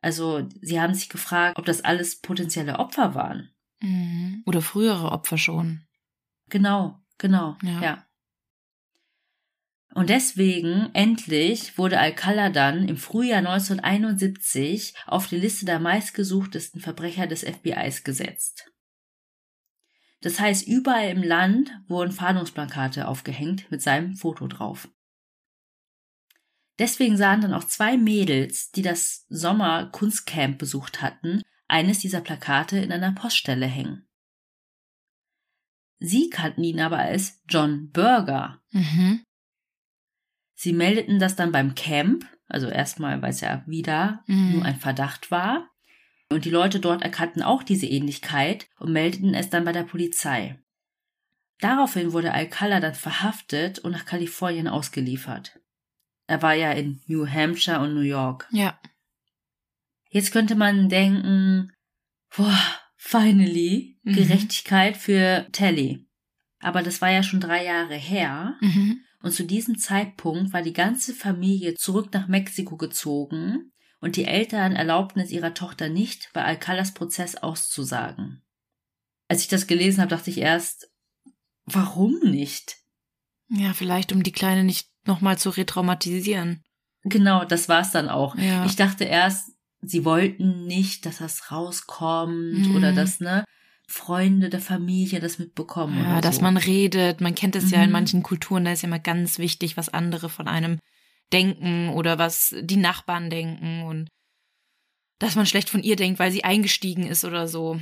Also 0.00 0.48
sie 0.60 0.80
haben 0.80 0.94
sich 0.94 1.08
gefragt, 1.08 1.58
ob 1.58 1.64
das 1.64 1.82
alles 1.82 2.20
potenzielle 2.20 2.78
Opfer 2.78 3.14
waren. 3.14 3.50
Mhm. 3.80 4.42
Oder 4.46 4.62
frühere 4.62 5.10
Opfer 5.10 5.38
schon. 5.38 5.82
Genau, 6.48 7.00
genau, 7.18 7.56
ja. 7.62 7.82
ja. 7.82 8.06
Und 9.94 10.08
deswegen, 10.08 10.90
endlich, 10.92 11.76
wurde 11.76 11.98
Alcala 11.98 12.50
dann 12.50 12.88
im 12.88 12.96
Frühjahr 12.96 13.38
1971 13.38 14.94
auf 15.06 15.26
die 15.26 15.36
Liste 15.36 15.66
der 15.66 15.80
meistgesuchtesten 15.80 16.80
Verbrecher 16.80 17.26
des 17.26 17.42
FBIs 17.42 18.04
gesetzt. 18.04 18.70
Das 20.20 20.38
heißt, 20.38 20.66
überall 20.68 21.08
im 21.08 21.22
Land 21.22 21.72
wurden 21.88 22.12
Fahndungsplakate 22.12 23.08
aufgehängt 23.08 23.70
mit 23.70 23.82
seinem 23.82 24.16
Foto 24.16 24.46
drauf. 24.46 24.88
Deswegen 26.78 27.16
sahen 27.16 27.40
dann 27.40 27.52
auch 27.52 27.64
zwei 27.64 27.96
Mädels, 27.96 28.70
die 28.70 28.82
das 28.82 29.26
Sommer-Kunstcamp 29.28 30.58
besucht 30.58 31.02
hatten, 31.02 31.42
eines 31.68 31.98
dieser 31.98 32.20
Plakate 32.20 32.78
in 32.78 32.92
einer 32.92 33.12
Poststelle 33.12 33.66
hängen. 33.66 34.08
Sie 35.98 36.30
kannten 36.30 36.64
ihn 36.64 36.80
aber 36.80 36.98
als 36.98 37.42
John 37.48 37.90
Burger. 37.90 38.62
Mhm. 38.70 39.22
Sie 40.62 40.74
meldeten 40.74 41.18
das 41.18 41.36
dann 41.36 41.52
beim 41.52 41.74
Camp, 41.74 42.26
also 42.46 42.68
erstmal, 42.68 43.22
weil 43.22 43.30
es 43.30 43.40
ja 43.40 43.64
wieder 43.66 44.22
mhm. 44.26 44.52
nur 44.52 44.64
ein 44.66 44.76
Verdacht 44.76 45.30
war. 45.30 45.70
Und 46.28 46.44
die 46.44 46.50
Leute 46.50 46.80
dort 46.80 47.00
erkannten 47.00 47.42
auch 47.42 47.62
diese 47.62 47.86
Ähnlichkeit 47.86 48.68
und 48.78 48.92
meldeten 48.92 49.32
es 49.32 49.48
dann 49.48 49.64
bei 49.64 49.72
der 49.72 49.84
Polizei. 49.84 50.62
Daraufhin 51.60 52.12
wurde 52.12 52.34
Alcala 52.34 52.78
dann 52.78 52.94
verhaftet 52.94 53.78
und 53.78 53.92
nach 53.92 54.04
Kalifornien 54.04 54.68
ausgeliefert. 54.68 55.58
Er 56.26 56.42
war 56.42 56.52
ja 56.52 56.72
in 56.72 57.00
New 57.06 57.26
Hampshire 57.26 57.80
und 57.80 57.94
New 57.94 58.02
York. 58.02 58.46
Ja. 58.50 58.78
Jetzt 60.10 60.30
könnte 60.30 60.56
man 60.56 60.90
denken, 60.90 61.72
boah, 62.36 62.60
finally, 62.96 63.98
mhm. 64.02 64.12
Gerechtigkeit 64.12 64.98
für 64.98 65.46
Telly. 65.52 66.06
Aber 66.58 66.82
das 66.82 67.00
war 67.00 67.10
ja 67.10 67.22
schon 67.22 67.40
drei 67.40 67.64
Jahre 67.64 67.94
her. 67.94 68.58
Mhm. 68.60 69.00
Und 69.22 69.32
zu 69.32 69.44
diesem 69.44 69.78
Zeitpunkt 69.78 70.52
war 70.52 70.62
die 70.62 70.72
ganze 70.72 71.14
Familie 71.14 71.74
zurück 71.74 72.08
nach 72.12 72.28
Mexiko 72.28 72.76
gezogen 72.76 73.72
und 74.00 74.16
die 74.16 74.24
Eltern 74.24 74.74
erlaubten 74.74 75.20
es 75.20 75.30
ihrer 75.30 75.52
Tochter 75.52 75.88
nicht, 75.88 76.30
bei 76.32 76.42
Alcalas 76.42 76.94
Prozess 76.94 77.36
auszusagen. 77.36 78.42
Als 79.28 79.42
ich 79.42 79.48
das 79.48 79.66
gelesen 79.66 80.00
habe, 80.00 80.10
dachte 80.10 80.30
ich 80.30 80.38
erst, 80.38 80.90
warum 81.66 82.18
nicht? 82.20 82.76
Ja, 83.48 83.74
vielleicht 83.74 84.12
um 84.12 84.22
die 84.22 84.32
Kleine 84.32 84.64
nicht 84.64 84.88
nochmal 85.04 85.38
zu 85.38 85.50
retraumatisieren. 85.50 86.62
Genau, 87.02 87.44
das 87.44 87.68
war's 87.68 87.92
dann 87.92 88.08
auch. 88.08 88.36
Ja. 88.36 88.64
Ich 88.64 88.76
dachte 88.76 89.04
erst, 89.04 89.52
sie 89.82 90.04
wollten 90.04 90.66
nicht, 90.66 91.06
dass 91.06 91.18
das 91.18 91.50
rauskommt 91.50 92.68
mhm. 92.68 92.76
oder 92.76 92.92
dass, 92.92 93.20
ne, 93.20 93.44
Freunde 93.90 94.50
der 94.50 94.60
Familie 94.60 95.18
das 95.18 95.40
mitbekommen. 95.40 95.98
Ja, 95.98 96.20
dass 96.20 96.36
so. 96.36 96.42
man 96.42 96.56
redet. 96.56 97.20
Man 97.20 97.34
kennt 97.34 97.56
es 97.56 97.66
mhm. 97.66 97.70
ja 97.70 97.78
in 97.82 97.86
mhm. 97.86 97.92
manchen 97.92 98.22
Kulturen, 98.22 98.64
da 98.64 98.72
ist 98.72 98.82
ja 98.82 98.86
immer 98.86 99.00
ganz 99.00 99.38
wichtig, 99.38 99.76
was 99.76 99.88
andere 99.88 100.28
von 100.28 100.46
einem 100.46 100.78
denken 101.32 101.88
oder 101.90 102.16
was 102.16 102.54
die 102.60 102.76
Nachbarn 102.76 103.30
denken 103.30 103.82
und 103.82 104.08
dass 105.18 105.34
man 105.34 105.44
schlecht 105.44 105.68
von 105.68 105.82
ihr 105.82 105.96
denkt, 105.96 106.20
weil 106.20 106.30
sie 106.30 106.44
eingestiegen 106.44 107.06
ist 107.06 107.24
oder 107.24 107.48
so. 107.48 107.80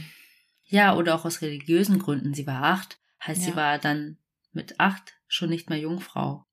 Ja, 0.65 0.97
oder 0.97 1.15
auch 1.15 1.27
aus 1.27 1.43
religiösen 1.43 1.99
Gründen. 1.99 2.33
Sie 2.33 2.47
war 2.47 2.63
acht, 2.63 2.99
heißt 3.25 3.43
ja. 3.43 3.51
sie 3.51 3.57
war 3.57 3.79
dann 3.79 4.17
mit 4.53 4.81
acht 4.81 5.15
schon 5.27 5.51
nicht 5.51 5.69
mehr 5.69 5.79
Jungfrau. 5.79 6.45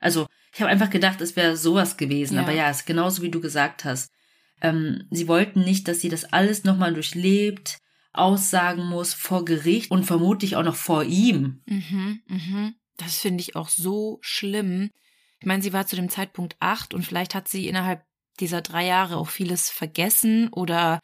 Also 0.00 0.26
ich 0.52 0.60
habe 0.60 0.70
einfach 0.70 0.90
gedacht, 0.90 1.20
es 1.20 1.36
wäre 1.36 1.56
sowas 1.56 1.96
gewesen, 1.96 2.34
ja. 2.34 2.42
aber 2.42 2.52
ja, 2.52 2.68
es 2.68 2.80
ist 2.80 2.86
genauso 2.86 3.22
wie 3.22 3.30
du 3.30 3.40
gesagt 3.40 3.84
hast. 3.84 4.12
Ähm, 4.60 5.06
sie 5.10 5.28
wollten 5.28 5.60
nicht, 5.60 5.86
dass 5.86 6.00
sie 6.00 6.08
das 6.08 6.24
alles 6.24 6.64
nochmal 6.64 6.94
durchlebt, 6.94 7.78
aussagen 8.14 8.86
muss 8.86 9.14
vor 9.14 9.44
Gericht 9.44 9.90
und 9.90 10.04
vermutlich 10.04 10.56
auch 10.56 10.62
noch 10.62 10.76
vor 10.76 11.04
ihm. 11.04 11.62
Mhm, 11.66 12.22
mhm. 12.26 12.74
Das 12.96 13.18
finde 13.18 13.42
ich 13.42 13.56
auch 13.56 13.68
so 13.68 14.18
schlimm. 14.20 14.90
Ich 15.40 15.46
meine, 15.46 15.62
sie 15.62 15.72
war 15.72 15.86
zu 15.86 15.96
dem 15.96 16.08
Zeitpunkt 16.08 16.56
acht 16.60 16.94
und 16.94 17.04
vielleicht 17.04 17.34
hat 17.34 17.48
sie 17.48 17.68
innerhalb 17.68 18.04
dieser 18.40 18.62
drei 18.62 18.86
Jahre 18.86 19.16
auch 19.16 19.28
vieles 19.28 19.70
vergessen 19.70 20.48
oder 20.48 21.00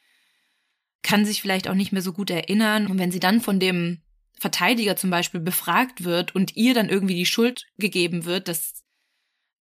kann 1.03 1.25
sich 1.25 1.41
vielleicht 1.41 1.69
auch 1.69 1.75
nicht 1.75 1.93
mehr 1.93 2.03
so 2.03 2.13
gut 2.13 2.31
erinnern. 2.31 2.87
Und 2.87 2.99
wenn 2.99 3.11
sie 3.11 3.21
dann 3.21 3.41
von 3.41 3.61
dem 3.61 4.03
Verteidiger 4.39 4.97
zum 4.97 5.11
Beispiel 5.11 5.41
befragt 5.41 6.05
wird 6.05 6.35
und 6.35 6.57
ihr 6.57 6.75
dann 6.75 6.89
irgendwie 6.89 7.15
die 7.15 7.27
Schuld 7.27 7.67
gegeben 7.77 8.25
wird, 8.25 8.49
das 8.49 8.83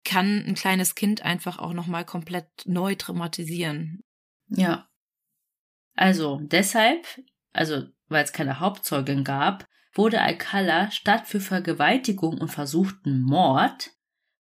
kann 0.04 0.44
ein 0.46 0.56
kleines 0.56 0.96
Kind 0.96 1.24
einfach 1.24 1.58
auch 1.58 1.74
nochmal 1.74 2.06
komplett 2.06 2.48
neu 2.66 2.96
traumatisieren. 2.96 4.04
Ja. 4.48 4.88
Also 5.96 6.40
deshalb, 6.42 7.08
also 7.56 7.88
weil 8.08 8.24
es 8.24 8.34
keine 8.34 8.60
Hauptzeugin 8.60 9.24
gab, 9.24 9.66
wurde 9.94 10.22
Alcala 10.22 10.92
statt 10.92 11.28
für 11.28 11.40
Vergewaltigung 11.40 12.38
und 12.38 12.50
versuchten 12.50 13.22
Mord 13.22 13.92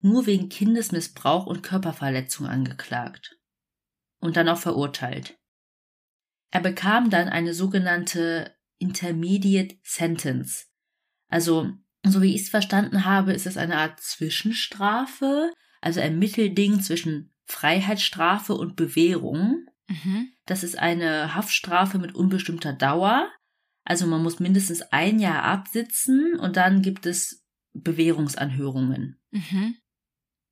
nur 0.02 0.26
wegen 0.26 0.49
Kindesmissbrauch 0.49 1.45
und 1.45 1.63
Körperverletzung 1.63 2.47
angeklagt 2.47 3.38
und 4.19 4.36
dann 4.36 4.49
auch 4.49 4.58
verurteilt. 4.58 5.38
Er 6.52 6.62
bekam 6.62 7.10
dann 7.10 7.30
eine 7.30 7.54
sogenannte 7.54 8.56
Intermediate 8.78 9.78
Sentence. 9.84 10.69
Also, 11.30 11.71
so 12.06 12.21
wie 12.21 12.36
ich 12.36 12.41
es 12.41 12.49
verstanden 12.49 13.06
habe, 13.06 13.34
ist 13.34 13.47
es 13.47 13.58
eine 13.58 13.78
Art 13.78 13.99
Zwischenstrafe, 14.02 15.52
also 15.82 15.99
ein 16.02 16.19
Mittelding 16.19 16.82
zwischen 16.82 17.34
Freiheitsstrafe 17.45 18.54
und 18.54 18.76
Bewährung. 18.76 19.65
Mhm. 19.88 20.34
Das 20.46 20.63
ist 20.63 20.78
eine 20.78 21.36
Haftstrafe 21.36 22.00
mit 22.00 22.15
unbestimmter 22.15 22.74
Dauer. 22.74 23.30
Also 23.86 24.08
man 24.08 24.24
muss 24.24 24.39
mindestens 24.39 24.82
ein 24.82 25.19
Jahr 25.19 25.43
absitzen 25.43 26.39
und 26.39 26.56
dann 26.56 26.82
gibt 26.82 27.06
es 27.06 27.43
Bewährungsanhörungen. 27.74 29.19
Mhm. 29.32 29.76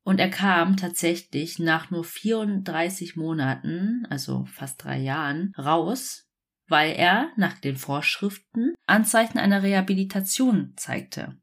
Und 0.04 0.20
er 0.20 0.30
kam 0.30 0.78
tatsächlich 0.78 1.60
nach 1.60 1.92
nur 1.92 2.04
34 2.04 3.16
Monaten, 3.16 4.06
also 4.10 4.46
fast 4.46 4.84
drei 4.84 4.98
Jahren, 4.98 5.54
raus, 5.58 6.28
weil 6.68 6.94
er 6.94 7.32
nach 7.38 7.60
den 7.60 7.78
Vorschriften 7.78 8.74
Anzeichen 8.88 9.38
einer 9.38 9.62
Rehabilitation 9.62 10.74
zeigte. 10.76 11.38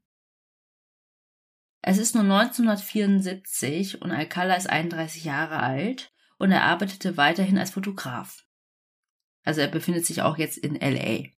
Es 1.81 1.97
ist 1.97 2.13
nur 2.13 2.23
1974 2.23 4.01
und 4.01 4.11
Alcala 4.11 4.55
ist 4.55 4.69
31 4.69 5.23
Jahre 5.23 5.59
alt 5.59 6.11
und 6.39 6.51
er 6.51 6.63
arbeitete 6.63 7.17
weiterhin 7.17 7.57
als 7.57 7.71
Fotograf. 7.71 8.45
Also 9.43 9.61
er 9.61 9.67
befindet 9.67 10.05
sich 10.05 10.21
auch 10.21 10.37
jetzt 10.37 10.57
in 10.57 10.75
LA. 10.75 11.29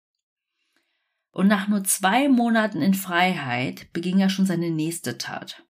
Und 1.32 1.48
nach 1.48 1.68
nur 1.68 1.84
zwei 1.84 2.30
Monaten 2.30 2.82
in 2.82 2.94
Freiheit 2.94 3.92
beging 3.94 4.20
er 4.20 4.30
schon 4.30 4.46
seine 4.46 4.70
nächste 4.70 5.18
Tat. 5.18 5.66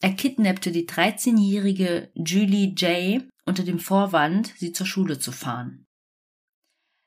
Er 0.00 0.12
kidnappte 0.12 0.72
die 0.72 0.86
13-jährige 0.86 2.10
Julie 2.14 2.74
J. 2.74 3.24
unter 3.44 3.64
dem 3.64 3.78
Vorwand, 3.78 4.52
sie 4.56 4.72
zur 4.72 4.86
Schule 4.86 5.18
zu 5.18 5.32
fahren. 5.32 5.86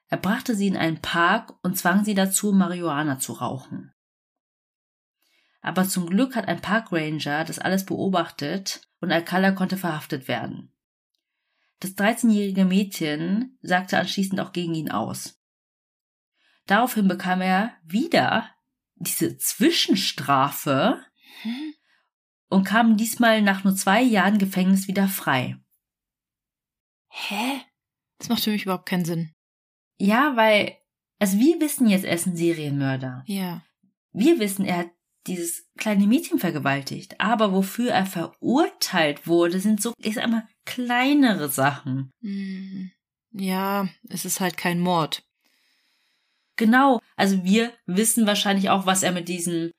Er 0.08 0.18
brachte 0.18 0.56
sie 0.56 0.68
in 0.68 0.76
einen 0.76 1.02
Park 1.02 1.54
und 1.62 1.78
zwang 1.78 2.04
sie 2.04 2.16
dazu, 2.16 2.52
Marihuana 2.52 3.20
zu 3.20 3.34
rauchen. 3.34 3.94
Aber 5.62 5.88
zum 5.88 6.08
Glück 6.10 6.36
hat 6.36 6.48
ein 6.48 6.62
Parkranger 6.62 7.44
das 7.44 7.60
alles 7.60 7.86
beobachtet 7.86 8.82
und 9.02 9.12
Alcala 9.12 9.52
konnte 9.52 9.78
verhaftet 9.78 10.28
werden. 10.28 10.74
Das 11.80 11.96
13-jährige 11.96 12.66
Mädchen 12.66 13.58
sagte 13.62 13.98
anschließend 13.98 14.40
auch 14.40 14.52
gegen 14.52 14.76
ihn 14.76 14.92
aus. 14.92 15.40
Daraufhin 16.66 17.08
bekam 17.08 17.42
er 17.42 17.74
wieder 17.84 18.50
diese 18.96 19.38
Zwischenstrafe 19.38 21.02
Hm? 21.42 21.74
und 22.50 22.64
kam 22.66 22.98
diesmal 22.98 23.42
nach 23.42 23.64
nur 23.64 23.76
zwei 23.76 24.02
Jahren 24.02 24.40
Gefängnis 24.40 24.88
wieder 24.88 25.08
frei. 25.08 25.58
Hä? 27.08 27.62
Das 28.18 28.30
macht 28.30 28.44
für 28.44 28.52
mich 28.52 28.64
überhaupt 28.64 28.88
keinen 28.88 29.06
Sinn. 29.06 29.32
Ja, 29.98 30.36
weil, 30.36 30.76
also 31.20 31.38
wir 31.40 31.60
wissen 31.62 31.88
jetzt, 31.88 32.06
er 32.06 32.16
ist 32.16 32.28
ein 32.28 32.36
Serienmörder. 32.36 33.24
Ja. 33.28 33.64
Wir 34.12 34.40
wissen, 34.40 34.66
er 34.66 34.80
hat 34.80 34.90
dieses 35.28 35.70
kleine 35.78 36.08
Mädchen 36.08 36.40
vergewaltigt. 36.40 37.20
Aber 37.20 37.54
wofür 37.54 37.92
er 37.92 38.06
verurteilt 38.06 39.28
wurde, 39.28 39.60
sind 39.60 39.82
so, 39.82 39.94
ich 39.98 40.16
sag 40.16 40.30
mal, 40.30 40.48
kleinere 40.70 41.50
Sachen. 41.50 42.12
Hm. 42.22 42.92
Ja, 43.32 43.88
es 44.08 44.26
ist 44.26 44.40
halt 44.40 44.58
kein 44.58 44.80
Mord. 44.80 45.24
Genau. 46.58 47.02
Also 47.16 47.44
wir 47.44 47.74
wissen 47.86 48.28
wahrscheinlich 48.28 48.70
auch, 48.70 48.86
was 48.86 49.02
er 49.02 49.12
mit 49.12 49.28
diesem 49.28 49.72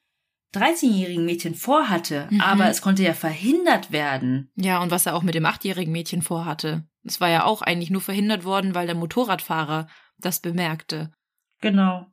13-jährigen 0.54 1.24
Mädchen 1.24 1.54
vorhatte. 1.54 2.26
Mhm. 2.30 2.40
Aber 2.40 2.68
es 2.68 2.82
konnte 2.82 3.02
ja 3.04 3.14
verhindert 3.14 3.92
werden. 3.92 4.50
Ja, 4.56 4.82
und 4.82 4.90
was 4.90 5.06
er 5.06 5.14
auch 5.14 5.22
mit 5.22 5.34
dem 5.34 5.46
achtjährigen 5.46 5.92
Mädchen 5.92 6.22
vorhatte. 6.22 6.88
Es 7.04 7.20
war 7.20 7.28
ja 7.28 7.44
auch 7.44 7.62
eigentlich 7.62 7.90
nur 7.90 8.00
verhindert 8.00 8.44
worden, 8.44 8.74
weil 8.74 8.86
der 8.86 8.96
Motorradfahrer 8.96 9.88
das 10.18 10.40
bemerkte. 10.40 11.12
Genau. 11.60 12.06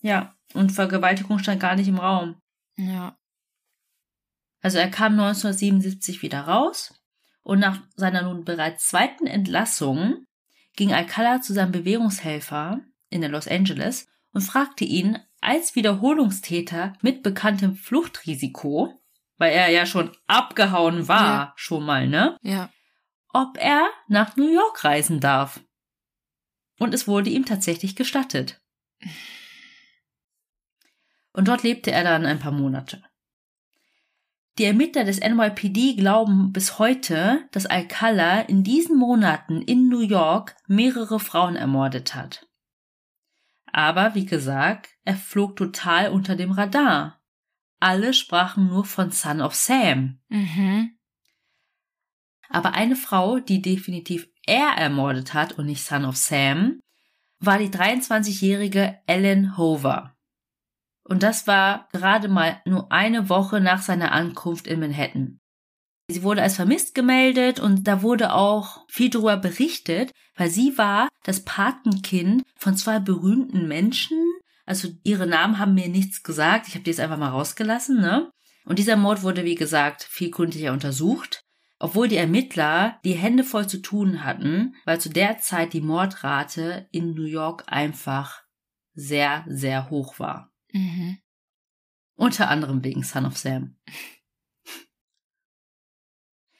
Ja. 0.00 0.36
Und 0.52 0.72
Vergewaltigung 0.72 1.38
stand 1.38 1.60
gar 1.60 1.76
nicht 1.76 1.88
im 1.88 1.98
Raum. 1.98 2.40
Ja. 2.76 3.16
Also 4.60 4.78
er 4.78 4.90
kam 4.90 5.12
1977 5.12 6.22
wieder 6.22 6.42
raus 6.42 6.97
und 7.48 7.60
nach 7.60 7.80
seiner 7.96 8.20
nun 8.20 8.44
bereits 8.44 8.88
zweiten 8.88 9.26
Entlassung 9.26 10.26
ging 10.76 10.92
Alcala 10.92 11.40
zu 11.40 11.54
seinem 11.54 11.72
Bewährungshelfer 11.72 12.80
in 13.08 13.22
Los 13.22 13.48
Angeles 13.48 14.06
und 14.32 14.42
fragte 14.42 14.84
ihn 14.84 15.18
als 15.40 15.74
Wiederholungstäter 15.74 16.92
mit 17.00 17.22
bekanntem 17.22 17.74
Fluchtrisiko, 17.74 19.00
weil 19.38 19.54
er 19.54 19.70
ja 19.70 19.86
schon 19.86 20.14
abgehauen 20.26 21.08
war, 21.08 21.24
Ja. 21.46 21.52
schon 21.56 21.86
mal, 21.86 22.06
ne? 22.06 22.36
Ja. 22.42 22.68
Ob 23.32 23.56
er 23.58 23.88
nach 24.08 24.36
New 24.36 24.52
York 24.52 24.84
reisen 24.84 25.18
darf. 25.18 25.60
Und 26.78 26.92
es 26.92 27.08
wurde 27.08 27.30
ihm 27.30 27.46
tatsächlich 27.46 27.96
gestattet. 27.96 28.60
Und 31.32 31.48
dort 31.48 31.62
lebte 31.62 31.92
er 31.92 32.04
dann 32.04 32.26
ein 32.26 32.40
paar 32.40 32.52
Monate. 32.52 33.02
Die 34.58 34.64
Ermittler 34.64 35.04
des 35.04 35.20
NYPD 35.20 35.94
glauben 35.94 36.52
bis 36.52 36.80
heute, 36.80 37.48
dass 37.52 37.66
Alcala 37.66 38.40
in 38.40 38.64
diesen 38.64 38.98
Monaten 38.98 39.62
in 39.62 39.88
New 39.88 40.00
York 40.00 40.56
mehrere 40.66 41.20
Frauen 41.20 41.54
ermordet 41.54 42.16
hat. 42.16 42.48
Aber 43.72 44.16
wie 44.16 44.26
gesagt, 44.26 44.88
er 45.04 45.14
flog 45.14 45.54
total 45.54 46.10
unter 46.10 46.34
dem 46.34 46.50
Radar. 46.50 47.20
Alle 47.78 48.12
sprachen 48.12 48.66
nur 48.66 48.84
von 48.84 49.12
Son 49.12 49.40
of 49.40 49.54
Sam. 49.54 50.18
Mhm. 50.28 50.98
Aber 52.48 52.74
eine 52.74 52.96
Frau, 52.96 53.38
die 53.38 53.62
definitiv 53.62 54.26
er 54.44 54.70
ermordet 54.76 55.34
hat 55.34 55.52
und 55.52 55.66
nicht 55.66 55.84
Son 55.84 56.04
of 56.04 56.16
Sam, 56.16 56.80
war 57.38 57.58
die 57.58 57.68
23-jährige 57.68 58.98
Ellen 59.06 59.56
Hover. 59.56 60.17
Und 61.08 61.22
das 61.22 61.46
war 61.46 61.88
gerade 61.92 62.28
mal 62.28 62.60
nur 62.66 62.92
eine 62.92 63.30
Woche 63.30 63.60
nach 63.60 63.80
seiner 63.80 64.12
Ankunft 64.12 64.66
in 64.66 64.78
Manhattan. 64.78 65.40
Sie 66.10 66.22
wurde 66.22 66.42
als 66.42 66.56
vermisst 66.56 66.94
gemeldet 66.94 67.60
und 67.60 67.84
da 67.88 68.02
wurde 68.02 68.34
auch 68.34 68.86
viel 68.88 69.08
darüber 69.08 69.36
berichtet, 69.38 70.12
weil 70.36 70.50
sie 70.50 70.76
war 70.76 71.08
das 71.24 71.44
Patenkind 71.44 72.42
von 72.56 72.76
zwei 72.76 72.98
berühmten 72.98 73.68
Menschen. 73.68 74.18
Also 74.66 74.88
ihre 75.02 75.26
Namen 75.26 75.58
haben 75.58 75.74
mir 75.74 75.88
nichts 75.88 76.22
gesagt. 76.22 76.68
Ich 76.68 76.74
habe 76.74 76.84
die 76.84 76.90
jetzt 76.90 77.00
einfach 77.00 77.18
mal 77.18 77.30
rausgelassen, 77.30 78.00
ne? 78.00 78.30
Und 78.66 78.78
dieser 78.78 78.96
Mord 78.96 79.22
wurde, 79.22 79.44
wie 79.44 79.54
gesagt, 79.54 80.02
viel 80.02 80.30
gründlicher 80.30 80.72
untersucht. 80.72 81.40
Obwohl 81.78 82.08
die 82.08 82.16
Ermittler 82.16 82.98
die 83.04 83.12
Hände 83.12 83.44
voll 83.44 83.66
zu 83.66 83.80
tun 83.80 84.24
hatten, 84.24 84.74
weil 84.84 85.00
zu 85.00 85.08
der 85.08 85.38
Zeit 85.38 85.72
die 85.72 85.80
Mordrate 85.80 86.86
in 86.90 87.14
New 87.14 87.24
York 87.24 87.64
einfach 87.66 88.42
sehr, 88.94 89.44
sehr 89.46 89.88
hoch 89.88 90.18
war. 90.18 90.50
Mhm. 90.72 91.18
Unter 92.16 92.48
anderem 92.48 92.82
wegen 92.82 93.02
Son 93.02 93.26
of 93.26 93.36
Sam. 93.38 93.76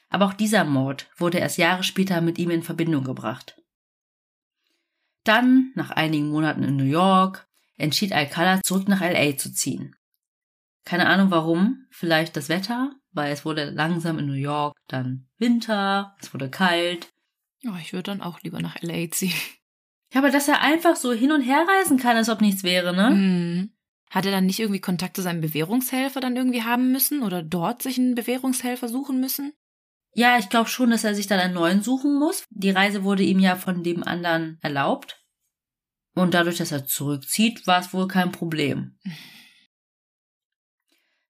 Aber 0.09 0.25
auch 0.25 0.33
dieser 0.33 0.63
Mord 0.63 1.09
wurde 1.17 1.37
erst 1.37 1.57
Jahre 1.57 1.83
später 1.83 2.21
mit 2.21 2.37
ihm 2.39 2.49
in 2.49 2.63
Verbindung 2.63 3.03
gebracht. 3.03 3.61
Dann, 5.23 5.71
nach 5.75 5.91
einigen 5.91 6.29
Monaten 6.29 6.63
in 6.63 6.75
New 6.75 6.83
York, 6.83 7.47
entschied 7.77 8.13
Alcala 8.13 8.61
zurück 8.63 8.87
nach 8.87 9.01
LA 9.01 9.37
zu 9.37 9.53
ziehen. 9.53 9.95
Keine 10.85 11.07
Ahnung 11.07 11.29
warum, 11.29 11.85
vielleicht 11.91 12.35
das 12.35 12.49
Wetter, 12.49 12.95
weil 13.11 13.31
es 13.31 13.45
wurde 13.45 13.69
langsam 13.69 14.17
in 14.17 14.25
New 14.25 14.33
York 14.33 14.77
dann 14.87 15.27
Winter, 15.37 16.15
es 16.19 16.33
wurde 16.33 16.49
kalt. 16.49 17.13
Oh, 17.67 17.77
ich 17.79 17.93
würde 17.93 18.11
dann 18.11 18.21
auch 18.21 18.41
lieber 18.41 18.61
nach 18.61 18.81
LA 18.81 19.11
ziehen. 19.11 19.35
Ja, 20.11 20.21
aber 20.21 20.31
dass 20.31 20.47
er 20.47 20.61
einfach 20.61 20.95
so 20.95 21.13
hin 21.13 21.31
und 21.31 21.41
her 21.41 21.63
reisen 21.67 21.99
kann, 21.99 22.17
als 22.17 22.29
ob 22.29 22.41
nichts 22.41 22.63
wäre, 22.63 22.95
ne? 22.95 23.11
Mhm. 23.11 23.73
Hat 24.09 24.25
er 24.25 24.31
dann 24.31 24.45
nicht 24.45 24.59
irgendwie 24.59 24.81
Kontakt 24.81 25.15
zu 25.15 25.21
seinem 25.21 25.41
Bewährungshelfer 25.41 26.19
dann 26.19 26.35
irgendwie 26.35 26.63
haben 26.63 26.91
müssen 26.91 27.21
oder 27.21 27.43
dort 27.43 27.83
sich 27.83 27.97
einen 27.97 28.15
Bewährungshelfer 28.15 28.87
suchen 28.87 29.19
müssen? 29.19 29.53
Ja, 30.13 30.39
ich 30.39 30.49
glaube 30.49 30.69
schon, 30.69 30.89
dass 30.89 31.03
er 31.03 31.13
sich 31.13 31.27
dann 31.27 31.39
einen 31.39 31.53
neuen 31.53 31.83
suchen 31.83 32.17
muss. 32.17 32.45
Die 32.49 32.71
Reise 32.71 33.03
wurde 33.03 33.23
ihm 33.23 33.39
ja 33.39 33.55
von 33.55 33.83
dem 33.83 34.03
anderen 34.03 34.57
erlaubt. 34.61 35.23
Und 36.15 36.33
dadurch, 36.33 36.57
dass 36.57 36.71
er 36.71 36.85
zurückzieht, 36.85 37.67
war 37.67 37.79
es 37.79 37.93
wohl 37.93 38.07
kein 38.07 38.31
Problem. 38.31 38.97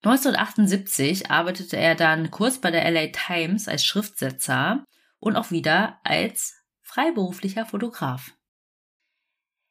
1978 0.02 1.30
arbeitete 1.30 1.76
er 1.76 1.94
dann 1.94 2.32
kurz 2.32 2.60
bei 2.60 2.72
der 2.72 2.89
LA 2.89 3.08
Times 3.08 3.68
als 3.68 3.84
Schriftsetzer 3.84 4.86
und 5.20 5.36
auch 5.36 5.52
wieder 5.52 6.00
als 6.06 6.56
freiberuflicher 6.84 7.65
Fotograf. 7.65 8.32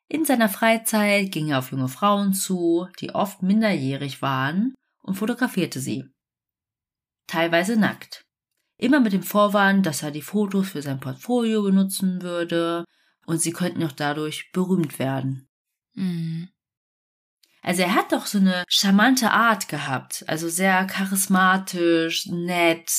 In 0.09 0.25
seiner 0.25 0.49
Freizeit 0.49 1.31
ging 1.33 1.51
er 1.51 1.59
auf 1.59 1.71
junge 1.71 1.89
Frauen 1.89 2.33
zu, 2.33 2.89
die 2.99 3.15
oft 3.15 3.43
minderjährig 3.43 4.23
waren, 4.23 4.75
und 5.03 5.15
fotografierte 5.15 5.81
sie. 5.81 6.05
Teilweise 7.27 7.77
nackt. 7.77 8.25
Immer 8.79 9.01
mit 9.01 9.13
dem 9.13 9.23
Vorwand, 9.23 9.85
dass 9.85 10.03
er 10.03 10.11
die 10.11 10.23
Fotos 10.23 10.71
für 10.71 10.83
sein 10.83 11.01
Portfolio 11.01 11.63
benutzen 11.63 12.23
würde 12.23 12.85
und 13.27 13.43
sie 13.43 13.53
könnten 13.53 13.83
auch 13.85 13.93
dadurch 13.93 14.51
berühmt 14.53 14.99
werden. 14.99 15.49
Mhm. 15.95 16.49
Also 17.61 17.83
er 17.83 17.95
hat 17.95 18.13
doch 18.13 18.27
so 18.27 18.39
eine 18.39 18.65
charmante 18.69 19.31
Art 19.31 19.69
gehabt, 19.69 20.25
also 20.27 20.49
sehr 20.49 20.87
charismatisch, 20.87 22.27
nett. 22.27 22.91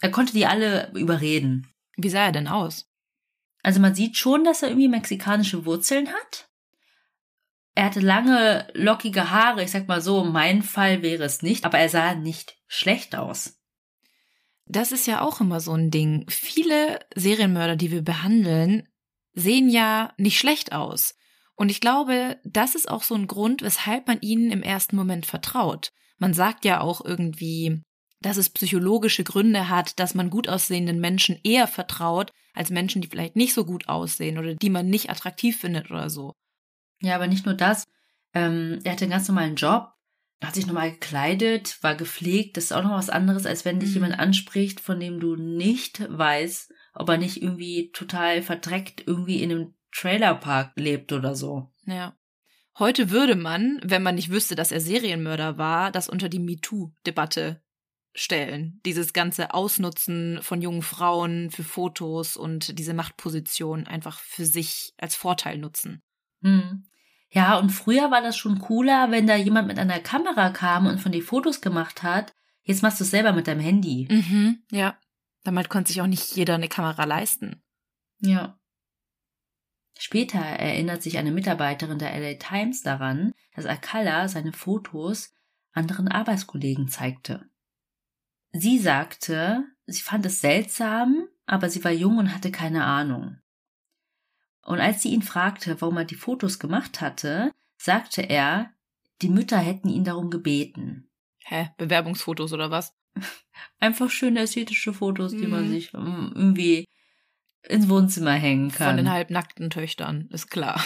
Er 0.00 0.10
konnte 0.10 0.32
die 0.32 0.46
alle 0.46 0.90
überreden. 0.94 1.68
Wie 1.96 2.08
sah 2.08 2.26
er 2.26 2.32
denn 2.32 2.48
aus? 2.48 2.86
Also 3.62 3.80
man 3.80 3.94
sieht 3.94 4.16
schon, 4.16 4.44
dass 4.44 4.62
er 4.62 4.70
irgendwie 4.70 4.88
mexikanische 4.88 5.64
Wurzeln 5.64 6.08
hat. 6.08 6.48
Er 7.74 7.86
hatte 7.86 8.00
lange, 8.00 8.68
lockige 8.74 9.30
Haare. 9.30 9.62
Ich 9.62 9.70
sag 9.70 9.88
mal 9.88 10.02
so, 10.02 10.24
mein 10.24 10.62
Fall 10.62 11.02
wäre 11.02 11.24
es 11.24 11.42
nicht, 11.42 11.64
aber 11.64 11.78
er 11.78 11.88
sah 11.88 12.14
nicht 12.14 12.58
schlecht 12.66 13.14
aus. 13.16 13.58
Das 14.66 14.92
ist 14.92 15.06
ja 15.06 15.20
auch 15.20 15.40
immer 15.40 15.60
so 15.60 15.72
ein 15.72 15.90
Ding. 15.90 16.26
Viele 16.28 17.00
Serienmörder, 17.14 17.76
die 17.76 17.90
wir 17.90 18.02
behandeln, 18.02 18.88
sehen 19.32 19.68
ja 19.68 20.12
nicht 20.18 20.38
schlecht 20.38 20.72
aus. 20.72 21.14
Und 21.54 21.70
ich 21.70 21.80
glaube, 21.80 22.40
das 22.44 22.74
ist 22.74 22.90
auch 22.90 23.02
so 23.02 23.14
ein 23.14 23.26
Grund, 23.26 23.62
weshalb 23.62 24.06
man 24.06 24.20
ihnen 24.20 24.50
im 24.50 24.62
ersten 24.62 24.96
Moment 24.96 25.26
vertraut. 25.26 25.92
Man 26.18 26.34
sagt 26.34 26.64
ja 26.64 26.80
auch 26.80 27.04
irgendwie, 27.04 27.82
dass 28.22 28.36
es 28.36 28.50
psychologische 28.50 29.24
Gründe 29.24 29.68
hat, 29.68 29.98
dass 29.98 30.14
man 30.14 30.30
gut 30.30 30.48
aussehenden 30.48 31.00
Menschen 31.00 31.38
eher 31.42 31.66
vertraut 31.66 32.32
als 32.54 32.70
Menschen, 32.70 33.02
die 33.02 33.08
vielleicht 33.08 33.36
nicht 33.36 33.54
so 33.54 33.64
gut 33.64 33.88
aussehen 33.88 34.38
oder 34.38 34.54
die 34.54 34.70
man 34.70 34.88
nicht 34.88 35.10
attraktiv 35.10 35.58
findet 35.58 35.90
oder 35.90 36.10
so. 36.10 36.34
Ja, 37.00 37.14
aber 37.14 37.26
nicht 37.26 37.46
nur 37.46 37.54
das. 37.54 37.86
Ähm, 38.34 38.78
er 38.84 38.92
hatte 38.92 39.04
einen 39.04 39.12
ganz 39.12 39.28
normalen 39.28 39.56
Job, 39.56 39.92
hat 40.42 40.54
sich 40.54 40.66
normal 40.66 40.92
gekleidet, 40.92 41.78
war 41.82 41.94
gepflegt. 41.94 42.56
Das 42.56 42.64
ist 42.64 42.72
auch 42.72 42.82
noch 42.82 42.92
was 42.92 43.10
anderes, 43.10 43.46
als 43.46 43.64
wenn 43.64 43.80
dich 43.80 43.90
mhm. 43.90 43.94
jemand 43.94 44.18
anspricht, 44.18 44.80
von 44.80 45.00
dem 45.00 45.20
du 45.20 45.36
nicht 45.36 46.04
weißt, 46.08 46.72
ob 46.94 47.08
er 47.08 47.18
nicht 47.18 47.42
irgendwie 47.42 47.90
total 47.92 48.42
verdreckt 48.42 49.04
irgendwie 49.06 49.42
in 49.42 49.50
einem 49.50 49.74
Trailerpark 49.92 50.72
lebt 50.76 51.12
oder 51.12 51.34
so. 51.34 51.70
Ja. 51.84 52.16
Heute 52.78 53.10
würde 53.10 53.36
man, 53.36 53.80
wenn 53.84 54.02
man 54.02 54.14
nicht 54.14 54.30
wüsste, 54.30 54.54
dass 54.54 54.72
er 54.72 54.80
Serienmörder 54.80 55.58
war, 55.58 55.92
das 55.92 56.08
unter 56.08 56.30
die 56.30 56.38
MeToo-Debatte 56.38 57.61
stellen. 58.14 58.80
Dieses 58.84 59.12
ganze 59.12 59.54
Ausnutzen 59.54 60.40
von 60.42 60.60
jungen 60.60 60.82
Frauen 60.82 61.50
für 61.50 61.64
Fotos 61.64 62.36
und 62.36 62.78
diese 62.78 62.94
Machtposition 62.94 63.86
einfach 63.86 64.18
für 64.18 64.44
sich 64.44 64.92
als 64.98 65.14
Vorteil 65.14 65.58
nutzen. 65.58 66.02
Hm. 66.42 66.84
Ja, 67.30 67.58
und 67.58 67.70
früher 67.70 68.10
war 68.10 68.20
das 68.20 68.36
schon 68.36 68.58
cooler, 68.58 69.10
wenn 69.10 69.26
da 69.26 69.36
jemand 69.36 69.66
mit 69.66 69.78
einer 69.78 70.00
Kamera 70.00 70.50
kam 70.50 70.86
und 70.86 70.98
von 70.98 71.12
die 71.12 71.22
Fotos 71.22 71.62
gemacht 71.62 72.02
hat. 72.02 72.34
Jetzt 72.62 72.82
machst 72.82 73.00
du 73.00 73.04
es 73.04 73.10
selber 73.10 73.32
mit 73.32 73.48
deinem 73.48 73.60
Handy. 73.60 74.06
Mhm, 74.10 74.62
ja. 74.70 74.98
Damit 75.42 75.68
konnte 75.68 75.88
sich 75.92 76.00
auch 76.02 76.06
nicht 76.06 76.36
jeder 76.36 76.54
eine 76.54 76.68
Kamera 76.68 77.04
leisten. 77.04 77.62
Ja. 78.20 78.58
Später 79.98 80.38
erinnert 80.38 81.02
sich 81.02 81.18
eine 81.18 81.32
Mitarbeiterin 81.32 81.98
der 81.98 82.18
LA 82.18 82.34
Times 82.34 82.82
daran, 82.82 83.32
dass 83.54 83.66
Akala 83.66 84.28
seine 84.28 84.52
Fotos 84.52 85.32
anderen 85.72 86.08
Arbeitskollegen 86.08 86.88
zeigte. 86.88 87.48
Sie 88.52 88.78
sagte, 88.78 89.64
sie 89.86 90.02
fand 90.02 90.26
es 90.26 90.40
seltsam, 90.40 91.26
aber 91.46 91.70
sie 91.70 91.82
war 91.84 91.90
jung 91.90 92.18
und 92.18 92.34
hatte 92.34 92.50
keine 92.50 92.84
Ahnung. 92.84 93.38
Und 94.64 94.78
als 94.78 95.02
sie 95.02 95.12
ihn 95.12 95.22
fragte, 95.22 95.80
warum 95.80 95.96
er 95.96 96.04
die 96.04 96.14
Fotos 96.14 96.58
gemacht 96.58 97.00
hatte, 97.00 97.50
sagte 97.78 98.22
er, 98.22 98.70
die 99.22 99.28
Mütter 99.28 99.58
hätten 99.58 99.88
ihn 99.88 100.04
darum 100.04 100.30
gebeten. 100.30 101.10
Hä? 101.44 101.70
Bewerbungsfotos 101.78 102.52
oder 102.52 102.70
was? 102.70 102.94
Einfach 103.80 104.10
schöne 104.10 104.40
ästhetische 104.40 104.92
Fotos, 104.92 105.32
die 105.32 105.46
mhm. 105.46 105.50
man 105.50 105.68
sich 105.68 105.92
ähm, 105.94 106.32
irgendwie 106.34 106.84
ins 107.68 107.88
Wohnzimmer 107.88 108.32
hängen 108.32 108.70
kann. 108.70 108.88
Von 108.88 108.96
den 108.96 109.10
halbnackten 109.10 109.70
Töchtern, 109.70 110.28
ist 110.30 110.48
klar. 110.48 110.84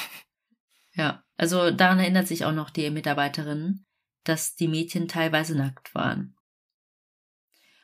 Ja, 0.93 1.25
also 1.37 1.71
daran 1.71 1.99
erinnert 1.99 2.27
sich 2.27 2.45
auch 2.45 2.53
noch 2.53 2.71
die 2.71 2.89
Mitarbeiterin, 2.91 3.85
dass 4.25 4.57
die 4.57 4.69
Mädchen 4.69 5.09
teilweise 5.09 5.57
nackt 5.57 5.95
waren. 5.95 6.36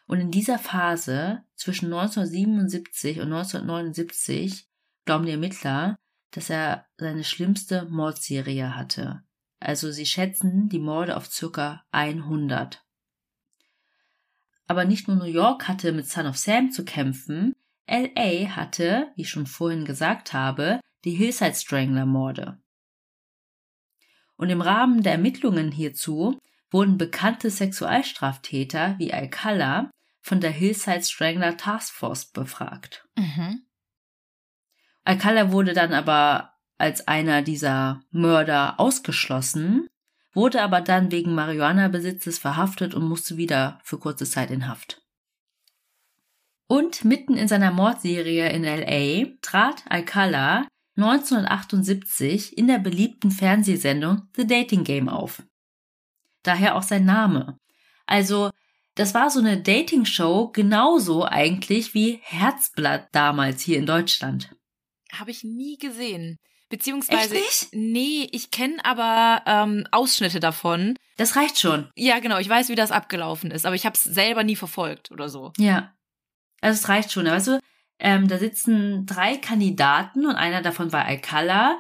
Und 0.07 0.21
in 0.21 0.31
dieser 0.31 0.59
Phase 0.59 1.43
zwischen 1.55 1.87
1977 1.87 3.19
und 3.19 3.33
1979 3.33 4.69
glauben 5.05 5.27
die 5.27 5.33
Ermittler, 5.33 5.97
dass 6.33 6.51
er 6.51 6.87
seine 6.97 7.25
schlimmste 7.25 7.87
Mordserie 7.87 8.75
hatte. 8.75 9.23
Also 9.61 9.91
sie 9.93 10.07
schätzen 10.07 10.69
die 10.69 10.81
Morde 10.81 11.17
auf 11.17 11.27
circa 11.27 11.85
100. 11.93 12.85
Aber 14.67 14.85
nicht 14.85 15.07
nur 15.07 15.17
New 15.17 15.25
York 15.25 15.69
hatte 15.69 15.93
mit 15.93 16.09
Son 16.09 16.27
of 16.27 16.37
Sam 16.37 16.71
zu 16.71 16.85
kämpfen, 16.85 17.55
LA 17.89 18.57
hatte, 18.57 19.13
wie 19.17 19.23
ich 19.23 19.31
schon 19.31 19.47
vorhin 19.47 19.85
gesagt 19.85 20.33
habe, 20.33 20.81
die 21.05 21.13
Hillside 21.13 21.55
Strangler 21.55 22.07
Morde. 22.07 22.59
Und 24.37 24.51
im 24.51 24.61
Rahmen 24.61 25.03
der 25.03 25.13
Ermittlungen 25.13 25.71
hierzu 25.71 26.39
wurden 26.73 26.99
bekannte 26.99 27.51
Sexualstraftäter 27.51 28.97
wie 28.99 29.13
Alcala 29.13 29.91
von 30.21 30.41
der 30.41 30.51
Hillside 30.51 31.03
Strangler 31.03 31.57
Task 31.57 31.93
Force 31.93 32.27
befragt. 32.27 33.07
Mhm. 33.17 33.63
Alcala 35.05 35.53
wurde 35.53 35.75
dann 35.75 35.93
aber 35.93 36.53
als 36.79 37.07
einer 37.07 37.43
dieser 37.43 38.03
Mörder 38.11 38.81
ausgeschlossen, 38.81 39.89
wurde 40.33 40.63
aber 40.63 40.81
dann 40.81 41.13
wegen 41.13 41.35
Marihuana-Besitzes 41.35 42.39
verhaftet 42.39 42.95
und 42.95 43.09
musste 43.09 43.37
wieder 43.37 43.81
für 43.85 43.99
kurze 43.99 44.25
Zeit 44.25 44.51
in 44.51 44.69
Haft. 44.69 45.03
Und 46.67 47.05
mitten 47.05 47.37
in 47.37 47.49
seiner 47.49 47.71
Mordserie 47.71 48.49
in 48.49 48.65
LA 48.65 49.37
trat 49.43 49.85
Alcala 49.91 50.67
1978 50.97 52.57
in 52.57 52.67
der 52.67 52.79
beliebten 52.79 53.31
Fernsehsendung 53.31 54.29
The 54.37 54.47
Dating 54.47 54.85
Game 54.85 55.09
auf. 55.09 55.43
Daher 56.43 56.77
auch 56.77 56.83
sein 56.83 57.05
Name. 57.05 57.59
Also, 58.07 58.51
das 58.95 59.15
war 59.15 59.31
so 59.31 59.41
eine 59.41 59.61
Dating-Show 59.61 60.49
genauso 60.53 61.25
eigentlich 61.25 61.95
wie 61.95 62.21
Herzblatt 62.23 63.09
damals 63.13 63.63
hier 63.63 63.79
in 63.79 63.87
Deutschland. 63.87 64.55
Habe 65.13 65.31
ich 65.31 65.45
nie 65.45 65.79
gesehen. 65.79 66.39
Beziehungsweise, 66.69 67.37
nee, 67.73 68.29
ich 68.33 68.51
kenne 68.51 68.83
aber 68.83 69.43
ähm, 69.45 69.87
Ausschnitte 69.91 70.41
davon. 70.41 70.97
Das 71.19 71.37
reicht 71.37 71.59
schon. 71.59 71.91
Ja, 71.97 72.19
genau, 72.19 72.39
ich 72.39 72.49
weiß, 72.49 72.71
wie 72.71 72.75
das 72.75 72.93
abgelaufen 72.93 73.51
ist, 73.51 73.67
aber 73.67 73.75
ich 73.75 73.85
habe 73.85 73.95
es 73.95 74.03
selber 74.03 74.43
nie 74.43 74.57
verfolgt 74.57 75.11
oder 75.11 75.29
so. 75.29 75.53
Ja, 75.59 75.93
also 76.63 76.81
es 76.81 76.89
reicht 76.89 77.13
schon. 77.13 77.27
Weißt 77.27 77.49
du, 77.49 77.61
ähm, 77.99 78.27
da 78.27 78.39
sitzen 78.39 79.05
drei 79.05 79.37
Kandidaten 79.37 80.25
und 80.25 80.35
einer 80.35 80.63
davon 80.63 80.93
war 80.93 81.05
Alcala 81.05 81.79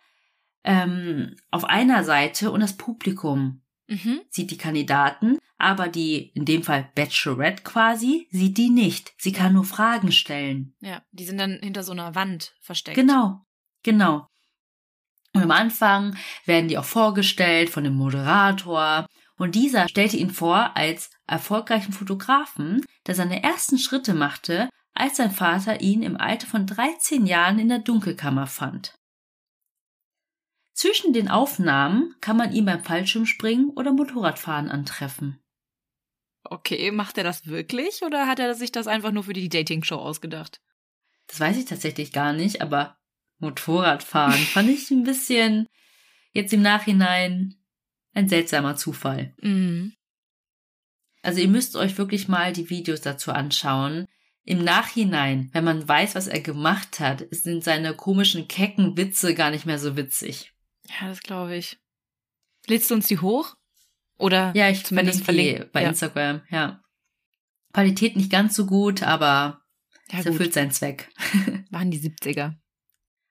ähm, 0.62 1.36
auf 1.50 1.64
einer 1.64 2.04
Seite 2.04 2.50
und 2.50 2.60
das 2.60 2.76
Publikum 2.76 3.61
mhm. 3.88 4.20
sieht 4.30 4.50
die 4.50 4.58
Kandidaten, 4.58 5.38
aber 5.58 5.88
die, 5.88 6.32
in 6.34 6.44
dem 6.44 6.62
Fall 6.62 6.90
Bachelorette 6.94 7.62
quasi, 7.62 8.26
sieht 8.30 8.58
die 8.58 8.70
nicht. 8.70 9.12
Sie 9.16 9.32
kann 9.32 9.52
nur 9.52 9.64
Fragen 9.64 10.10
stellen. 10.10 10.74
Ja, 10.80 11.02
die 11.12 11.24
sind 11.24 11.38
dann 11.38 11.60
hinter 11.62 11.84
so 11.84 11.92
einer 11.92 12.14
Wand 12.14 12.54
versteckt. 12.60 12.96
Genau, 12.96 13.44
genau. 13.82 14.26
Und 15.34 15.42
am 15.42 15.50
Anfang 15.50 16.16
werden 16.44 16.68
die 16.68 16.78
auch 16.78 16.84
vorgestellt 16.84 17.70
von 17.70 17.84
dem 17.84 17.94
Moderator. 17.94 19.06
Und 19.36 19.54
dieser 19.54 19.88
stellte 19.88 20.16
ihn 20.16 20.30
vor 20.30 20.76
als 20.76 21.10
erfolgreichen 21.26 21.92
Fotografen, 21.92 22.84
der 23.06 23.14
seine 23.14 23.42
ersten 23.42 23.78
Schritte 23.78 24.14
machte, 24.14 24.68
als 24.94 25.16
sein 25.16 25.30
Vater 25.30 25.80
ihn 25.80 26.02
im 26.02 26.16
Alter 26.16 26.46
von 26.46 26.66
13 26.66 27.26
Jahren 27.26 27.58
in 27.58 27.68
der 27.68 27.78
Dunkelkammer 27.78 28.46
fand. 28.46 28.94
Zwischen 30.82 31.12
den 31.12 31.28
Aufnahmen 31.28 32.16
kann 32.20 32.36
man 32.36 32.52
ihn 32.52 32.64
beim 32.64 32.82
Fallschirmspringen 32.82 33.70
oder 33.76 33.92
Motorradfahren 33.92 34.68
antreffen. 34.68 35.40
Okay, 36.42 36.90
macht 36.90 37.18
er 37.18 37.22
das 37.22 37.46
wirklich 37.46 38.02
oder 38.02 38.26
hat 38.26 38.40
er 38.40 38.56
sich 38.56 38.72
das 38.72 38.88
einfach 38.88 39.12
nur 39.12 39.22
für 39.22 39.32
die 39.32 39.48
Dating-Show 39.48 39.94
ausgedacht? 39.94 40.60
Das 41.28 41.38
weiß 41.38 41.56
ich 41.56 41.66
tatsächlich 41.66 42.10
gar 42.10 42.32
nicht, 42.32 42.62
aber 42.62 42.98
Motorradfahren 43.38 44.40
fand 44.40 44.70
ich 44.70 44.90
ein 44.90 45.04
bisschen 45.04 45.68
jetzt 46.32 46.52
im 46.52 46.62
Nachhinein 46.62 47.54
ein 48.12 48.28
seltsamer 48.28 48.74
Zufall. 48.74 49.36
Mhm. 49.40 49.92
Also 51.22 51.40
ihr 51.40 51.48
müsst 51.48 51.76
euch 51.76 51.96
wirklich 51.96 52.26
mal 52.26 52.52
die 52.52 52.70
Videos 52.70 53.02
dazu 53.02 53.30
anschauen. 53.30 54.08
Im 54.42 54.64
Nachhinein, 54.64 55.48
wenn 55.52 55.62
man 55.62 55.86
weiß, 55.86 56.16
was 56.16 56.26
er 56.26 56.40
gemacht 56.40 56.98
hat, 56.98 57.24
sind 57.30 57.62
seine 57.62 57.94
komischen, 57.94 58.48
kecken 58.48 58.96
Witze 58.96 59.36
gar 59.36 59.52
nicht 59.52 59.64
mehr 59.64 59.78
so 59.78 59.96
witzig. 59.96 60.51
Ja, 60.88 61.08
das 61.08 61.20
glaube 61.20 61.56
ich. 61.56 61.78
Lädst 62.66 62.90
du 62.90 62.94
uns 62.94 63.08
die 63.08 63.18
hoch? 63.18 63.56
Oder 64.18 64.52
ja, 64.54 64.68
ich 64.68 64.84
zumindest 64.84 65.24
verlinke 65.24 65.68
bei 65.72 65.82
ja. 65.82 65.88
Instagram, 65.88 66.42
ja. 66.48 66.80
Qualität 67.72 68.16
nicht 68.16 68.30
ganz 68.30 68.54
so 68.54 68.66
gut, 68.66 69.02
aber 69.02 69.62
ja, 70.10 70.20
es 70.20 70.26
erfüllt 70.26 70.52
seinen 70.52 70.70
Zweck. 70.70 71.10
Waren 71.70 71.90
die 71.90 71.98
70er. 71.98 72.54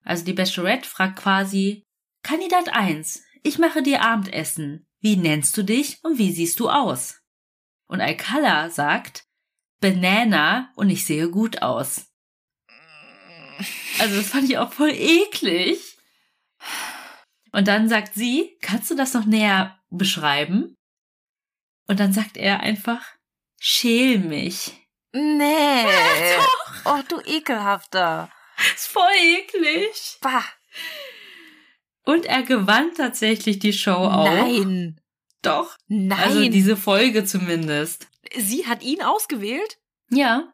Also 0.04 0.26
die 0.26 0.34
Bachelorette 0.34 0.90
fragt 0.90 1.20
quasi, 1.20 1.86
Kandidat 2.24 2.74
1, 2.74 3.24
ich 3.44 3.58
mache 3.58 3.84
dir 3.84 4.02
Abendessen. 4.02 4.88
Wie 5.00 5.16
nennst 5.16 5.56
du 5.58 5.64
dich 5.64 6.04
und 6.04 6.18
wie 6.18 6.32
siehst 6.32 6.60
du 6.60 6.70
aus? 6.70 7.22
Und 7.88 8.02
Alcala 8.02 8.70
sagt, 8.70 9.26
Banana 9.80 10.72
und 10.76 10.90
ich 10.90 11.06
sehe 11.06 11.30
gut 11.30 11.62
aus. 11.62 12.08
Also 14.00 14.16
das 14.16 14.28
fand 14.28 14.50
ich 14.50 14.58
auch 14.58 14.74
voll 14.74 14.92
eklig. 14.92 15.98
Und 17.52 17.68
dann 17.68 17.90
sagt 17.90 18.14
sie, 18.14 18.58
kannst 18.62 18.90
du 18.90 18.96
das 18.96 19.14
noch 19.14 19.26
näher 19.26 19.80
beschreiben? 19.90 20.76
Und 21.88 22.00
dann 22.00 22.14
sagt 22.14 22.38
er 22.38 22.62
einfach, 22.62 23.06
schäl 23.60 24.20
mich. 24.20 24.74
Nee. 25.14 25.86
Ja, 26.84 26.94
oh, 26.94 27.02
du 27.08 27.20
ekelhafter. 27.26 28.32
Ist 28.76 28.88
voll 28.88 29.12
eklig. 29.20 30.18
Bah. 30.22 30.46
Und 32.04 32.26
er 32.26 32.44
gewann 32.44 32.94
tatsächlich 32.96 33.60
die 33.60 33.74
Show 33.74 33.92
auch. 33.92 34.26
Nein. 34.26 35.00
Doch. 35.42 35.78
Nein. 35.88 36.20
Also 36.20 36.48
diese 36.50 36.78
Folge 36.78 37.26
zumindest. 37.26 38.08
Sie 38.38 38.68
hat 38.68 38.84
ihn 38.84 39.02
ausgewählt? 39.02 39.78
Ja. 40.10 40.54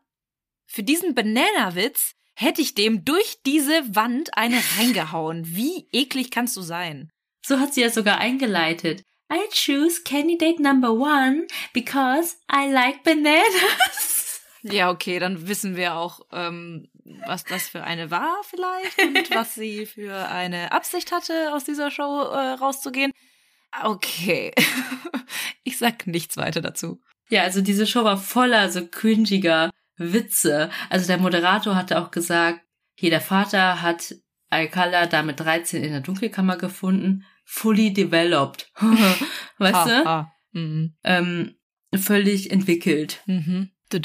Für 0.65 0.83
diesen 0.83 1.13
Banana-Witz 1.13 2.15
hätte 2.37 2.61
ich 2.61 2.75
dem 2.75 3.03
durch 3.03 3.39
diese 3.45 3.95
Wand 3.95 4.37
eine 4.37 4.61
reingehauen. 4.77 5.43
Wie 5.47 5.87
eklig 5.91 6.29
kannst 6.29 6.55
du 6.55 6.61
sein? 6.61 7.09
So 7.43 7.59
hat 7.59 7.73
sie 7.73 7.81
ja 7.81 7.89
sogar 7.89 8.19
eingeleitet. 8.19 9.03
I 9.33 9.39
choose 9.51 10.03
candidate 10.03 10.61
number 10.61 10.91
one 10.91 11.47
because 11.73 12.35
I 12.51 12.71
like 12.71 13.03
bananas. 13.03 14.23
Ja, 14.63 14.89
okay, 14.89 15.19
dann 15.19 15.47
wissen 15.47 15.77
wir 15.77 15.95
auch, 15.95 16.21
ähm, 16.33 16.89
was 17.25 17.45
das 17.45 17.69
für 17.69 17.83
eine 17.83 18.11
war 18.11 18.41
vielleicht 18.43 18.99
und 18.99 19.29
was 19.35 19.55
sie 19.55 19.85
für 19.85 20.27
eine 20.29 20.71
Absicht 20.71 21.11
hatte, 21.11 21.53
aus 21.53 21.63
dieser 21.63 21.89
Show 21.89 22.23
äh, 22.23 22.53
rauszugehen. 22.53 23.13
Okay. 23.83 24.51
ich 25.63 25.77
sag 25.77 26.07
nichts 26.07 26.35
weiter 26.37 26.59
dazu. 26.59 26.99
Ja, 27.29 27.43
also 27.43 27.61
diese 27.61 27.85
Show 27.85 28.03
war 28.03 28.17
voller 28.17 28.69
so 28.69 28.85
cringiger 28.87 29.69
Witze. 29.97 30.69
Also 30.89 31.07
der 31.07 31.17
Moderator 31.17 31.75
hatte 31.75 31.99
auch 31.99 32.11
gesagt, 32.11 32.61
hier 32.95 33.09
der 33.09 33.21
Vater 33.21 33.81
hat 33.81 34.15
Alcala 34.49 35.07
da 35.07 35.23
mit 35.23 35.39
13 35.39 35.83
in 35.83 35.91
der 35.91 36.01
Dunkelkammer 36.01 36.57
gefunden, 36.57 37.25
fully 37.43 37.93
developed. 37.93 38.71
weißt 39.57 39.75
ha, 39.75 39.85
du? 39.85 40.05
Ha. 40.05 40.31
Mhm. 40.51 40.95
Ähm, 41.03 41.55
völlig 41.95 42.51
entwickelt. 42.51 43.21
Mhm. 43.25 43.71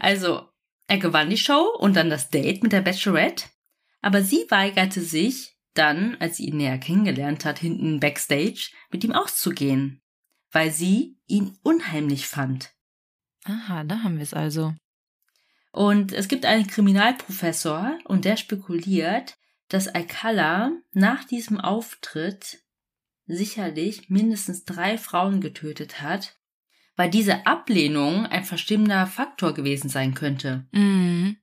also, 0.00 0.48
er 0.86 0.98
gewann 0.98 1.30
die 1.30 1.36
Show 1.36 1.68
und 1.78 1.96
dann 1.96 2.10
das 2.10 2.30
Date 2.30 2.62
mit 2.62 2.72
der 2.72 2.82
Bachelorette, 2.82 3.46
aber 4.02 4.22
sie 4.22 4.44
weigerte 4.50 5.00
sich, 5.00 5.56
dann, 5.72 6.16
als 6.20 6.36
sie 6.36 6.46
ihn 6.46 6.58
näher 6.58 6.78
kennengelernt 6.78 7.44
hat, 7.44 7.58
hinten 7.58 7.98
backstage, 8.00 8.70
mit 8.90 9.02
ihm 9.02 9.12
auszugehen, 9.12 10.02
weil 10.52 10.70
sie 10.70 11.18
ihn 11.26 11.58
unheimlich 11.62 12.28
fand. 12.28 12.73
Aha, 13.44 13.84
da 13.84 14.02
haben 14.02 14.16
wir 14.16 14.22
es 14.22 14.34
also. 14.34 14.74
Und 15.72 16.12
es 16.12 16.28
gibt 16.28 16.46
einen 16.46 16.66
Kriminalprofessor 16.66 17.98
und 18.04 18.24
der 18.24 18.36
spekuliert, 18.36 19.36
dass 19.68 19.88
Alcala 19.88 20.72
nach 20.92 21.24
diesem 21.24 21.58
Auftritt 21.58 22.62
sicherlich 23.26 24.08
mindestens 24.08 24.64
drei 24.64 24.98
Frauen 24.98 25.40
getötet 25.40 26.00
hat, 26.00 26.36
weil 26.96 27.10
diese 27.10 27.46
Ablehnung 27.46 28.26
ein 28.26 28.44
verstimmender 28.44 29.06
Faktor 29.06 29.52
gewesen 29.52 29.88
sein 29.88 30.14
könnte. 30.14 30.66
Mhm. 30.72 31.36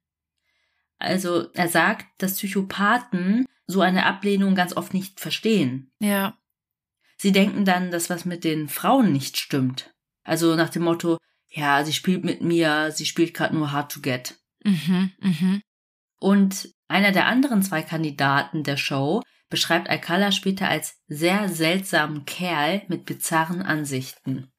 Also 0.97 1.51
er 1.53 1.67
sagt, 1.67 2.05
dass 2.19 2.35
Psychopathen 2.35 3.45
so 3.65 3.81
eine 3.81 4.05
Ablehnung 4.05 4.55
ganz 4.55 4.75
oft 4.75 4.93
nicht 4.93 5.19
verstehen. 5.19 5.91
Ja. 5.99 6.37
Sie 7.17 7.31
denken 7.31 7.65
dann, 7.65 7.91
dass 7.91 8.09
was 8.09 8.25
mit 8.25 8.43
den 8.43 8.69
Frauen 8.69 9.11
nicht 9.11 9.37
stimmt. 9.37 9.93
Also 10.23 10.55
nach 10.55 10.69
dem 10.69 10.83
Motto, 10.83 11.17
ja, 11.51 11.83
sie 11.83 11.93
spielt 11.93 12.23
mit 12.23 12.41
mir, 12.41 12.91
sie 12.91 13.05
spielt 13.05 13.33
gerade 13.33 13.55
nur 13.55 13.71
hard 13.71 13.91
to 13.91 13.99
get. 14.01 14.39
Mhm, 14.63 15.11
mhm. 15.19 15.61
Und 16.19 16.69
einer 16.87 17.11
der 17.11 17.25
anderen 17.25 17.61
zwei 17.61 17.81
Kandidaten 17.81 18.63
der 18.63 18.77
Show 18.77 19.21
beschreibt 19.49 19.89
Alcala 19.89 20.31
später 20.31 20.69
als 20.69 21.01
sehr 21.07 21.49
seltsamen 21.49 22.25
Kerl 22.25 22.83
mit 22.87 23.05
bizarren 23.05 23.61
Ansichten. 23.61 24.51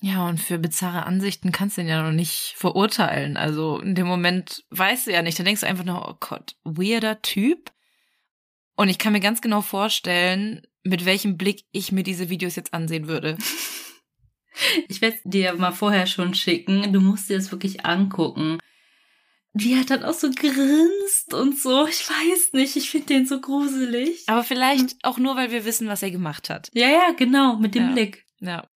Ja, 0.00 0.28
und 0.28 0.38
für 0.38 0.58
bizarre 0.58 1.06
Ansichten 1.06 1.50
kannst 1.50 1.76
du 1.76 1.80
ihn 1.80 1.88
ja 1.88 2.02
noch 2.02 2.12
nicht 2.12 2.54
verurteilen. 2.56 3.36
Also 3.36 3.78
in 3.78 3.94
dem 3.94 4.06
Moment 4.06 4.64
weißt 4.70 5.06
du 5.06 5.12
ja 5.12 5.22
nicht. 5.22 5.38
Da 5.38 5.44
denkst 5.44 5.62
du 5.62 5.66
einfach 5.66 5.84
nur, 5.84 6.08
oh 6.08 6.16
Gott, 6.20 6.56
weirder 6.62 7.22
Typ. 7.22 7.72
Und 8.76 8.88
ich 8.88 8.98
kann 8.98 9.12
mir 9.12 9.20
ganz 9.20 9.40
genau 9.40 9.62
vorstellen, 9.62 10.62
mit 10.82 11.06
welchem 11.06 11.36
Blick 11.36 11.64
ich 11.72 11.90
mir 11.90 12.02
diese 12.02 12.28
Videos 12.28 12.56
jetzt 12.56 12.74
ansehen 12.74 13.08
würde. 13.08 13.36
Ich 14.88 15.00
werde 15.00 15.18
dir 15.24 15.54
mal 15.54 15.72
vorher 15.72 16.06
schon 16.06 16.34
schicken. 16.34 16.92
Du 16.92 17.00
musst 17.00 17.28
dir 17.28 17.36
das 17.36 17.50
wirklich 17.50 17.84
angucken. 17.84 18.58
Wie 19.52 19.74
er 19.74 19.84
dann 19.84 20.02
auch 20.02 20.14
so 20.14 20.30
grinst 20.30 21.32
und 21.32 21.58
so. 21.58 21.86
Ich 21.86 22.08
weiß 22.08 22.52
nicht, 22.54 22.76
ich 22.76 22.90
finde 22.90 23.06
den 23.06 23.26
so 23.26 23.40
gruselig. 23.40 24.24
Aber 24.26 24.42
vielleicht 24.42 24.96
auch 25.04 25.18
nur, 25.18 25.36
weil 25.36 25.50
wir 25.50 25.64
wissen, 25.64 25.88
was 25.88 26.02
er 26.02 26.10
gemacht 26.10 26.50
hat. 26.50 26.70
Ja, 26.72 26.88
ja, 26.88 27.12
genau, 27.16 27.56
mit 27.56 27.74
dem 27.74 27.86
ja. 27.86 27.92
Blick. 27.92 28.24
Ja. 28.40 28.68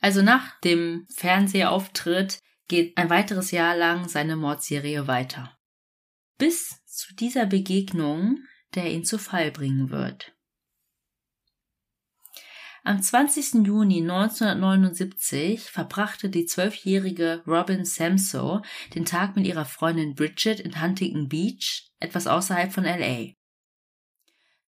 Also 0.00 0.22
nach 0.22 0.60
dem 0.60 1.06
Fernsehauftritt 1.14 2.40
geht 2.68 2.96
ein 2.96 3.10
weiteres 3.10 3.50
Jahr 3.50 3.76
lang 3.76 4.08
seine 4.08 4.36
Mordserie 4.36 5.06
weiter. 5.06 5.56
Bis 6.38 6.84
zu 6.86 7.14
dieser 7.14 7.46
Begegnung, 7.46 8.38
der 8.74 8.90
ihn 8.90 9.04
zu 9.04 9.18
Fall 9.18 9.50
bringen 9.50 9.90
wird. 9.90 10.34
Am 12.84 13.00
20. 13.00 13.64
Juni 13.64 14.00
1979 14.00 15.70
verbrachte 15.70 16.28
die 16.28 16.46
zwölfjährige 16.46 17.44
Robin 17.46 17.84
Samso 17.84 18.62
den 18.96 19.04
Tag 19.04 19.36
mit 19.36 19.46
ihrer 19.46 19.64
Freundin 19.64 20.16
Bridget 20.16 20.58
in 20.58 20.82
Huntington 20.82 21.28
Beach, 21.28 21.92
etwas 22.00 22.26
außerhalb 22.26 22.72
von 22.72 22.82
LA. 22.82 23.34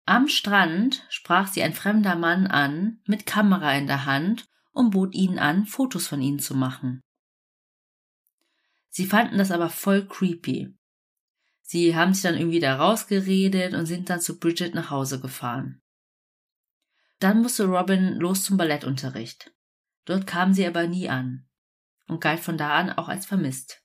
Am 0.06 0.28
Strand 0.28 1.04
sprach 1.08 1.48
sie 1.48 1.64
ein 1.64 1.72
fremder 1.72 2.14
Mann 2.14 2.46
an, 2.46 3.00
mit 3.04 3.26
Kamera 3.26 3.74
in 3.74 3.88
der 3.88 4.04
Hand, 4.04 4.44
und 4.70 4.90
bot 4.90 5.14
ihnen 5.14 5.40
an, 5.40 5.66
Fotos 5.66 6.06
von 6.06 6.20
ihnen 6.20 6.38
zu 6.38 6.54
machen. 6.54 7.00
Sie 8.90 9.06
fanden 9.06 9.38
das 9.38 9.50
aber 9.50 9.70
voll 9.70 10.06
creepy. 10.06 10.72
Sie 11.62 11.96
haben 11.96 12.14
sich 12.14 12.22
dann 12.22 12.36
irgendwie 12.36 12.60
da 12.60 12.76
rausgeredet 12.76 13.74
und 13.74 13.86
sind 13.86 14.08
dann 14.08 14.20
zu 14.20 14.38
Bridget 14.38 14.74
nach 14.74 14.90
Hause 14.90 15.20
gefahren. 15.20 15.80
Dann 17.24 17.40
musste 17.40 17.64
Robin 17.64 18.16
los 18.16 18.44
zum 18.44 18.58
Ballettunterricht. 18.58 19.50
Dort 20.04 20.26
kam 20.26 20.52
sie 20.52 20.66
aber 20.66 20.86
nie 20.86 21.08
an 21.08 21.48
und 22.06 22.20
galt 22.20 22.40
von 22.40 22.58
da 22.58 22.76
an 22.76 22.90
auch 22.90 23.08
als 23.08 23.24
vermisst. 23.24 23.82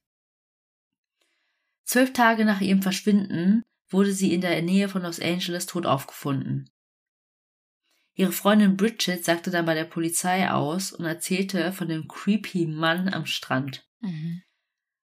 Zwölf 1.86 2.12
Tage 2.12 2.43
nach 2.43 2.60
ihrem 2.60 2.82
Verschwinden 2.82 3.63
wurde 3.88 4.12
sie 4.12 4.34
in 4.34 4.41
der 4.41 4.62
Nähe 4.62 4.89
von 4.89 5.04
Los 5.04 5.21
Angeles 5.21 5.67
tot 5.67 5.86
aufgefunden. 5.86 6.69
Ihre 8.13 8.34
Freundin 8.34 8.75
Bridget 8.75 9.23
sagte 9.23 9.52
dann 9.52 9.65
bei 9.65 9.73
der 9.73 9.86
Polizei 9.86 10.52
aus 10.52 10.91
und 10.91 11.06
erzählte 11.06 11.71
von 11.71 11.88
dem 11.88 12.10
creepy 12.10 12.65
Mann 12.65 13.08
am 13.08 13.25
Strand. 13.25 13.88
Mhm. 14.02 14.41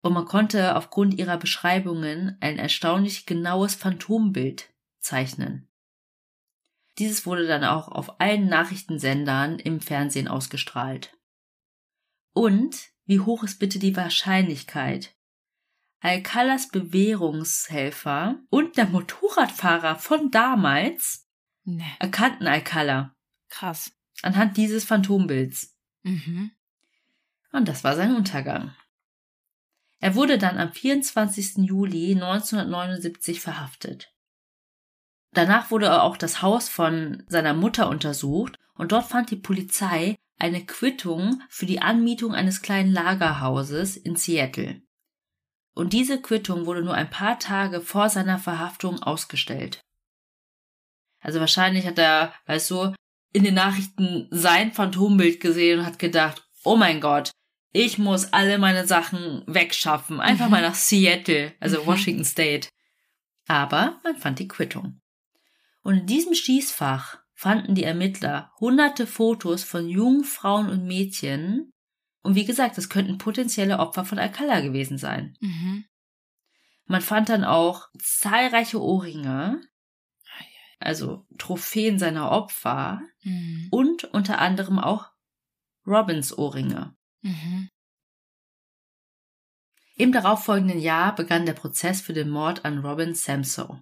Und 0.01 0.15
man 0.15 0.25
konnte 0.25 0.75
aufgrund 0.75 1.15
ihrer 1.15 1.37
Beschreibungen 1.37 2.37
ein 2.41 2.59
erstaunlich 2.59 3.25
genaues 3.25 3.77
Phantombild 3.77 4.75
zeichnen. 4.99 5.69
Dieses 6.99 7.27
wurde 7.27 7.47
dann 7.47 7.65
auch 7.65 7.89
auf 7.89 8.21
allen 8.21 8.49
Nachrichtensendern 8.49 9.59
im 9.59 9.81
Fernsehen 9.81 10.29
ausgestrahlt. 10.29 11.17
Und 12.33 12.91
wie 13.05 13.21
hoch 13.21 13.45
ist 13.45 13.59
bitte 13.59 13.79
die 13.79 13.97
Wahrscheinlichkeit? 13.97 15.15
Alcalas 16.01 16.69
Bewährungshelfer 16.69 18.39
und 18.51 18.77
der 18.77 18.87
Motorradfahrer 18.87 19.97
von 19.97 20.31
damals 20.31 21.29
nee. 21.65 21.85
erkannten 21.99 22.47
Alcala. 22.47 23.15
Krass. 23.49 23.93
Anhand 24.23 24.57
dieses 24.57 24.85
Phantombilds. 24.85 25.77
Mhm. 26.03 26.53
Und 27.53 27.69
das 27.69 27.85
war 27.85 27.97
sein 27.97 28.15
Untergang. 28.15 28.75
Er 29.99 30.15
wurde 30.15 30.39
dann 30.39 30.59
am 30.59 30.73
24. 30.73 31.59
Juli 31.59 32.13
1979 32.13 33.41
verhaftet. 33.41 34.15
Danach 35.37 35.71
wurde 35.71 36.03
auch 36.03 36.17
das 36.17 36.41
Haus 36.41 36.71
von 36.71 37.23
seiner 37.29 37.53
Mutter 37.53 37.91
untersucht 37.91 38.57
und 38.75 38.93
dort 38.93 39.05
fand 39.05 39.31
die 39.31 39.37
Polizei 39.37 40.17
eine 40.39 40.65
Quittung 40.65 41.43
für 41.51 41.67
die 41.67 41.83
Anmietung 41.83 42.35
eines 42.35 42.63
kleinen 42.63 42.91
Lagerhauses 42.91 43.99
in 43.99 44.17
Seattle. 44.17 44.81
Und 45.75 45.93
diese 45.93 46.23
Quittung 46.23 46.65
wurde 46.65 46.81
nur 46.81 46.95
ein 46.95 47.11
paar 47.11 47.39
Tage 47.39 47.83
vor 47.83 48.09
seiner 48.09 48.39
Verhaftung 48.39 49.03
ausgestellt. 49.03 49.83
Also 51.21 51.39
wahrscheinlich 51.39 51.87
hat 51.87 51.99
er, 51.99 52.33
weißt 52.47 52.71
du, 52.71 52.95
in 53.35 53.45
den 53.45 53.55
Nachrichten 53.55 54.29
sein 54.31 54.73
Phantombild 54.73 55.41
gesehen 55.41 55.81
und 55.81 55.85
hat 55.85 55.99
gedacht, 55.99 56.49
oh 56.65 56.77
mein 56.77 57.03
Gott, 57.03 57.31
ich 57.73 57.99
muss 57.99 58.33
alle 58.33 58.57
meine 58.57 58.87
Sachen 58.87 59.43
wegschaffen, 59.47 60.19
einfach 60.19 60.47
mhm. 60.47 60.53
mal 60.53 60.63
nach 60.63 60.75
Seattle, 60.75 61.53
also 61.61 61.83
mhm. 61.83 61.87
Washington 61.89 62.25
State. 62.25 62.71
Aber 63.47 64.01
man 64.03 64.17
fand 64.17 64.39
die 64.39 64.49
Quittung. 64.49 64.99
Und 65.87 65.99
in 65.99 66.07
diesem 66.07 66.35
Schießfach 66.35 67.21
fanden 67.33 67.77
die 67.77 67.85
Ermittler 67.85 68.51
hunderte 68.59 69.07
Fotos 69.07 69.63
von 69.63 69.89
jungen 69.89 70.25
Frauen 70.25 70.69
und 70.69 70.85
Mädchen. 70.85 71.71
Und 72.23 72.35
wie 72.35 72.45
gesagt, 72.45 72.77
das 72.77 72.89
könnten 72.89 73.19
potenzielle 73.19 73.79
Opfer 73.79 74.05
von 74.05 74.19
Alcala 74.19 74.63
gewesen 74.63 74.99
sein. 74.99 75.37
Mhm. 75.39 75.85
Man 76.87 77.03
fand 77.03 77.29
dann 77.29 77.45
auch 77.45 77.87
zahlreiche 78.03 78.83
Ohrringe, 78.83 79.61
also 80.81 81.25
Trophäen 81.39 82.01
seiner 82.01 82.33
Opfer 82.33 83.01
mhm. 83.23 83.69
und 83.71 84.03
unter 84.13 84.41
anderem 84.41 84.81
auch 84.81 85.13
Robins 85.87 86.37
Ohrringe. 86.37 86.97
Mhm. 87.23 87.69
Im 89.95 90.11
darauffolgenden 90.11 90.81
Jahr 90.81 91.15
begann 91.15 91.47
der 91.47 91.55
Prozess 91.55 92.01
für 92.01 92.13
den 92.13 92.29
Mord 92.29 92.65
an 92.65 92.81
Robin 92.85 93.15
Samso. 93.15 93.79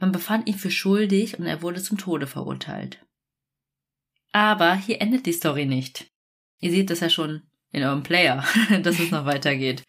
Man 0.00 0.12
befand 0.12 0.48
ihn 0.48 0.58
für 0.58 0.70
schuldig 0.70 1.38
und 1.38 1.46
er 1.46 1.62
wurde 1.62 1.82
zum 1.82 1.98
Tode 1.98 2.26
verurteilt. 2.26 3.04
Aber 4.32 4.74
hier 4.74 5.00
endet 5.00 5.26
die 5.26 5.32
Story 5.32 5.66
nicht. 5.66 6.10
Ihr 6.58 6.70
seht, 6.70 6.90
dass 6.90 7.02
er 7.02 7.10
schon 7.10 7.42
in 7.70 7.84
eurem 7.84 8.02
Player, 8.02 8.44
dass 8.82 8.98
es 8.98 9.10
noch 9.10 9.26
weitergeht. 9.26 9.84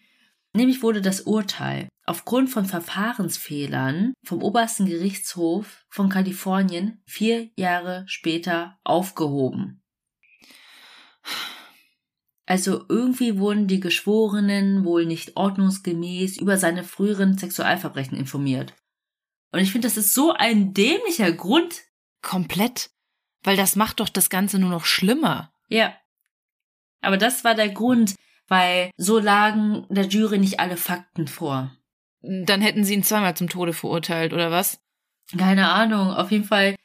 Nämlich 0.54 0.84
wurde 0.84 1.02
das 1.02 1.22
Urteil 1.22 1.88
aufgrund 2.06 2.50
von 2.50 2.66
Verfahrensfehlern 2.66 4.14
vom 4.26 4.44
obersten 4.44 4.86
Gerichtshof 4.86 5.86
von 5.90 6.10
Kalifornien 6.10 7.02
vier 7.06 7.50
Jahre 7.56 8.04
später 8.08 8.78
aufgehoben. 8.84 9.82
Also 12.46 12.84
irgendwie 12.90 13.38
wurden 13.38 13.68
die 13.68 13.80
Geschworenen 13.80 14.84
wohl 14.84 15.06
nicht 15.06 15.38
ordnungsgemäß 15.38 16.38
über 16.38 16.58
seine 16.58 16.84
früheren 16.84 17.38
Sexualverbrechen 17.38 18.18
informiert. 18.18 18.74
Und 19.52 19.60
ich 19.60 19.72
finde, 19.72 19.88
das 19.88 19.98
ist 19.98 20.14
so 20.14 20.34
ein 20.34 20.74
dämlicher 20.74 21.32
Grund. 21.32 21.82
Komplett. 22.22 22.90
Weil 23.44 23.58
das 23.58 23.76
macht 23.76 24.00
doch 24.00 24.10
das 24.10 24.30
Ganze 24.30 24.60
nur 24.60 24.70
noch 24.70 24.86
schlimmer. 24.86 25.52
Ja. 25.68 25.94
Aber 27.02 27.18
das 27.18 27.44
war 27.44 27.56
der 27.56 27.70
Grund, 27.70 28.16
weil 28.48 28.92
so 28.98 29.18
lagen 29.20 29.86
der 29.90 30.06
Jury 30.08 30.38
nicht 30.38 30.60
alle 30.60 30.78
Fakten 30.78 31.28
vor. 31.28 31.76
Dann 32.22 32.62
hätten 32.62 32.84
sie 32.84 32.94
ihn 32.94 33.04
zweimal 33.04 33.36
zum 33.36 33.50
Tode 33.50 33.74
verurteilt, 33.74 34.32
oder 34.34 34.52
was? 34.52 34.80
Keine 35.36 35.70
Ahnung. 35.72 36.12
Auf 36.14 36.32
jeden 36.32 36.44
Fall, 36.44 36.76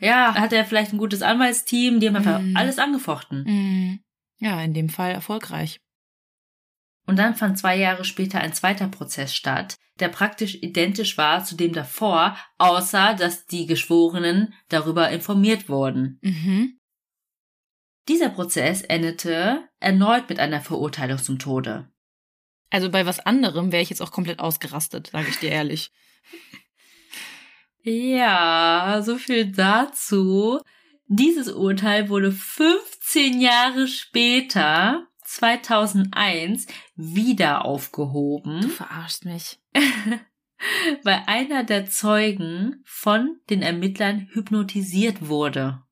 ja, 0.00 0.34
hat 0.34 0.52
er 0.54 0.64
vielleicht 0.64 0.92
ein 0.94 0.98
gutes 0.98 1.20
Anwaltsteam, 1.22 2.00
die 2.00 2.08
haben 2.08 2.16
einfach 2.16 2.40
Mm. 2.40 2.56
alles 2.56 2.78
angefochten. 2.78 3.44
Mhm. 3.44 4.00
Ja, 4.38 4.62
in 4.62 4.72
dem 4.72 4.88
Fall 4.88 5.12
erfolgreich. 5.12 5.80
Und 7.06 7.18
dann 7.18 7.34
fand 7.34 7.58
zwei 7.58 7.76
Jahre 7.76 8.04
später 8.04 8.40
ein 8.40 8.52
zweiter 8.52 8.88
Prozess 8.88 9.34
statt, 9.34 9.76
der 10.00 10.08
praktisch 10.08 10.56
identisch 10.56 11.16
war 11.16 11.44
zu 11.44 11.56
dem 11.56 11.72
davor, 11.72 12.36
außer 12.58 13.14
dass 13.14 13.46
die 13.46 13.66
Geschworenen 13.66 14.52
darüber 14.68 15.10
informiert 15.10 15.68
wurden. 15.68 16.18
Mhm. 16.22 16.78
Dieser 18.08 18.28
Prozess 18.28 18.82
endete 18.82 19.68
erneut 19.80 20.28
mit 20.28 20.38
einer 20.38 20.60
Verurteilung 20.60 21.18
zum 21.18 21.38
Tode. 21.38 21.88
Also 22.70 22.90
bei 22.90 23.06
was 23.06 23.20
anderem 23.20 23.72
wäre 23.72 23.82
ich 23.82 23.90
jetzt 23.90 24.02
auch 24.02 24.10
komplett 24.12 24.40
ausgerastet, 24.40 25.10
sage 25.12 25.28
ich 25.28 25.38
dir 25.38 25.50
ehrlich. 25.50 25.92
Ja, 27.82 29.00
so 29.04 29.16
viel 29.16 29.52
dazu. 29.52 30.60
Dieses 31.06 31.52
Urteil 31.52 32.08
wurde 32.08 32.32
15 32.32 33.40
Jahre 33.40 33.86
später, 33.86 35.06
2001, 35.26 36.66
wieder 36.94 37.60
Du 37.60 37.64
aufgehoben, 37.64 38.62
verarschst 38.70 39.24
mich. 39.24 39.60
weil 41.02 41.22
einer 41.26 41.64
der 41.64 41.86
Zeugen 41.86 42.82
von 42.84 43.40
den 43.50 43.62
Ermittlern 43.62 44.28
hypnotisiert 44.32 45.28
wurde. 45.28 45.82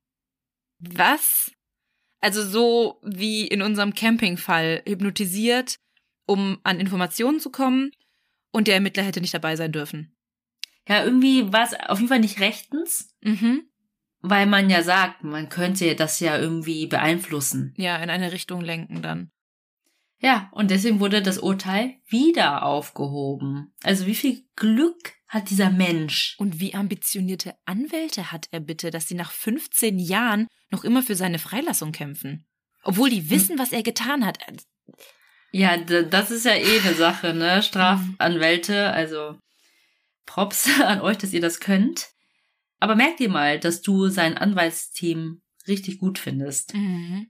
Was? 0.79 1.51
Also 2.19 2.43
so 2.43 2.99
wie 3.03 3.47
in 3.47 3.61
unserem 3.61 3.93
Campingfall 3.93 4.81
hypnotisiert, 4.87 5.77
um 6.25 6.59
an 6.63 6.79
Informationen 6.79 7.39
zu 7.39 7.51
kommen 7.51 7.91
und 8.51 8.67
der 8.67 8.75
Ermittler 8.75 9.03
hätte 9.03 9.21
nicht 9.21 9.33
dabei 9.33 9.55
sein 9.55 9.71
dürfen. 9.71 10.15
Ja, 10.87 11.03
irgendwie 11.03 11.51
war 11.51 11.63
es 11.63 11.73
auf 11.73 11.99
jeden 11.99 12.09
Fall 12.09 12.19
nicht 12.19 12.39
rechtens, 12.39 13.09
Mhm. 13.21 13.69
Weil 14.29 14.45
man 14.45 14.69
ja 14.69 14.83
sagt, 14.83 15.23
man 15.23 15.49
könnte 15.49 15.95
das 15.95 16.19
ja 16.19 16.37
irgendwie 16.37 16.87
beeinflussen. 16.87 17.73
Ja, 17.77 17.97
in 17.97 18.09
eine 18.09 18.31
Richtung 18.31 18.61
lenken 18.61 19.01
dann. 19.01 19.31
Ja, 20.19 20.49
und 20.53 20.71
deswegen 20.71 20.99
wurde 20.99 21.21
das 21.21 21.37
Urteil 21.37 21.95
wieder 22.07 22.63
aufgehoben. 22.63 23.73
Also 23.83 24.05
wie 24.07 24.15
viel 24.15 24.43
Glück 24.55 25.13
hat 25.27 25.49
dieser 25.49 25.69
Mensch? 25.69 26.35
Und 26.39 26.59
wie 26.59 26.73
ambitionierte 26.73 27.53
Anwälte 27.65 28.31
hat 28.31 28.47
er 28.51 28.59
bitte, 28.59 28.91
dass 28.91 29.07
sie 29.07 29.15
nach 29.15 29.31
15 29.31 29.99
Jahren 29.99 30.47
noch 30.71 30.83
immer 30.83 31.03
für 31.03 31.15
seine 31.15 31.39
Freilassung 31.39 31.91
kämpfen? 31.91 32.45
Obwohl 32.83 33.09
die 33.09 33.29
wissen, 33.29 33.59
was 33.59 33.71
er 33.71 33.83
getan 33.83 34.25
hat. 34.25 34.39
Ja, 35.51 35.77
das 35.77 36.31
ist 36.31 36.45
ja 36.45 36.53
eh 36.53 36.79
eine 36.79 36.93
Sache, 36.93 37.33
ne? 37.33 37.61
Strafanwälte, 37.61 38.91
also 38.91 39.37
Props 40.25 40.69
an 40.83 41.01
euch, 41.01 41.17
dass 41.17 41.33
ihr 41.33 41.41
das 41.41 41.59
könnt. 41.59 42.14
Aber 42.79 42.95
merkt 42.95 43.19
ihr 43.19 43.29
mal, 43.29 43.59
dass 43.59 43.81
du 43.81 44.09
sein 44.09 44.37
Anwaltsteam 44.37 45.41
richtig 45.67 45.99
gut 45.99 46.19
findest. 46.19 46.73
Mhm. 46.73 47.29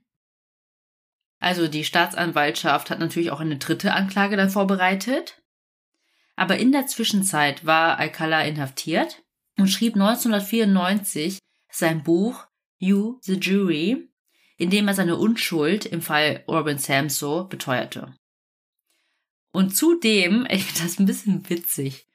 Also 1.38 1.68
die 1.68 1.84
Staatsanwaltschaft 1.84 2.90
hat 2.90 2.98
natürlich 2.98 3.30
auch 3.30 3.40
eine 3.40 3.58
dritte 3.58 3.92
Anklage 3.92 4.36
dann 4.36 4.50
vorbereitet. 4.50 5.42
Aber 6.34 6.58
in 6.58 6.72
der 6.72 6.86
Zwischenzeit 6.86 7.64
war 7.64 7.98
Alcala 7.98 8.42
inhaftiert 8.42 9.22
und 9.56 9.68
schrieb 9.68 9.94
1994 9.94 11.38
sein 11.70 12.02
Buch 12.02 12.46
You, 12.78 13.18
the 13.22 13.34
Jury, 13.34 14.08
in 14.58 14.70
dem 14.70 14.88
er 14.88 14.94
seine 14.94 15.16
Unschuld 15.16 15.86
im 15.86 16.02
Fall 16.02 16.44
Robin 16.46 16.78
Samso 16.78 17.44
beteuerte. 17.44 18.14
Und 19.52 19.74
zudem, 19.74 20.46
ich 20.50 20.64
finde 20.64 20.82
das 20.82 20.98
ein 20.98 21.06
bisschen 21.06 21.48
witzig, 21.48 22.06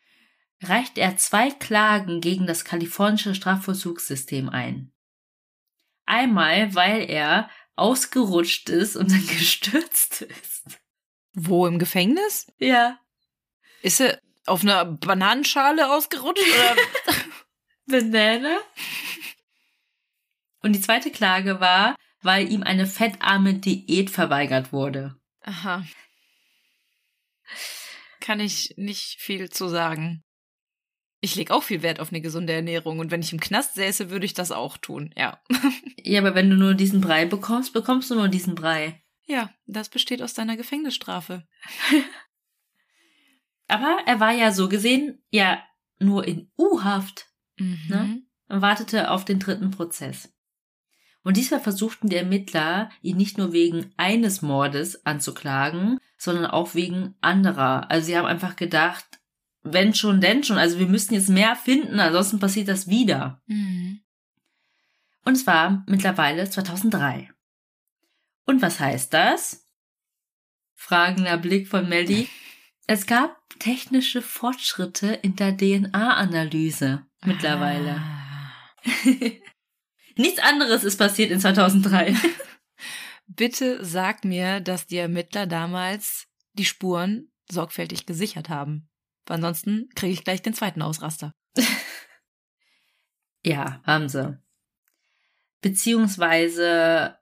reicht 0.62 0.97
er 0.97 1.18
zwei 1.18 1.49
Klagen 1.51 2.22
gegen 2.22 2.47
das 2.47 2.66
kalifornische 2.66 3.36
Strafvollzugssystem 3.36 4.49
ein. 4.49 4.91
Einmal, 6.05 6.76
weil 6.76 7.09
er 7.09 7.49
ausgerutscht 7.76 8.70
ist 8.70 8.95
und 8.95 9.12
dann 9.12 9.26
gestürzt 9.39 10.22
ist. 10.22 10.80
Wo 11.34 11.66
im 11.66 11.80
Gefängnis? 11.80 12.51
Ja. 12.59 12.99
Ist 13.82 14.01
er 14.01 14.20
auf 14.45 14.62
einer 14.62 14.86
Bananenschale 14.86 15.91
ausgerutscht? 15.91 16.43
Oder? 16.43 16.76
Banane. 17.86 18.59
Und 20.62 20.74
die 20.74 20.82
zweite 20.82 21.12
Klage 21.12 21.59
war, 21.59 21.95
weil 22.22 22.51
ihm 22.51 22.64
eine 22.64 22.86
fettarme 22.86 23.55
Diät 23.55 24.09
verweigert 24.09 24.72
wurde. 24.72 25.16
Aha. 25.41 25.84
Kann 28.20 28.39
ich 28.39 28.76
nicht 28.78 29.20
viel 29.20 29.49
zu 29.49 29.68
sagen. 29.68 30.24
Ich 31.22 31.36
leg 31.36 31.51
auch 31.51 31.63
viel 31.63 31.82
Wert 31.84 31.99
auf 31.99 32.11
eine 32.11 32.22
gesunde 32.22 32.51
Ernährung 32.53 32.99
und 32.99 33.11
wenn 33.11 33.22
ich 33.22 33.32
im 33.32 33.39
Knast 33.39 33.76
säße, 33.76 34.09
würde 34.09 34.26
ich 34.26 34.34
das 34.34 34.51
auch 34.51 34.78
tun, 34.78 35.13
ja. 35.15 35.39
Ja, 36.03 36.19
aber 36.19 36.34
wenn 36.34 36.49
du 36.49 36.55
nur 36.55 36.74
diesen 36.74 36.99
Brei 36.99 37.26
bekommst, 37.26 37.74
bekommst 37.74 38.09
du 38.09 38.15
nur 38.15 38.28
diesen 38.28 38.55
Brei. 38.55 39.03
Ja, 39.28 39.51
das 39.67 39.88
besteht 39.88 40.22
aus 40.22 40.34
deiner 40.34 40.57
Gefängnisstrafe. 40.57 41.47
Aber 43.67 43.99
er 44.05 44.19
war 44.19 44.32
ja 44.32 44.51
so 44.51 44.67
gesehen 44.67 45.24
ja 45.30 45.63
nur 45.99 46.28
in 46.28 46.51
U-Haft 46.57 47.32
Mhm. 47.61 47.80
Ne? 47.88 48.22
und 48.47 48.61
wartete 48.61 49.11
auf 49.11 49.24
den 49.24 49.39
dritten 49.39 49.72
Prozess. 49.72 50.34
Und 51.24 51.38
diesmal 51.38 51.61
versuchten 51.61 52.09
die 52.09 52.15
Ermittler, 52.17 52.89
ihn 53.01 53.15
nicht 53.15 53.38
nur 53.38 53.53
wegen 53.53 53.93
eines 53.95 54.41
Mordes 54.41 55.05
anzuklagen, 55.05 55.99
sondern 56.17 56.47
auch 56.47 56.74
wegen 56.74 57.15
anderer. 57.22 57.89
Also 57.89 58.07
sie 58.07 58.17
haben 58.17 58.26
einfach 58.26 58.55
gedacht, 58.55 59.20
wenn 59.64 59.93
schon, 59.93 60.22
denn 60.22 60.43
schon. 60.43 60.57
Also 60.57 60.80
wir 60.80 60.88
müssen 60.88 61.14
jetzt 61.14 61.30
mehr 61.30 61.55
finden, 61.55 61.99
ansonsten 61.99 62.39
passiert 62.39 62.68
das 62.68 62.88
wieder. 62.88 63.41
Mhm. 63.47 64.01
Und 65.24 65.34
es 65.34 65.45
war 65.45 65.84
mittlerweile 65.88 66.49
2003. 66.49 67.30
Und 68.45 68.62
was 68.62 68.80
heißt 68.80 69.14
das? 69.14 69.68
Fragender 70.76 71.38
Blick 71.38 71.68
von 71.68 71.88
Melly. 71.88 72.28
Es 72.88 73.05
gab 73.05 73.38
technische 73.59 74.22
Fortschritte 74.22 75.14
in 75.14 75.38
der 75.38 75.55
DNA-Analyse 75.55 77.05
mittlerweile. 77.24 78.01
Ah. 78.01 78.51
Nichts 80.18 80.39
anderes 80.39 80.84
ist 80.84 80.97
passiert 80.97 81.32
in 81.32 81.39
2003. 81.39 82.16
Bitte 83.28 83.86
sag 83.86 84.26
mir, 84.26 84.59
dass 84.59 84.88
die 84.88 84.97
Ermittler 84.97 85.47
damals 85.47 86.28
die 86.53 86.66
Spuren 86.66 87.32
sorgfältig 87.49 88.05
gesichert 88.05 88.49
haben. 88.49 88.89
Ansonsten 89.32 89.89
kriege 89.95 90.13
ich 90.13 90.23
gleich 90.23 90.41
den 90.41 90.53
zweiten 90.53 90.82
Ausraster. 90.82 91.32
ja, 93.43 93.82
haben 93.84 94.09
sie. 94.09 94.38
Beziehungsweise 95.61 97.17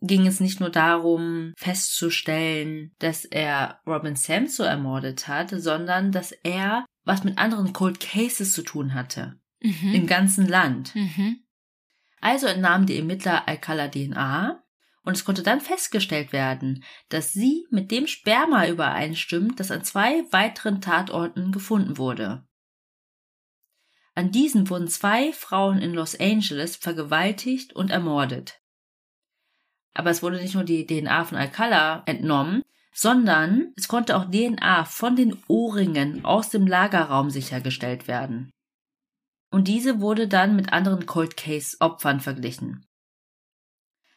ging 0.00 0.26
es 0.26 0.40
nicht 0.40 0.60
nur 0.60 0.70
darum, 0.70 1.52
festzustellen, 1.56 2.94
dass 2.98 3.24
er 3.24 3.80
Robin 3.86 4.16
Samso 4.16 4.62
ermordet 4.64 5.28
hat, 5.28 5.50
sondern 5.50 6.12
dass 6.12 6.32
er 6.32 6.84
was 7.04 7.24
mit 7.24 7.38
anderen 7.38 7.72
Cold 7.72 8.00
Cases 8.00 8.52
zu 8.52 8.62
tun 8.62 8.94
hatte. 8.94 9.38
Im 9.60 10.02
Mhm. 10.02 10.06
ganzen 10.06 10.46
Land. 10.46 10.94
Mhm. 10.94 11.38
Also 12.20 12.46
entnahmen 12.46 12.86
die 12.86 12.98
Ermittler 12.98 13.48
Alcala 13.48 13.88
DNA 13.88 14.62
und 15.04 15.16
es 15.16 15.24
konnte 15.24 15.42
dann 15.42 15.60
festgestellt 15.60 16.32
werden, 16.32 16.82
dass 17.08 17.32
sie 17.32 17.66
mit 17.70 17.90
dem 17.90 18.06
Sperma 18.06 18.66
übereinstimmt, 18.66 19.60
das 19.60 19.70
an 19.70 19.84
zwei 19.84 20.24
weiteren 20.32 20.80
Tatorten 20.80 21.52
gefunden 21.52 21.98
wurde. 21.98 22.46
An 24.14 24.30
diesen 24.30 24.70
wurden 24.70 24.88
zwei 24.88 25.32
Frauen 25.32 25.78
in 25.78 25.92
Los 25.92 26.18
Angeles 26.18 26.76
vergewaltigt 26.76 27.74
und 27.74 27.90
ermordet. 27.90 28.60
Aber 29.92 30.10
es 30.10 30.22
wurde 30.22 30.40
nicht 30.40 30.54
nur 30.54 30.64
die 30.64 30.86
DNA 30.86 31.24
von 31.24 31.38
Alcala 31.38 32.02
entnommen, 32.06 32.62
sondern 32.92 33.72
es 33.76 33.88
konnte 33.88 34.16
auch 34.16 34.30
DNA 34.30 34.84
von 34.84 35.16
den 35.16 35.36
Ohrringen 35.48 36.24
aus 36.24 36.48
dem 36.48 36.66
Lagerraum 36.66 37.30
sichergestellt 37.30 38.06
werden. 38.06 38.50
Und 39.50 39.68
diese 39.68 40.00
wurde 40.00 40.28
dann 40.28 40.56
mit 40.56 40.72
anderen 40.72 41.06
Cold 41.06 41.36
Case 41.36 41.76
Opfern 41.80 42.20
verglichen. 42.20 42.86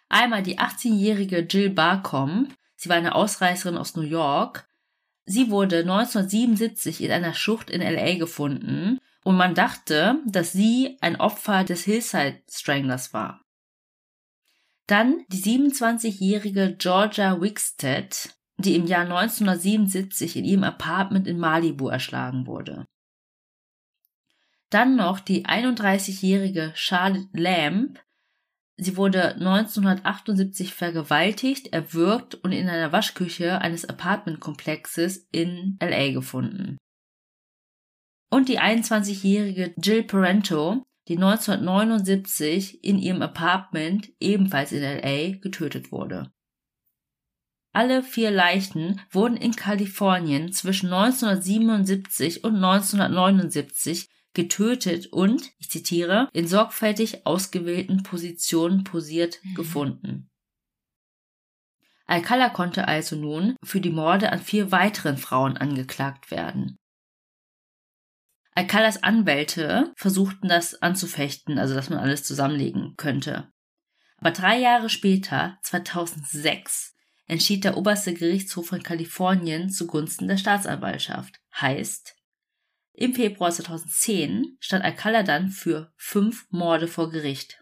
Einmal 0.10 0.44
die 0.44 0.60
18-jährige 0.60 1.40
Jill 1.40 1.70
Barcombe. 1.70 2.50
Sie 2.76 2.90
war 2.90 2.96
eine 2.96 3.16
Ausreißerin 3.16 3.78
aus 3.78 3.96
New 3.96 4.04
York. 4.04 4.68
Sie 5.26 5.50
wurde 5.50 5.80
1977 5.80 7.04
in 7.04 7.12
einer 7.12 7.34
Schucht 7.34 7.70
in 7.70 7.82
LA 7.82 8.16
gefunden 8.16 9.00
und 9.24 9.36
man 9.36 9.56
dachte, 9.56 10.22
dass 10.26 10.54
sie 10.54 10.98
ein 11.02 11.18
Opfer 11.18 11.66
des 11.66 11.84
Hillside 11.84 12.42
Stranglers 12.50 13.14
war. 13.14 13.42
Dann 14.88 15.26
die 15.28 15.42
27-jährige 15.42 16.78
Georgia 16.78 17.42
Wickstead, 17.42 18.30
die 18.58 18.76
im 18.76 18.88
Jahr 18.88 19.02
1977 19.02 20.38
in 20.38 20.46
ihrem 20.46 20.64
Apartment 20.64 21.28
in 21.28 21.38
Malibu 21.38 21.90
erschlagen 21.90 22.48
wurde. 22.48 22.86
Dann 24.70 24.96
noch 24.96 25.20
die 25.20 25.46
31-jährige 25.46 26.72
Charlotte 26.76 27.28
Lamb. 27.34 28.00
Sie 28.80 28.96
wurde 28.96 29.36
1978 29.36 30.74
vergewaltigt, 30.74 31.74
erwürgt 31.74 32.36
und 32.36 32.52
in 32.52 32.70
einer 32.70 32.92
Waschküche 32.92 33.60
eines 33.60 33.86
Apartmentkomplexes 33.86 35.28
in 35.32 35.78
LA 35.82 36.12
gefunden. 36.12 36.78
Und 38.30 38.50
die 38.50 38.60
21-jährige 38.60 39.74
Jill 39.82 40.04
Parento, 40.04 40.84
die 41.08 41.16
1979 41.16 42.84
in 42.84 43.00
ihrem 43.00 43.22
Apartment 43.24 44.12
ebenfalls 44.20 44.72
in 44.72 44.84
LA 44.84 45.38
getötet 45.40 45.92
wurde. 45.92 46.32
Alle 47.74 48.04
vier 48.04 48.32
Leichen 48.32 49.02
wurden 49.12 49.38
in 49.38 49.56
Kalifornien 49.56 50.52
zwischen 50.52 50.92
1977 50.92 52.44
und 52.44 52.56
1979 52.56 54.10
getötet 54.38 55.08
und, 55.08 55.52
ich 55.58 55.72
zitiere, 55.72 56.30
in 56.32 56.48
sorgfältig 56.48 57.26
ausgewählten 57.26 58.04
Positionen 58.04 58.84
posiert 58.84 59.40
mhm. 59.44 59.56
gefunden. 59.56 60.30
Alcala 62.06 62.50
konnte 62.50 62.88
also 62.88 63.16
nun 63.16 63.56
für 63.64 63.82
die 63.82 63.90
Morde 63.90 64.32
an 64.32 64.40
vier 64.40 64.72
weiteren 64.72 65.18
Frauen 65.18 65.58
angeklagt 65.58 66.30
werden. 66.30 66.78
Alcalas 68.54 69.02
Anwälte 69.04 69.92
versuchten 69.98 70.48
das 70.48 70.82
anzufechten, 70.82 71.58
also 71.58 71.74
dass 71.74 71.90
man 71.90 72.00
alles 72.00 72.24
zusammenlegen 72.24 72.94
könnte. 72.96 73.52
Aber 74.18 74.32
drei 74.32 74.60
Jahre 74.60 74.90
später, 74.90 75.58
2006, 75.64 76.96
entschied 77.26 77.64
der 77.64 77.76
oberste 77.76 78.14
Gerichtshof 78.14 78.68
von 78.68 78.84
Kalifornien 78.84 79.72
zugunsten 79.72 80.28
der 80.28 80.38
Staatsanwaltschaft. 80.38 81.40
Heißt, 81.60 82.17
im 82.98 83.14
Februar 83.14 83.52
2010 83.52 84.58
stand 84.60 84.84
Alcala 84.84 85.22
dann 85.22 85.50
für 85.50 85.94
fünf 85.96 86.48
Morde 86.50 86.88
vor 86.88 87.12
Gericht. 87.12 87.62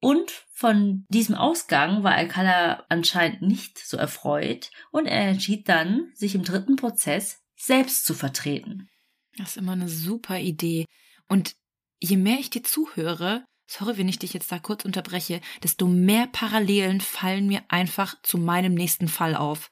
Und 0.00 0.30
von 0.52 1.04
diesem 1.08 1.34
Ausgang 1.34 2.04
war 2.04 2.12
Alcala 2.12 2.84
anscheinend 2.88 3.42
nicht 3.42 3.78
so 3.78 3.96
erfreut 3.96 4.70
und 4.92 5.06
er 5.06 5.28
entschied 5.28 5.68
dann, 5.68 6.12
sich 6.14 6.36
im 6.36 6.44
dritten 6.44 6.76
Prozess 6.76 7.42
selbst 7.56 8.06
zu 8.06 8.14
vertreten. 8.14 8.88
Das 9.36 9.50
ist 9.50 9.56
immer 9.56 9.72
eine 9.72 9.88
super 9.88 10.38
Idee. 10.38 10.84
Und 11.28 11.56
je 11.98 12.16
mehr 12.16 12.38
ich 12.38 12.50
dir 12.50 12.62
zuhöre, 12.62 13.44
sorry, 13.66 13.98
wenn 13.98 14.08
ich 14.08 14.20
dich 14.20 14.34
jetzt 14.34 14.52
da 14.52 14.60
kurz 14.60 14.84
unterbreche, 14.84 15.40
desto 15.64 15.88
mehr 15.88 16.28
Parallelen 16.28 17.00
fallen 17.00 17.48
mir 17.48 17.62
einfach 17.66 18.14
zu 18.22 18.38
meinem 18.38 18.74
nächsten 18.74 19.08
Fall 19.08 19.34
auf. 19.34 19.70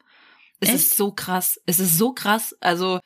Es 0.58 0.70
Echt? 0.70 0.78
ist 0.78 0.96
so 0.96 1.12
krass. 1.12 1.60
Es 1.66 1.78
ist 1.78 1.98
so 1.98 2.12
krass. 2.12 2.56
Also, 2.60 2.98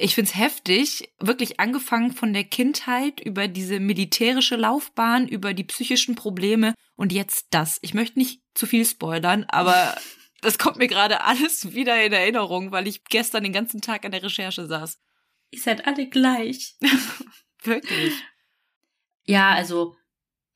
ich 0.00 0.14
find's 0.14 0.34
heftig, 0.34 1.12
wirklich 1.18 1.60
angefangen 1.60 2.12
von 2.12 2.32
der 2.32 2.44
Kindheit 2.44 3.20
über 3.20 3.48
diese 3.48 3.80
militärische 3.80 4.56
Laufbahn, 4.56 5.28
über 5.28 5.54
die 5.54 5.64
psychischen 5.64 6.14
Probleme 6.14 6.74
und 6.96 7.12
jetzt 7.12 7.48
das. 7.50 7.78
Ich 7.82 7.94
möchte 7.94 8.18
nicht 8.18 8.42
zu 8.54 8.66
viel 8.66 8.84
spoilern, 8.84 9.44
aber 9.44 9.96
das 10.40 10.58
kommt 10.58 10.78
mir 10.78 10.88
gerade 10.88 11.22
alles 11.24 11.74
wieder 11.74 12.02
in 12.04 12.12
Erinnerung, 12.12 12.72
weil 12.72 12.86
ich 12.86 13.04
gestern 13.04 13.42
den 13.42 13.52
ganzen 13.52 13.80
Tag 13.80 14.04
an 14.04 14.12
der 14.12 14.22
Recherche 14.22 14.66
saß. 14.66 14.98
Ihr 15.50 15.60
seid 15.60 15.86
alle 15.86 16.08
gleich. 16.08 16.76
Wirklich. 17.62 18.14
Ja, 19.24 19.50
also, 19.50 19.96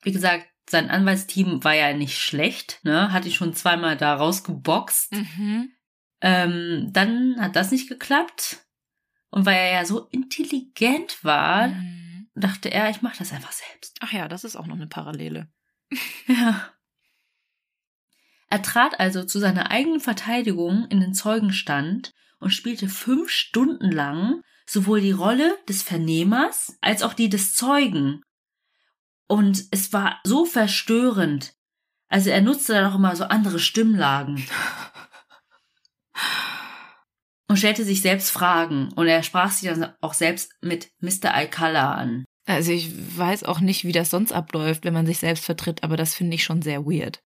wie 0.01 0.11
gesagt, 0.11 0.47
sein 0.67 0.89
Anwaltsteam 0.89 1.63
war 1.63 1.75
ja 1.75 1.93
nicht 1.93 2.17
schlecht, 2.17 2.79
ne? 2.83 3.11
Hatte 3.11 3.27
ich 3.27 3.35
schon 3.35 3.53
zweimal 3.53 3.97
da 3.97 4.15
rausgeboxt. 4.15 5.11
Mhm. 5.11 5.71
Ähm, 6.21 6.89
dann 6.91 7.39
hat 7.39 7.55
das 7.55 7.71
nicht 7.71 7.87
geklappt. 7.87 8.64
Und 9.35 9.45
weil 9.45 9.57
er 9.57 9.73
ja 9.73 9.85
so 9.85 10.07
intelligent 10.11 11.21
war, 11.25 11.67
mhm. 11.67 12.29
dachte 12.35 12.71
er, 12.71 12.89
ich 12.89 13.01
mache 13.01 13.17
das 13.17 13.33
einfach 13.33 13.51
selbst. 13.51 13.97
Ach 13.99 14.13
ja, 14.13 14.29
das 14.29 14.45
ist 14.45 14.55
auch 14.55 14.65
noch 14.65 14.77
eine 14.77 14.87
Parallele. 14.87 15.51
ja. 16.27 16.71
Er 18.49 18.61
trat 18.61 18.97
also 18.97 19.25
zu 19.25 19.39
seiner 19.39 19.71
eigenen 19.71 19.99
Verteidigung 19.99 20.87
in 20.87 21.01
den 21.01 21.13
Zeugenstand 21.13 22.13
und 22.39 22.51
spielte 22.51 22.87
fünf 22.87 23.29
Stunden 23.29 23.91
lang 23.91 24.41
sowohl 24.65 25.01
die 25.01 25.11
Rolle 25.11 25.57
des 25.67 25.83
Vernehmers 25.83 26.77
als 26.79 27.03
auch 27.03 27.13
die 27.13 27.27
des 27.27 27.55
Zeugen. 27.55 28.21
Und 29.27 29.65
es 29.71 29.91
war 29.91 30.21
so 30.23 30.45
verstörend. 30.45 31.55
Also 32.07 32.29
er 32.29 32.39
nutzte 32.39 32.71
dann 32.71 32.89
auch 32.89 32.95
immer 32.95 33.17
so 33.17 33.25
andere 33.25 33.59
Stimmlagen. 33.59 34.47
und 37.55 37.59
stellte 37.59 37.85
sich 37.85 38.01
selbst 38.01 38.31
Fragen. 38.31 38.91
Und 38.97 39.07
er 39.07 39.23
sprach 39.23 39.49
sich 39.49 39.69
dann 39.69 39.93
auch 40.01 40.13
selbst 40.13 40.51
mit 40.59 40.89
Mr. 40.99 41.33
Alcala 41.33 41.93
an. 41.93 42.25
Also 42.45 42.73
ich 42.73 42.91
weiß 43.17 43.45
auch 43.45 43.61
nicht, 43.61 43.85
wie 43.85 43.93
das 43.93 44.09
sonst 44.09 44.33
abläuft, 44.33 44.83
wenn 44.83 44.93
man 44.93 45.05
sich 45.05 45.19
selbst 45.19 45.45
vertritt, 45.45 45.81
aber 45.81 45.95
das 45.95 46.13
finde 46.13 46.35
ich 46.35 46.43
schon 46.43 46.61
sehr 46.61 46.85
weird. 46.85 47.23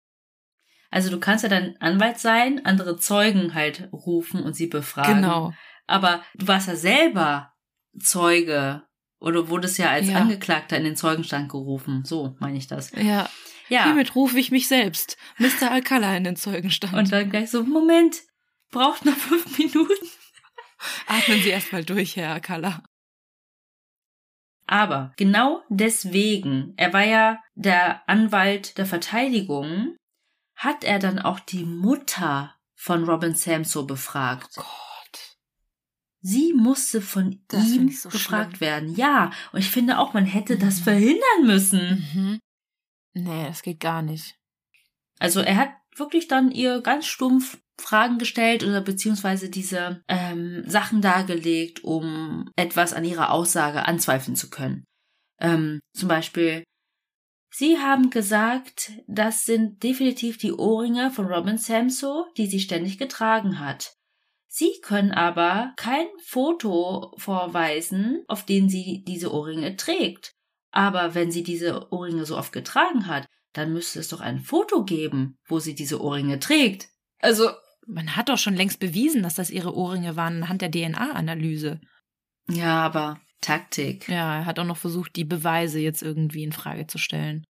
Also 0.92 1.10
du 1.10 1.18
kannst 1.18 1.44
ja 1.44 1.50
dann 1.50 1.78
Anwalt 1.80 2.20
sein, 2.20 2.66
andere 2.66 2.98
Zeugen 2.98 3.54
halt 3.54 3.88
rufen 3.94 4.44
und 4.44 4.54
sie 4.54 4.68
befragen. 4.68 5.22
Genau. 5.22 5.54
Aber 5.86 6.22
du 6.36 6.46
warst 6.50 6.68
ja 6.68 6.76
selber 6.76 7.54
Zeuge 7.98 8.84
oder 9.22 9.48
wurdest 9.48 9.78
ja 9.78 9.92
als 9.92 10.10
ja. 10.10 10.18
Angeklagter 10.18 10.76
in 10.76 10.84
den 10.84 10.98
Zeugenstand 10.98 11.48
gerufen. 11.48 12.04
So 12.04 12.36
meine 12.40 12.58
ich 12.58 12.68
das. 12.68 12.92
Ja. 12.92 13.30
Ja. 13.70 13.86
Hiermit 13.86 14.14
rufe 14.14 14.38
ich 14.38 14.52
mich 14.52 14.68
selbst, 14.68 15.16
Mr. 15.38 15.72
Alcala, 15.72 16.18
in 16.18 16.26
den 16.26 16.36
Zeugenstand. 16.36 16.94
Und 16.94 17.14
dann 17.14 17.30
gleich 17.30 17.50
so, 17.50 17.64
Moment, 17.64 18.24
braucht 18.72 19.06
noch 19.06 19.16
fünf 19.16 19.58
Minuten. 19.58 19.97
Atmen 21.08 21.42
Sie 21.42 21.50
erstmal 21.50 21.84
durch, 21.84 22.16
Herr 22.16 22.34
Alcala. 22.34 22.84
Aber 24.68 25.14
genau 25.16 25.64
deswegen, 25.70 26.74
er 26.76 26.92
war 26.92 27.06
ja 27.06 27.42
der 27.56 28.08
Anwalt 28.10 28.78
der 28.78 28.86
Verteidigung, 28.86 29.96
hat 30.56 30.84
er 30.84 31.00
dann 31.00 31.20
auch 31.20 31.40
die 31.40 31.64
Mutter 31.64 32.56
von 32.76 33.06
Robin 33.06 33.34
Samso 33.34 33.86
befragt. 33.86 34.50
Oh 34.58 34.62
Gott. 34.62 35.38
Sie 36.20 36.54
musste 36.54 37.02
von 37.02 37.42
das 37.48 37.70
ihm 37.70 37.90
so 37.90 38.10
gefragt 38.10 38.58
schlimm. 38.58 38.60
werden. 38.60 38.96
Ja, 38.96 39.32
und 39.54 39.60
ich 39.60 39.70
finde 39.70 40.00
auch, 40.00 40.14
man 40.14 40.26
hätte 40.26 40.56
mhm. 40.56 40.60
das 40.60 40.80
verhindern 40.80 41.46
müssen. 41.46 42.08
Mhm. 42.14 42.40
Nee, 43.14 43.46
das 43.48 43.62
geht 43.62 43.80
gar 43.80 44.02
nicht. 44.02 44.36
Also 45.20 45.40
er 45.40 45.56
hat 45.56 45.70
wirklich 45.96 46.28
dann 46.28 46.52
ihr 46.52 46.82
ganz 46.82 47.06
stumpf 47.06 47.58
Fragen 47.80 48.18
gestellt 48.18 48.64
oder 48.64 48.82
beziehungsweise 48.82 49.50
diese 49.50 50.02
ähm, 50.08 50.64
Sachen 50.68 51.02
dargelegt, 51.02 51.84
um 51.84 52.50
etwas 52.56 52.94
an 52.94 53.06
ihrer 53.06 53.32
Aussage 53.32 53.86
anzweifeln 53.86 54.36
zu 54.36 54.50
können. 54.50 54.84
Ähm, 55.40 55.80
zum 55.94 56.08
Beispiel, 56.08 56.64
Sie 57.50 57.80
haben 57.80 58.10
gesagt, 58.10 58.92
das 59.08 59.46
sind 59.46 59.82
definitiv 59.82 60.38
die 60.38 60.52
Ohrringe 60.52 61.12
von 61.12 61.26
Robin 61.26 61.58
Samso, 61.58 62.26
die 62.36 62.46
sie 62.46 62.60
ständig 62.60 62.98
getragen 62.98 63.60
hat. 63.60 63.94
Sie 64.48 64.80
können 64.82 65.12
aber 65.12 65.74
kein 65.76 66.08
Foto 66.24 67.14
vorweisen, 67.18 68.24
auf 68.28 68.46
dem 68.46 68.70
sie 68.70 69.04
diese 69.08 69.34
Ohrringe 69.34 69.76
trägt. 69.76 70.34
Aber 70.72 71.16
wenn 71.16 71.32
sie 71.32 71.44
diese 71.44 71.92
Ohrringe 71.92 72.26
so 72.26 72.38
oft 72.38 72.52
getragen 72.52 73.08
hat, 73.08 73.26
dann 73.54 73.74
müsste 73.74 74.00
es 74.00 74.10
doch 74.10 74.22
ein 74.22 74.40
Foto 74.40 74.84
geben, 74.84 75.38
wo 75.48 75.60
sie 75.60 75.74
diese 75.74 76.02
Ohrringe 76.02 76.40
trägt. 76.40 76.90
Also, 77.20 77.50
man 77.88 78.16
hat 78.16 78.30
doch 78.30 78.38
schon 78.38 78.56
längst 78.56 78.80
bewiesen, 78.80 79.24
dass 79.24 79.36
das 79.36 79.50
ihre 79.50 79.76
Ohrringe 79.76 80.16
waren 80.16 80.44
anhand 80.44 80.62
der 80.62 80.72
DNA-Analyse. 80.72 81.80
Ja, 82.50 82.84
aber 82.84 83.20
Taktik. 83.42 84.08
Ja, 84.10 84.40
er 84.40 84.46
hat 84.46 84.60
auch 84.60 84.66
noch 84.66 84.78
versucht, 84.78 85.16
die 85.16 85.24
Beweise 85.24 85.80
jetzt 85.80 86.02
irgendwie 86.02 86.44
in 86.44 86.52
Frage 86.52 86.88
zu 86.88 86.98
stellen. 86.98 87.46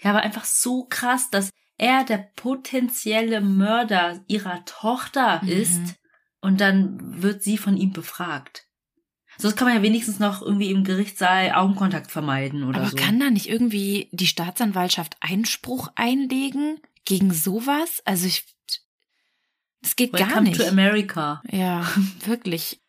Ja, 0.00 0.10
aber 0.10 0.20
einfach 0.20 0.44
so 0.44 0.86
krass, 0.88 1.30
dass 1.30 1.50
er 1.78 2.04
der 2.04 2.30
potenzielle 2.36 3.40
Mörder 3.40 4.24
ihrer 4.28 4.64
Tochter 4.64 5.42
mhm. 5.42 5.48
ist 5.48 5.94
und 6.40 6.60
dann 6.60 7.22
wird 7.22 7.42
sie 7.42 7.58
von 7.58 7.76
ihm 7.76 7.92
befragt. 7.92 8.66
Sonst 9.38 9.56
kann 9.56 9.68
man 9.68 9.76
ja 9.76 9.82
wenigstens 9.82 10.18
noch 10.18 10.40
irgendwie 10.40 10.70
im 10.70 10.84
Gerichtssaal 10.84 11.52
Augenkontakt 11.52 12.10
vermeiden 12.10 12.64
oder 12.64 12.78
aber 12.78 12.88
so. 12.88 12.96
Aber 12.96 13.04
kann 13.04 13.20
da 13.20 13.30
nicht 13.30 13.48
irgendwie 13.48 14.08
die 14.12 14.26
Staatsanwaltschaft 14.26 15.16
Einspruch 15.20 15.88
einlegen 15.94 16.80
gegen 17.04 17.32
sowas? 17.34 18.00
Also 18.06 18.26
ich, 18.26 18.55
das 19.86 19.94
geht 19.94 20.12
Welcome 20.14 20.32
gar 20.32 20.40
nicht. 20.40 20.60
to 20.60 20.66
America. 20.66 21.40
Ja, 21.48 21.88
wirklich. 22.24 22.80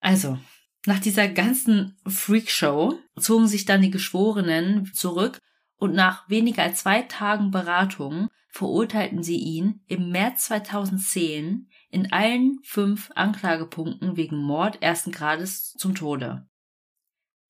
Also, 0.00 0.40
nach 0.86 0.98
dieser 0.98 1.28
ganzen 1.28 1.96
Freakshow 2.04 2.98
zogen 3.16 3.46
sich 3.46 3.64
dann 3.64 3.80
die 3.80 3.92
Geschworenen 3.92 4.92
zurück 4.92 5.38
Und 5.76 5.94
nach 5.94 6.28
weniger 6.28 6.64
als 6.64 6.80
zwei 6.80 7.02
Tagen 7.02 7.52
Beratung 7.52 8.28
verurteilten 8.48 9.22
sie 9.22 9.36
ihn 9.36 9.84
im 9.86 10.10
März 10.10 10.46
2010 10.46 11.68
in 11.90 12.12
allen 12.12 12.58
fünf 12.64 13.12
Anklagepunkten 13.14 14.16
wegen 14.16 14.36
Mord 14.36 14.82
ersten 14.82 15.12
Grades 15.12 15.74
zum 15.74 15.94
Tode. 15.94 16.48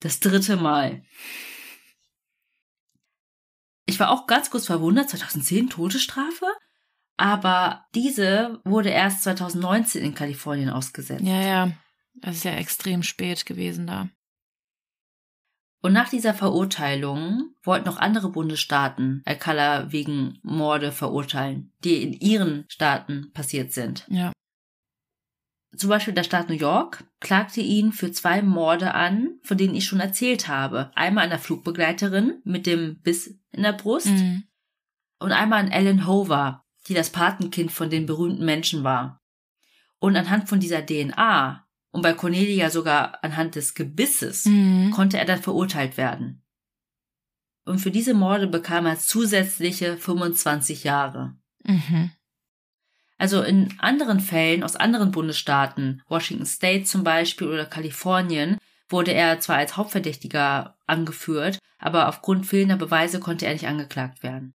Das 0.01 0.21
dritte 0.21 0.57
Mal. 0.57 1.03
Ich 3.87 3.99
war 3.99 4.11
auch 4.11 4.27
ganz 4.27 4.51
kurz 4.51 4.67
verwundert, 4.67 5.09
2010 5.09 5.71
Todesstrafe? 5.71 6.45
Aber 7.19 7.85
diese 7.95 8.61
wurde 8.65 8.89
erst 8.91 9.25
2019 9.25 10.03
in 10.03 10.15
Kalifornien 10.15 10.71
ausgesetzt. 10.71 11.23
Ja, 11.25 11.41
ja. 11.43 11.73
Das 12.15 12.37
ist 12.37 12.45
ja 12.45 12.53
extrem 12.53 13.03
spät 13.03 13.45
gewesen 13.45 13.87
da. 13.87 14.09
Und 15.81 15.93
nach 15.93 16.09
dieser 16.09 16.35
Verurteilung 16.35 17.55
wollten 17.63 17.87
noch 17.87 17.99
andere 17.99 18.31
Bundesstaaten 18.31 19.23
Alcala 19.25 19.93
wegen 19.93 20.39
Morde 20.43 20.91
verurteilen, 20.91 21.73
die 21.85 22.03
in 22.03 22.13
ihren 22.13 22.65
Staaten 22.69 23.31
passiert 23.33 23.73
sind. 23.73 24.05
Ja. 24.09 24.33
Zum 25.77 25.91
Beispiel 25.91 26.15
der 26.15 26.25
Staat 26.25 26.49
New 26.49 26.55
York 26.57 27.05
klagte 27.21 27.61
ihn 27.61 27.93
für 27.93 28.11
zwei 28.11 28.43
Morde 28.43 28.95
an, 28.95 29.39
von 29.43 29.57
denen 29.59 29.75
ich 29.75 29.85
schon 29.85 30.01
erzählt 30.01 30.49
habe. 30.49 30.91
Einmal 30.97 31.25
an 31.25 31.31
der 31.31 31.39
Flugbegleiterin 31.39 32.41
mit 32.45 32.67
dem 32.67 33.01
Biss 33.03 33.39
in 33.51 33.63
der 33.63 33.75
Brust 33.75 34.07
Mhm. 34.07 34.45
und 35.21 35.31
einmal 35.33 35.61
an 35.61 35.71
Ellen 35.71 36.07
Hover, 36.07 36.65
die 36.89 36.95
das 36.95 37.11
Patenkind 37.11 37.71
von 37.73 37.91
den 37.91 38.07
berühmten 38.07 38.45
Menschen 38.45 38.85
war. 38.85 39.21
Und 39.99 40.17
anhand 40.17 40.49
von 40.49 40.61
dieser 40.61 40.85
DNA 40.85 41.67
und 41.91 42.03
bei 42.03 42.13
Cornelia 42.13 42.71
sogar 42.71 43.23
anhand 43.23 43.55
des 43.55 43.75
Gebisses 43.75 44.45
Mhm. 44.47 44.91
konnte 44.91 45.19
er 45.19 45.25
dann 45.25 45.43
verurteilt 45.43 45.97
werden. 45.97 46.43
Und 47.65 47.81
für 47.81 47.91
diese 47.91 48.15
Morde 48.15 48.47
bekam 48.47 48.87
er 48.87 48.99
zusätzliche 48.99 49.97
25 49.97 50.85
Jahre. 50.85 51.37
Mhm. 51.65 52.11
Also 53.19 53.43
in 53.43 53.75
anderen 53.79 54.21
Fällen 54.21 54.63
aus 54.63 54.77
anderen 54.77 55.11
Bundesstaaten, 55.11 56.03
Washington 56.09 56.47
State 56.47 56.85
zum 56.85 57.03
Beispiel 57.05 57.49
oder 57.49 57.67
Kalifornien, 57.67 58.59
wurde 58.89 59.13
er 59.13 59.41
zwar 59.41 59.57
als 59.57 59.77
Hauptverdächtiger 59.77 60.79
angeführt, 60.87 61.59
aber 61.79 62.09
aufgrund 62.09 62.47
fehlender 62.47 62.77
Beweise 62.77 63.21
konnte 63.21 63.47
er 63.47 63.53
nicht 63.53 63.67
angeklagt 63.67 64.23
werden. 64.23 64.55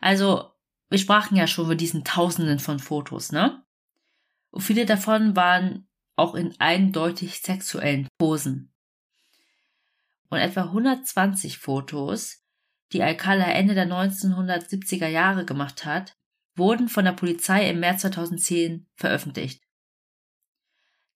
Also, 0.00 0.52
wir 0.90 0.98
sprachen 0.98 1.36
ja 1.36 1.46
schon 1.46 1.66
über 1.66 1.74
diesen 1.74 2.04
Tausenden 2.04 2.58
von 2.58 2.78
Fotos, 2.78 3.32
ne? 3.32 3.62
Und 4.50 4.62
viele 4.62 4.86
davon 4.86 5.36
waren 5.36 5.88
auch 6.16 6.34
in 6.34 6.58
eindeutig 6.58 7.40
sexuellen 7.40 8.08
Posen. 8.18 8.72
Und 10.30 10.38
etwa 10.38 10.62
120 10.62 11.58
Fotos, 11.58 12.44
die 12.92 13.02
Alcala 13.02 13.44
Ende 13.44 13.74
der 13.74 13.86
1970er 13.86 15.06
Jahre 15.06 15.44
gemacht 15.44 15.84
hat, 15.84 16.16
wurden 16.56 16.88
von 16.88 17.04
der 17.04 17.12
Polizei 17.12 17.68
im 17.68 17.80
März 17.80 18.02
2010 18.02 18.86
veröffentlicht. 18.96 19.62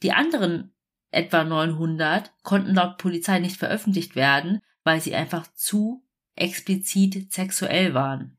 Die 0.03 0.13
anderen 0.13 0.75
etwa 1.11 1.45
900 1.45 2.33
konnten 2.43 2.75
laut 2.75 2.99
Polizei 2.99 3.39
nicht 3.39 3.57
veröffentlicht 3.57 4.17
werden, 4.17 4.61
weil 4.85 5.01
sie 5.01 5.15
einfach 5.15 5.47
zu 5.55 6.05
explizit 6.35 7.33
sexuell 7.33 7.95
waren. 7.95 8.39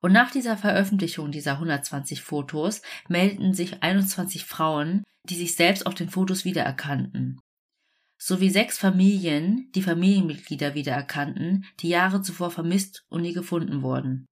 Und 0.00 0.12
nach 0.12 0.30
dieser 0.30 0.56
Veröffentlichung 0.56 1.30
dieser 1.30 1.52
120 1.52 2.22
Fotos 2.22 2.82
meldeten 3.08 3.54
sich 3.54 3.82
21 3.82 4.44
Frauen, 4.44 5.04
die 5.24 5.34
sich 5.34 5.54
selbst 5.54 5.86
auf 5.86 5.94
den 5.94 6.08
Fotos 6.08 6.44
wiedererkannten. 6.44 7.40
Sowie 8.16 8.50
sechs 8.50 8.78
Familien, 8.78 9.70
die 9.74 9.82
Familienmitglieder 9.82 10.74
wiedererkannten, 10.74 11.64
die 11.80 11.88
Jahre 11.88 12.22
zuvor 12.22 12.50
vermisst 12.50 13.04
und 13.08 13.22
nie 13.22 13.32
gefunden 13.32 13.82
wurden. 13.82 14.26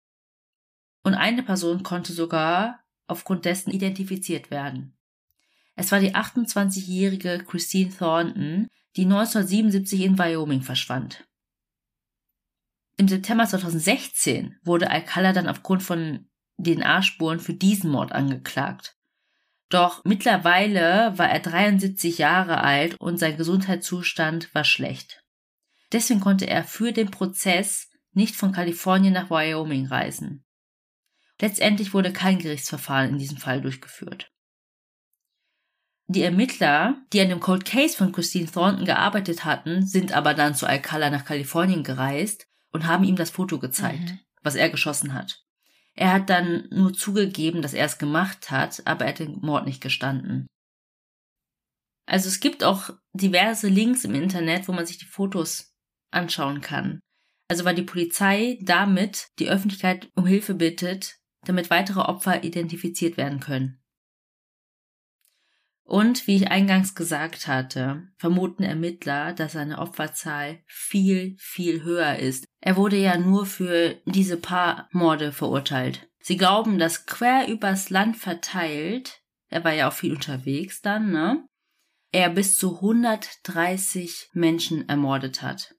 Und 1.03 1.13
eine 1.13 1.43
Person 1.43 1.83
konnte 1.83 2.13
sogar 2.13 2.79
aufgrund 3.07 3.45
dessen 3.45 3.71
identifiziert 3.71 4.49
werden. 4.49 4.97
Es 5.75 5.91
war 5.91 5.99
die 5.99 6.15
28-jährige 6.15 7.43
Christine 7.45 7.91
Thornton, 7.95 8.67
die 8.95 9.03
1977 9.03 10.01
in 10.01 10.17
Wyoming 10.17 10.61
verschwand. 10.61 11.25
Im 12.97 13.07
September 13.07 13.45
2016 13.45 14.57
wurde 14.63 14.89
Alcala 14.89 15.33
dann 15.33 15.47
aufgrund 15.47 15.83
von 15.83 16.29
DNA-Spuren 16.57 17.39
für 17.39 17.53
diesen 17.53 17.91
Mord 17.91 18.13
angeklagt. 18.13 18.95
Doch 19.69 20.05
mittlerweile 20.05 21.17
war 21.17 21.29
er 21.29 21.39
73 21.39 22.17
Jahre 22.17 22.61
alt 22.61 22.95
und 22.99 23.17
sein 23.17 23.35
Gesundheitszustand 23.35 24.53
war 24.55 24.63
schlecht. 24.63 25.23
Deswegen 25.91 26.21
konnte 26.21 26.47
er 26.47 26.63
für 26.63 26.93
den 26.93 27.11
Prozess 27.11 27.89
nicht 28.13 28.35
von 28.35 28.53
Kalifornien 28.53 29.13
nach 29.13 29.29
Wyoming 29.29 29.87
reisen. 29.87 30.45
Letztendlich 31.41 31.93
wurde 31.93 32.13
kein 32.13 32.39
Gerichtsverfahren 32.39 33.09
in 33.09 33.17
diesem 33.17 33.37
Fall 33.37 33.59
durchgeführt. 33.61 34.31
Die 36.07 36.21
Ermittler, 36.21 37.01
die 37.11 37.19
an 37.19 37.29
dem 37.29 37.41
Cold 37.41 37.65
Case 37.65 37.97
von 37.97 38.13
Christine 38.13 38.49
Thornton 38.49 38.85
gearbeitet 38.85 39.43
hatten, 39.43 39.85
sind 39.85 40.13
aber 40.13 40.33
dann 40.33 40.55
zu 40.55 40.65
Alcala 40.65 41.09
nach 41.09 41.25
Kalifornien 41.25 41.83
gereist 41.83 42.47
und 42.75 42.85
haben 42.85 43.03
ihm 43.03 43.15
das 43.15 43.31
Foto 43.31 43.57
gezeigt, 43.57 44.11
Mhm. 44.11 44.19
was 44.43 44.55
er 44.55 44.69
geschossen 44.69 45.13
hat. 45.13 45.41
Er 45.93 46.11
hat 46.11 46.29
dann 46.29 46.67
nur 46.71 46.93
zugegeben, 46.93 47.61
dass 47.61 47.73
er 47.73 47.85
es 47.85 47.97
gemacht 47.97 48.51
hat, 48.51 48.85
aber 48.85 49.05
er 49.05 49.09
hat 49.11 49.19
den 49.19 49.39
Mord 49.39 49.65
nicht 49.65 49.81
gestanden. 49.81 50.45
Also 52.05 52.27
es 52.27 52.39
gibt 52.39 52.63
auch 52.63 52.91
diverse 53.13 53.67
Links 53.67 54.03
im 54.03 54.13
Internet, 54.13 54.67
wo 54.67 54.73
man 54.73 54.85
sich 54.85 54.97
die 54.97 55.05
Fotos 55.05 55.73
anschauen 56.11 56.61
kann. 56.61 56.99
Also 57.47 57.63
weil 57.65 57.75
die 57.75 57.83
Polizei 57.83 58.59
damit 58.61 59.27
die 59.39 59.49
Öffentlichkeit 59.49 60.09
um 60.15 60.25
Hilfe 60.27 60.53
bittet, 60.53 61.15
damit 61.45 61.69
weitere 61.69 62.01
Opfer 62.01 62.43
identifiziert 62.43 63.17
werden 63.17 63.39
können. 63.39 63.81
Und 65.85 66.25
wie 66.25 66.37
ich 66.37 66.47
eingangs 66.49 66.95
gesagt 66.95 67.47
hatte, 67.47 68.07
vermuten 68.17 68.63
Ermittler, 68.63 69.33
dass 69.33 69.53
seine 69.53 69.77
Opferzahl 69.77 70.63
viel, 70.65 71.35
viel 71.37 71.83
höher 71.83 72.17
ist. 72.17 72.45
Er 72.59 72.75
wurde 72.75 72.97
ja 72.97 73.17
nur 73.17 73.45
für 73.45 74.01
diese 74.05 74.37
paar 74.37 74.89
Morde 74.91 75.31
verurteilt. 75.31 76.09
Sie 76.19 76.37
glauben, 76.37 76.79
dass 76.79 77.05
quer 77.05 77.47
übers 77.47 77.91
Land 77.91 78.17
verteilt, 78.17 79.21
er 79.47 79.63
war 79.63 79.73
ja 79.73 79.87
auch 79.87 79.93
viel 79.93 80.11
unterwegs 80.11 80.81
dann, 80.81 81.11
ne? 81.11 81.47
Er 82.11 82.29
bis 82.29 82.57
zu 82.57 82.75
130 82.75 84.29
Menschen 84.33 84.89
ermordet 84.89 85.43
hat. 85.43 85.75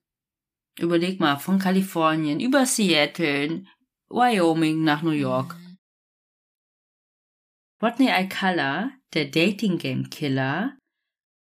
Überleg 0.79 1.19
mal, 1.19 1.37
von 1.37 1.59
Kalifornien 1.59 2.39
über 2.39 2.65
Seattle, 2.65 3.65
Wyoming 4.09 4.85
nach 4.85 5.03
New 5.03 5.11
York. 5.11 5.57
Rodney 7.83 8.11
Alcala, 8.11 8.91
der 9.15 9.27
Dating 9.27 9.79
Game 9.79 10.11
Killer, 10.11 10.77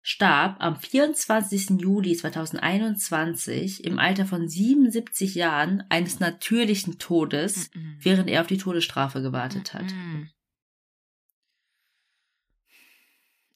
starb 0.03 0.57
am 0.59 0.79
24. 0.79 1.79
Juli 1.81 2.15
2021 2.15 3.83
im 3.83 3.99
Alter 3.99 4.25
von 4.25 4.47
77 4.49 5.35
Jahren 5.35 5.83
eines 5.89 6.19
natürlichen 6.19 6.97
Todes, 6.97 7.69
Mhm. 7.73 7.97
während 7.99 8.29
er 8.29 8.41
auf 8.41 8.47
die 8.47 8.57
Todesstrafe 8.57 9.21
gewartet 9.21 9.73
hat. 9.73 9.85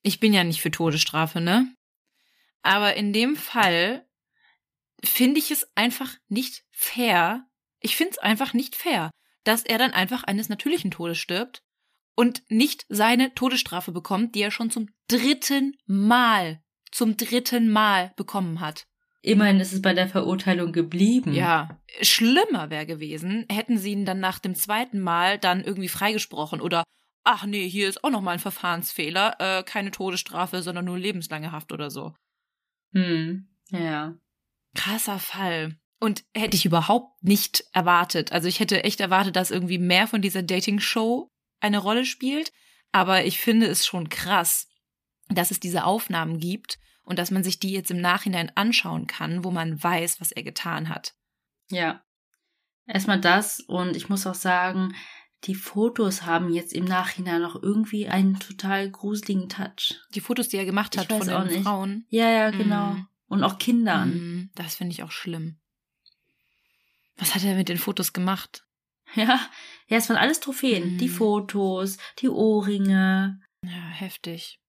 Ich 0.03 0.19
bin 0.19 0.33
ja 0.33 0.43
nicht 0.43 0.61
für 0.61 0.71
Todesstrafe, 0.71 1.41
ne? 1.41 1.75
Aber 2.61 2.95
in 2.95 3.11
dem 3.11 3.35
Fall 3.35 4.05
finde 5.03 5.39
ich 5.39 5.51
es 5.51 5.67
einfach 5.75 6.15
nicht 6.27 6.63
fair. 6.71 7.47
Ich 7.79 7.95
finde 7.95 8.11
es 8.11 8.17
einfach 8.19 8.53
nicht 8.53 8.75
fair, 8.75 9.09
dass 9.43 9.63
er 9.63 9.77
dann 9.77 9.91
einfach 9.91 10.23
eines 10.23 10.49
natürlichen 10.49 10.91
Todes 10.91 11.17
stirbt 11.17 11.63
und 12.15 12.43
nicht 12.49 12.85
seine 12.89 13.33
Todesstrafe 13.33 13.91
bekommt, 13.91 14.35
die 14.35 14.41
er 14.41 14.51
schon 14.51 14.71
zum 14.71 14.89
dritten 15.07 15.77
Mal, 15.85 16.61
zum 16.91 17.17
dritten 17.17 17.69
Mal 17.69 18.13
bekommen 18.15 18.59
hat. 18.59 18.87
Immerhin 19.21 19.59
ist 19.59 19.73
es 19.73 19.81
bei 19.81 19.93
der 19.93 20.07
Verurteilung 20.07 20.71
geblieben. 20.71 21.33
Ja, 21.33 21.81
schlimmer 22.01 22.69
wäre 22.69 22.85
gewesen, 22.85 23.45
hätten 23.51 23.77
sie 23.77 23.91
ihn 23.91 24.05
dann 24.05 24.19
nach 24.19 24.37
dem 24.37 24.53
zweiten 24.53 24.99
Mal 24.99 25.39
dann 25.39 25.63
irgendwie 25.63 25.89
freigesprochen 25.89 26.61
oder 26.61 26.83
ach 27.23 27.45
nee, 27.45 27.67
hier 27.67 27.89
ist 27.89 28.03
auch 28.03 28.11
noch 28.11 28.21
mal 28.21 28.33
ein 28.33 28.39
Verfahrensfehler, 28.39 29.35
äh, 29.39 29.63
keine 29.63 29.91
Todesstrafe, 29.91 30.61
sondern 30.61 30.85
nur 30.85 30.99
lebenslange 30.99 31.51
Haft 31.51 31.71
oder 31.71 31.89
so. 31.89 32.13
Hm. 32.93 33.47
Ja. 33.71 34.15
Krasser 34.75 35.19
Fall. 35.19 35.75
Und 35.99 36.23
hätte 36.35 36.55
ich 36.55 36.65
überhaupt 36.65 37.23
nicht 37.23 37.65
erwartet. 37.73 38.31
Also 38.31 38.47
ich 38.47 38.59
hätte 38.59 38.83
echt 38.83 38.99
erwartet, 38.99 39.35
dass 39.35 39.49
irgendwie 39.49 39.79
mehr 39.79 40.07
von 40.07 40.21
dieser 40.21 40.43
Dating-Show 40.43 41.31
eine 41.59 41.79
Rolle 41.79 42.05
spielt. 42.05 42.51
Aber 42.91 43.25
ich 43.25 43.39
finde 43.39 43.67
es 43.67 43.85
schon 43.85 44.09
krass, 44.09 44.67
dass 45.29 45.51
es 45.51 45.59
diese 45.59 45.83
Aufnahmen 45.83 46.39
gibt 46.39 46.79
und 47.03 47.19
dass 47.19 47.31
man 47.31 47.43
sich 47.43 47.59
die 47.59 47.71
jetzt 47.71 47.91
im 47.91 47.99
Nachhinein 47.99 48.51
anschauen 48.55 49.07
kann, 49.07 49.43
wo 49.43 49.51
man 49.51 49.81
weiß, 49.81 50.21
was 50.21 50.31
er 50.31 50.43
getan 50.43 50.89
hat. 50.89 51.13
Ja. 51.69 52.03
Erstmal 52.85 53.19
das 53.19 53.59
und 53.59 53.95
ich 53.95 54.09
muss 54.09 54.27
auch 54.27 54.35
sagen, 54.35 54.95
die 55.45 55.55
Fotos 55.55 56.23
haben 56.23 56.51
jetzt 56.51 56.73
im 56.73 56.85
Nachhinein 56.85 57.43
auch 57.43 57.61
irgendwie 57.61 58.07
einen 58.07 58.39
total 58.39 58.89
gruseligen 58.89 59.49
Touch. 59.49 59.99
Die 60.13 60.21
Fotos, 60.21 60.49
die 60.49 60.57
er 60.57 60.65
gemacht 60.65 60.97
hat 60.97 61.11
von 61.11 61.27
den 61.27 61.47
nicht. 61.47 61.63
Frauen. 61.63 62.05
Ja, 62.09 62.29
ja, 62.29 62.49
genau. 62.49 62.91
Mhm. 62.91 63.07
Und 63.27 63.43
auch 63.43 63.57
Kindern. 63.57 64.13
Mhm, 64.13 64.51
das 64.55 64.75
finde 64.75 64.93
ich 64.93 65.03
auch 65.03 65.11
schlimm. 65.11 65.59
Was 67.17 67.33
hat 67.35 67.43
er 67.43 67.55
mit 67.55 67.69
den 67.69 67.77
Fotos 67.77 68.13
gemacht? 68.13 68.64
Ja, 69.15 69.39
ja, 69.87 69.97
es 69.97 70.09
waren 70.09 70.17
alles 70.17 70.39
Trophäen. 70.39 70.93
Mhm. 70.93 70.97
Die 70.97 71.09
Fotos, 71.09 71.97
die 72.19 72.27
Ohrringe. 72.29 73.39
Ja, 73.63 73.69
heftig. 73.93 74.59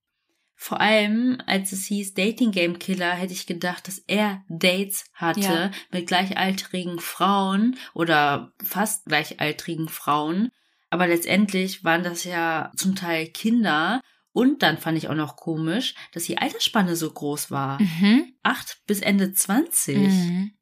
Vor 0.54 0.80
allem, 0.80 1.38
als 1.46 1.72
es 1.72 1.86
hieß 1.86 2.14
Dating 2.14 2.50
Game 2.50 2.78
Killer, 2.78 3.12
hätte 3.12 3.32
ich 3.32 3.46
gedacht, 3.46 3.88
dass 3.88 3.98
er 3.98 4.42
Dates 4.48 5.04
hatte 5.14 5.40
Ja. 5.40 5.70
mit 5.90 6.06
gleichaltrigen 6.06 6.98
Frauen 6.98 7.76
oder 7.92 8.52
fast 8.64 9.04
gleichaltrigen 9.06 9.88
Frauen. 9.88 10.50
Aber 10.88 11.06
letztendlich 11.08 11.84
waren 11.84 12.04
das 12.04 12.24
ja 12.24 12.70
zum 12.76 12.94
Teil 12.94 13.26
Kinder. 13.28 14.00
Und 14.32 14.62
dann 14.62 14.78
fand 14.78 14.96
ich 14.98 15.08
auch 15.08 15.14
noch 15.14 15.36
komisch, 15.36 15.94
dass 16.12 16.24
die 16.24 16.38
Altersspanne 16.38 16.94
so 16.94 17.10
groß 17.10 17.50
war. 17.50 17.80
Mhm. 17.80 18.34
Acht 18.42 18.80
bis 18.86 19.00
Ende 19.00 19.32
20. 19.32 19.96
Mhm. 19.96 20.52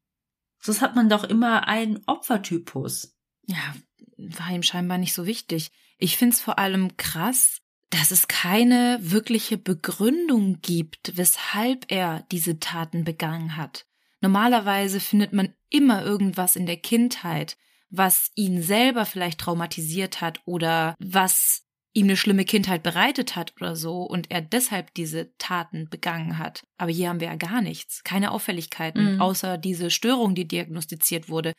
Sonst 0.59 0.81
hat 0.81 0.95
man 0.95 1.09
doch 1.09 1.23
immer 1.23 1.67
einen 1.67 2.01
Opfertypus. 2.05 3.14
Ja, 3.47 3.75
war 4.17 4.51
ihm 4.51 4.63
scheinbar 4.63 4.97
nicht 4.97 5.13
so 5.13 5.25
wichtig. 5.25 5.71
Ich 5.97 6.17
find's 6.17 6.41
vor 6.41 6.59
allem 6.59 6.97
krass, 6.97 7.61
dass 7.89 8.11
es 8.11 8.27
keine 8.27 8.97
wirkliche 9.01 9.57
Begründung 9.57 10.59
gibt, 10.61 11.15
weshalb 11.15 11.91
er 11.91 12.25
diese 12.31 12.59
Taten 12.59 13.03
begangen 13.03 13.55
hat. 13.57 13.85
Normalerweise 14.21 14.99
findet 14.99 15.33
man 15.33 15.53
immer 15.69 16.03
irgendwas 16.03 16.55
in 16.55 16.65
der 16.65 16.77
Kindheit, 16.77 17.57
was 17.89 18.31
ihn 18.35 18.61
selber 18.61 19.05
vielleicht 19.05 19.39
traumatisiert 19.39 20.19
hat 20.21 20.41
oder 20.45 20.95
was 20.99 21.61
ihm 21.93 22.07
eine 22.07 22.17
schlimme 22.17 22.43
Kindheit 22.43 22.83
bereitet 22.83 23.37
hat 23.37 23.53
oder 23.61 23.75
so 23.77 24.01
und 24.01 24.29
er 24.31 24.41
deshalb 24.41 24.93
diese 24.95 25.33
Taten 25.37 25.87
begangen 25.89 26.37
hat. 26.37 26.65
Aber 26.77 26.91
hier 26.91 27.07
haben 27.07 27.21
wir 27.21 27.27
ja 27.27 27.35
gar 27.35 27.61
nichts, 27.61 28.03
keine 28.03 28.31
Auffälligkeiten, 28.31 29.15
Mhm. 29.15 29.21
außer 29.21 29.57
diese 29.57 29.89
Störung, 29.91 30.35
die 30.35 30.47
diagnostiziert 30.47 31.29
wurde. 31.29 31.53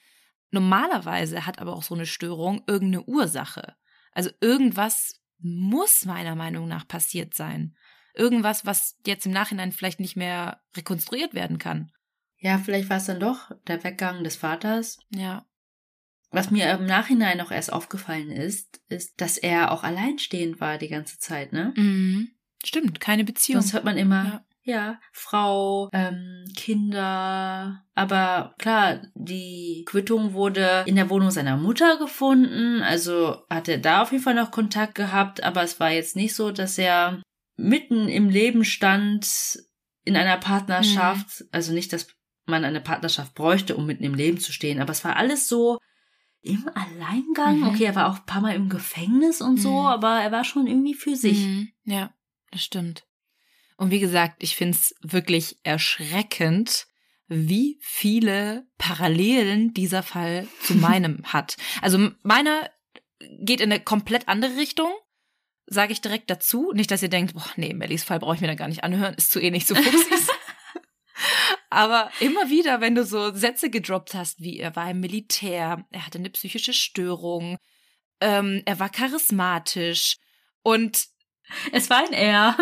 Normalerweise 0.51 1.47
hat 1.47 1.59
aber 1.59 1.75
auch 1.75 1.83
so 1.83 1.95
eine 1.95 2.07
Störung 2.07 2.63
irgendeine 2.67 3.05
Ursache. 3.05 3.75
Also 4.13 4.31
irgendwas 4.41 5.21
muss 5.39 6.05
meiner 6.05 6.35
Meinung 6.35 6.69
nach 6.69 6.89
passiert 6.89 7.35
sein. 7.35 7.77
Irgendwas, 8.15 8.65
was 8.65 8.97
jetzt 9.07 9.27
im 9.27 9.33
Nachhinein 9.33 9.73
vielleicht 9.73 10.01
nicht 10.01 10.17
mehr 10.17 10.63
rekonstruiert 10.77 11.35
werden 11.35 11.59
kann. 11.59 11.93
Ja, 12.39 12.59
vielleicht 12.59 12.89
war 12.89 12.99
es 12.99 13.07
dann 13.07 13.21
doch 13.21 13.51
der 13.67 13.83
Weggang 13.85 14.25
des 14.25 14.37
Vaters. 14.37 14.99
Ja. 15.11 15.47
Was 16.31 16.51
mir 16.51 16.71
im 16.71 16.87
Nachhinein 16.87 17.39
noch 17.39 17.51
erst 17.51 17.73
aufgefallen 17.73 18.31
ist, 18.31 18.81
ist, 18.89 19.21
dass 19.21 19.39
er 19.39 19.71
auch 19.71 19.85
alleinstehend 19.85 20.61
war 20.61 20.77
die 20.79 20.89
ganze 20.89 21.19
Zeit, 21.19 21.53
ne? 21.53 21.73
Mhm. 21.77 22.31
Stimmt, 22.65 23.01
keine 23.01 23.25
Beziehung. 23.25 23.61
Sonst 23.61 23.75
hört 23.75 23.85
man 23.85 23.97
immer, 23.97 24.25
Ja. 24.25 24.47
Ja, 24.67 25.01
Frau, 25.13 25.89
ähm, 25.93 26.45
Kinder. 26.57 27.85
Aber 27.95 28.55
klar, 28.59 29.01
die 29.15 29.85
Quittung 29.87 30.33
wurde 30.33 30.83
in 30.87 30.97
der 30.97 31.09
Wohnung 31.09 31.31
seiner 31.31 31.57
Mutter 31.57 31.97
gefunden. 31.99 32.83
Also 32.83 33.45
hat 33.49 33.69
er 33.69 33.79
da 33.79 34.03
auf 34.03 34.11
jeden 34.13 34.25
Fall 34.25 34.35
noch 34.35 34.51
Kontakt 34.51 34.97
gehabt. 34.97 35.43
Aber 35.43 35.63
es 35.63 35.79
war 35.81 35.91
jetzt 35.93 36.17
nicht 36.17 36.35
so, 36.35 36.51
dass 36.51 36.79
er 36.79 37.23
mitten 37.57 38.09
im 38.09 38.29
Leben 38.29 38.65
stand 38.65 39.29
in 40.05 40.17
einer 40.17 40.37
Partnerschaft. 40.37 41.45
Also 41.53 41.73
nicht, 41.73 41.93
dass 41.93 42.09
man 42.45 42.65
eine 42.65 42.81
Partnerschaft 42.81 43.35
bräuchte, 43.35 43.77
um 43.77 43.87
mitten 43.87 44.05
im 44.05 44.15
Leben 44.15 44.39
zu 44.39 44.53
stehen. 44.53 44.81
Aber 44.81 44.91
es 44.91 45.05
war 45.05 45.17
alles 45.17 45.49
so 45.49 45.79
im 46.43 46.69
Alleingang. 46.75 47.61
Mhm. 47.61 47.69
Okay, 47.69 47.85
er 47.85 47.95
war 47.95 48.09
auch 48.11 48.19
ein 48.19 48.27
paar 48.27 48.41
Mal 48.41 48.55
im 48.55 48.69
Gefängnis 48.69 49.41
und 49.41 49.59
so, 49.59 49.81
Mhm. 49.81 49.87
aber 49.87 50.21
er 50.21 50.33
war 50.33 50.45
schon 50.45 50.67
irgendwie 50.67 50.95
für 50.95 51.17
sich. 51.17 51.39
Mhm. 51.47 51.69
Ja, 51.85 52.11
das 52.51 52.63
stimmt. 52.63 53.06
Und 53.77 53.91
wie 53.91 54.01
gesagt, 54.01 54.43
ich 54.43 54.57
find's 54.57 54.95
wirklich 55.03 55.59
erschreckend, 55.63 56.87
wie 57.29 57.79
viele 57.81 58.67
Parallelen 58.79 59.75
dieser 59.75 60.03
Fall 60.03 60.47
zu 60.63 60.75
meinem 60.77 61.23
hat. 61.25 61.57
Also 61.83 62.11
meiner 62.23 62.71
geht 63.41 63.61
in 63.61 63.73
eine 63.73 63.83
komplett 63.83 64.29
andere 64.29 64.57
Richtung, 64.57 64.91
sage 65.67 65.93
ich 65.93 66.01
direkt 66.01 66.31
dazu. 66.31 66.73
Nicht, 66.73 66.91
dass 66.91 67.03
ihr 67.03 67.09
denkt, 67.09 67.35
boah, 67.35 67.51
nee, 67.57 67.75
Mellies 67.75 68.05
Fall 68.05 68.19
brauche 68.19 68.37
ich 68.37 68.41
mir 68.41 68.47
da 68.47 68.55
gar 68.55 68.69
nicht 68.69 68.85
anhören, 68.85 69.15
ist 69.15 69.33
zu 69.33 69.41
ähnlich 69.41 69.67
zu 69.67 69.75
Fuchsis. 69.75 70.29
Aber 71.71 72.11
immer 72.21 72.49
wieder, 72.49 72.81
wenn 72.81 72.95
du 72.95 73.05
so 73.05 73.35
Sätze 73.35 73.71
gedroppt 73.71 74.15
hast, 74.15 74.41
wie 74.41 74.59
er 74.59 74.77
war 74.77 74.91
im 74.91 75.01
Militär, 75.01 75.85
er 75.91 76.07
hatte 76.07 76.19
eine 76.19 76.31
psychische 76.31 76.73
Störung, 76.73 77.59
ähm, 78.21 78.63
er 78.65 78.79
war 78.79 78.89
charismatisch 78.89 80.17
und 80.63 81.07
Es 81.73 81.91
war 81.91 81.99
ein 81.99 82.13
Er. 82.13 82.57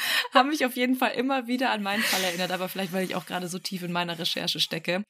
haben 0.34 0.50
mich 0.50 0.64
auf 0.64 0.76
jeden 0.76 0.96
Fall 0.96 1.12
immer 1.12 1.46
wieder 1.46 1.70
an 1.70 1.82
meinen 1.82 2.02
Fall 2.02 2.22
erinnert, 2.22 2.50
aber 2.50 2.68
vielleicht, 2.68 2.92
weil 2.92 3.04
ich 3.04 3.14
auch 3.14 3.26
gerade 3.26 3.48
so 3.48 3.58
tief 3.58 3.82
in 3.82 3.92
meiner 3.92 4.18
Recherche 4.18 4.60
stecke. 4.60 5.04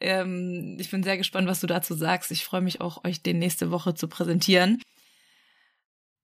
Ähm, 0.00 0.76
ich 0.78 0.90
bin 0.90 1.02
sehr 1.02 1.16
gespannt, 1.16 1.48
was 1.48 1.60
du 1.60 1.66
dazu 1.66 1.94
sagst. 1.94 2.30
Ich 2.30 2.44
freue 2.44 2.60
mich 2.60 2.80
auch, 2.80 3.04
euch 3.04 3.22
den 3.22 3.38
nächste 3.38 3.70
Woche 3.70 3.94
zu 3.94 4.08
präsentieren. 4.08 4.80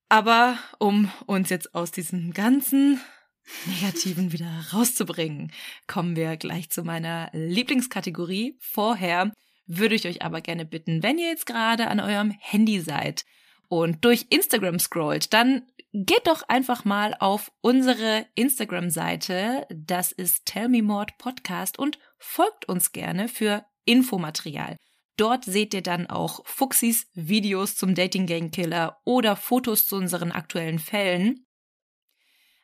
Aber 0.09 0.59
um 0.79 1.11
uns 1.27 1.51
jetzt 1.51 1.75
aus 1.75 1.91
diesem 1.91 2.33
ganzen 2.33 3.01
Negativen 3.67 4.33
wieder 4.33 4.67
rauszubringen, 4.73 5.53
kommen 5.87 6.17
wir 6.17 6.37
gleich 6.37 6.71
zu 6.71 6.83
meiner 6.83 7.31
Lieblingskategorie. 7.33 8.57
Vorher 8.61 9.33
würde 9.67 9.95
ich 9.95 10.07
euch 10.07 10.23
aber 10.23 10.41
gerne 10.41 10.65
bitten, 10.65 11.03
wenn 11.03 11.19
ihr 11.19 11.29
jetzt 11.29 11.47
gerade 11.47 11.89
an 11.89 12.01
eurem 12.01 12.31
Handy 12.39 12.81
seid 12.81 13.25
und 13.69 14.05
durch 14.05 14.27
Instagram 14.31 14.79
scrollt, 14.79 15.33
dann 15.33 15.63
geht 15.97 16.27
doch 16.27 16.43
einfach 16.49 16.85
mal 16.85 17.15
auf 17.21 17.53
unsere 17.61 18.27
Instagram-Seite. 18.35 19.65
Das 19.71 20.11
ist 20.11 20.45
Tell 20.45 20.69
Me 20.69 20.83
More 20.83 21.07
Podcast 21.19 21.79
und 21.79 22.01
folgt 22.19 22.69
uns 22.69 22.91
gerne 22.91 23.29
für 23.29 23.65
Infomaterial. 23.85 24.77
Dort 25.17 25.45
seht 25.45 25.73
ihr 25.73 25.83
dann 25.83 26.09
auch 26.09 26.45
Fuchsis 26.47 27.07
Videos 27.15 27.77
zum 27.77 27.95
Dating 27.95 28.27
Gang 28.27 28.53
Killer 28.53 29.01
oder 29.05 29.37
Fotos 29.37 29.87
zu 29.87 29.95
unseren 29.95 30.33
aktuellen 30.33 30.81
Fällen. 30.81 31.47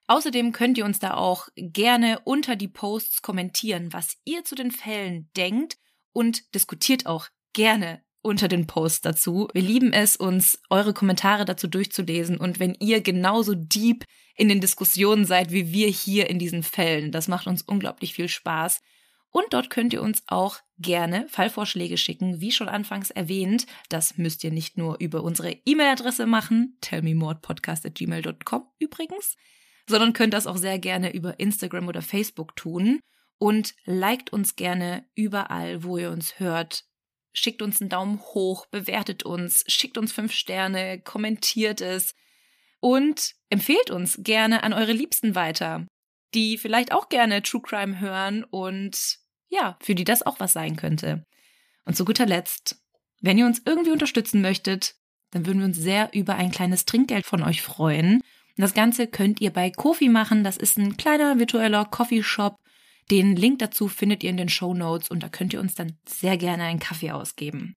Außerdem 0.08 0.50
könnt 0.50 0.76
ihr 0.76 0.84
uns 0.84 0.98
da 0.98 1.14
auch 1.14 1.46
gerne 1.54 2.18
unter 2.24 2.56
die 2.56 2.66
Posts 2.66 3.22
kommentieren, 3.22 3.92
was 3.92 4.16
ihr 4.24 4.42
zu 4.42 4.56
den 4.56 4.72
Fällen 4.72 5.30
denkt 5.36 5.78
und 6.10 6.52
diskutiert 6.52 7.06
auch 7.06 7.28
gerne 7.52 8.02
unter 8.22 8.48
den 8.48 8.66
Posts 8.66 9.00
dazu. 9.00 9.48
Wir 9.52 9.62
lieben 9.62 9.92
es, 9.92 10.16
uns 10.16 10.60
eure 10.68 10.92
Kommentare 10.92 11.44
dazu 11.44 11.68
durchzulesen 11.68 12.36
und 12.36 12.60
wenn 12.60 12.74
ihr 12.78 13.00
genauso 13.00 13.54
deep 13.54 14.04
in 14.36 14.48
den 14.48 14.60
Diskussionen 14.60 15.24
seid 15.24 15.52
wie 15.52 15.72
wir 15.72 15.88
hier 15.88 16.30
in 16.30 16.38
diesen 16.38 16.62
Fällen. 16.62 17.12
Das 17.12 17.28
macht 17.28 17.46
uns 17.46 17.62
unglaublich 17.62 18.14
viel 18.14 18.28
Spaß. 18.28 18.80
Und 19.32 19.46
dort 19.50 19.70
könnt 19.70 19.92
ihr 19.92 20.02
uns 20.02 20.24
auch 20.26 20.58
gerne 20.78 21.28
Fallvorschläge 21.28 21.96
schicken, 21.96 22.40
wie 22.40 22.50
schon 22.50 22.68
anfangs 22.68 23.10
erwähnt. 23.10 23.66
Das 23.88 24.18
müsst 24.18 24.42
ihr 24.42 24.50
nicht 24.50 24.76
nur 24.76 24.96
über 24.98 25.22
unsere 25.22 25.52
E-Mail-Adresse 25.64 26.26
machen, 26.26 26.76
tellmemorepodcast.gmail.com 26.80 28.66
übrigens, 28.78 29.36
sondern 29.86 30.14
könnt 30.14 30.34
das 30.34 30.46
auch 30.46 30.56
sehr 30.56 30.78
gerne 30.78 31.12
über 31.12 31.38
Instagram 31.38 31.86
oder 31.86 32.02
Facebook 32.02 32.56
tun. 32.56 32.98
Und 33.38 33.74
liked 33.84 34.32
uns 34.32 34.56
gerne 34.56 35.06
überall, 35.14 35.82
wo 35.82 35.96
ihr 35.96 36.10
uns 36.10 36.40
hört. 36.40 36.84
Schickt 37.32 37.62
uns 37.62 37.80
einen 37.80 37.90
Daumen 37.90 38.20
hoch, 38.20 38.66
bewertet 38.66 39.22
uns, 39.22 39.64
schickt 39.68 39.98
uns 39.98 40.12
fünf 40.12 40.32
Sterne, 40.32 41.00
kommentiert 41.00 41.80
es 41.80 42.14
und 42.80 43.34
empfehlt 43.50 43.90
uns 43.90 44.18
gerne 44.22 44.62
an 44.62 44.72
eure 44.72 44.92
Liebsten 44.92 45.34
weiter, 45.34 45.86
die 46.34 46.58
vielleicht 46.58 46.92
auch 46.92 47.08
gerne 47.08 47.42
True 47.42 47.62
Crime 47.62 48.00
hören 48.00 48.44
und 48.44 49.18
ja, 49.48 49.76
für 49.80 49.94
die 49.94 50.04
das 50.04 50.24
auch 50.24 50.40
was 50.40 50.52
sein 50.52 50.76
könnte. 50.76 51.24
Und 51.84 51.96
zu 51.96 52.04
guter 52.04 52.26
Letzt, 52.26 52.80
wenn 53.20 53.38
ihr 53.38 53.46
uns 53.46 53.62
irgendwie 53.64 53.90
unterstützen 53.90 54.40
möchtet, 54.40 54.94
dann 55.30 55.46
würden 55.46 55.58
wir 55.58 55.66
uns 55.66 55.76
sehr 55.76 56.10
über 56.12 56.36
ein 56.36 56.50
kleines 56.50 56.84
Trinkgeld 56.84 57.26
von 57.26 57.42
euch 57.42 57.62
freuen. 57.62 58.14
Und 58.16 58.62
das 58.62 58.74
Ganze 58.74 59.06
könnt 59.06 59.40
ihr 59.40 59.52
bei 59.52 59.70
Kofi 59.70 60.08
machen. 60.08 60.42
Das 60.42 60.56
ist 60.56 60.78
ein 60.78 60.96
kleiner 60.96 61.38
virtueller 61.38 61.84
Coffeeshop. 61.84 62.56
Den 63.10 63.36
Link 63.36 63.58
dazu 63.58 63.88
findet 63.88 64.22
ihr 64.22 64.30
in 64.30 64.36
den 64.36 64.48
Show 64.48 64.74
Notes 64.74 65.10
und 65.10 65.22
da 65.22 65.28
könnt 65.28 65.52
ihr 65.52 65.60
uns 65.60 65.74
dann 65.74 65.98
sehr 66.06 66.36
gerne 66.36 66.64
einen 66.64 66.78
Kaffee 66.78 67.10
ausgeben. 67.10 67.74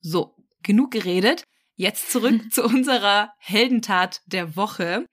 So, 0.00 0.36
genug 0.62 0.90
geredet. 0.90 1.44
Jetzt 1.76 2.10
zurück 2.10 2.40
zu 2.52 2.64
unserer 2.64 3.32
Heldentat 3.38 4.20
der 4.26 4.56
Woche. 4.56 5.06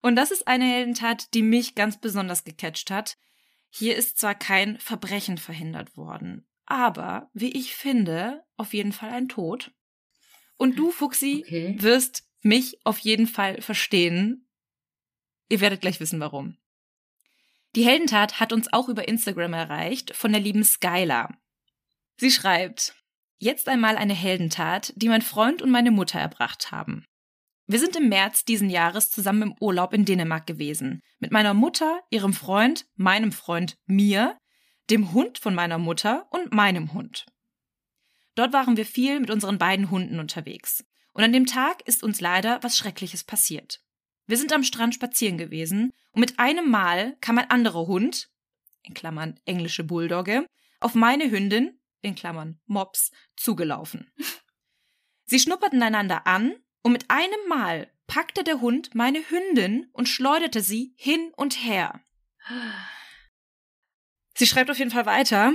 Und 0.00 0.16
das 0.16 0.30
ist 0.30 0.46
eine 0.46 0.64
Heldentat, 0.64 1.34
die 1.34 1.42
mich 1.42 1.74
ganz 1.74 2.00
besonders 2.00 2.44
gecatcht 2.44 2.90
hat. 2.90 3.16
Hier 3.70 3.96
ist 3.96 4.18
zwar 4.18 4.34
kein 4.34 4.78
Verbrechen 4.78 5.36
verhindert 5.36 5.96
worden, 5.96 6.46
aber, 6.64 7.28
wie 7.34 7.50
ich 7.50 7.74
finde, 7.74 8.42
auf 8.56 8.72
jeden 8.72 8.92
Fall 8.92 9.10
ein 9.10 9.28
Tod. 9.28 9.72
Und 10.56 10.78
du, 10.78 10.90
Fuxi, 10.90 11.42
Okay. 11.46 11.76
wirst 11.78 12.24
mich 12.42 12.78
auf 12.84 12.98
jeden 13.00 13.26
Fall 13.26 13.60
verstehen. 13.60 14.48
Ihr 15.48 15.60
werdet 15.60 15.80
gleich 15.80 16.00
wissen, 16.00 16.20
warum. 16.20 16.56
Die 17.78 17.84
Heldentat 17.84 18.40
hat 18.40 18.52
uns 18.52 18.72
auch 18.72 18.88
über 18.88 19.06
Instagram 19.06 19.52
erreicht 19.52 20.12
von 20.16 20.32
der 20.32 20.40
lieben 20.40 20.64
Skylar. 20.64 21.38
Sie 22.16 22.32
schreibt, 22.32 22.96
jetzt 23.38 23.68
einmal 23.68 23.96
eine 23.96 24.14
Heldentat, 24.14 24.92
die 24.96 25.08
mein 25.08 25.22
Freund 25.22 25.62
und 25.62 25.70
meine 25.70 25.92
Mutter 25.92 26.18
erbracht 26.18 26.72
haben. 26.72 27.04
Wir 27.68 27.78
sind 27.78 27.94
im 27.94 28.08
März 28.08 28.44
diesen 28.44 28.68
Jahres 28.68 29.12
zusammen 29.12 29.42
im 29.42 29.54
Urlaub 29.60 29.94
in 29.94 30.04
Dänemark 30.04 30.44
gewesen. 30.44 31.02
Mit 31.20 31.30
meiner 31.30 31.54
Mutter, 31.54 32.00
ihrem 32.10 32.32
Freund, 32.32 32.84
meinem 32.96 33.30
Freund, 33.30 33.76
mir, 33.86 34.36
dem 34.90 35.12
Hund 35.12 35.38
von 35.38 35.54
meiner 35.54 35.78
Mutter 35.78 36.26
und 36.32 36.52
meinem 36.52 36.92
Hund. 36.94 37.26
Dort 38.34 38.52
waren 38.52 38.76
wir 38.76 38.86
viel 38.86 39.20
mit 39.20 39.30
unseren 39.30 39.58
beiden 39.58 39.88
Hunden 39.88 40.18
unterwegs. 40.18 40.84
Und 41.12 41.22
an 41.22 41.32
dem 41.32 41.46
Tag 41.46 41.86
ist 41.86 42.02
uns 42.02 42.20
leider 42.20 42.60
was 42.64 42.76
Schreckliches 42.76 43.22
passiert. 43.22 43.80
Wir 44.28 44.36
sind 44.36 44.52
am 44.52 44.62
Strand 44.62 44.94
spazieren 44.94 45.38
gewesen 45.38 45.92
und 46.12 46.20
mit 46.20 46.38
einem 46.38 46.70
Mal 46.70 47.16
kam 47.22 47.38
ein 47.38 47.50
anderer 47.50 47.86
Hund, 47.86 48.30
in 48.82 48.92
Klammern 48.92 49.40
englische 49.46 49.84
Bulldogge, 49.84 50.46
auf 50.80 50.94
meine 50.94 51.30
Hündin, 51.30 51.80
in 52.02 52.14
Klammern 52.14 52.60
Mops, 52.66 53.10
zugelaufen. 53.36 54.12
Sie 55.24 55.38
schnupperten 55.38 55.82
einander 55.82 56.26
an 56.26 56.54
und 56.82 56.92
mit 56.92 57.10
einem 57.10 57.48
Mal 57.48 57.90
packte 58.06 58.44
der 58.44 58.60
Hund 58.60 58.94
meine 58.94 59.18
Hündin 59.30 59.88
und 59.92 60.10
schleuderte 60.10 60.60
sie 60.60 60.92
hin 60.96 61.32
und 61.36 61.64
her. 61.64 62.02
Sie 64.34 64.46
schreibt 64.46 64.70
auf 64.70 64.78
jeden 64.78 64.90
Fall 64.90 65.06
weiter. 65.06 65.54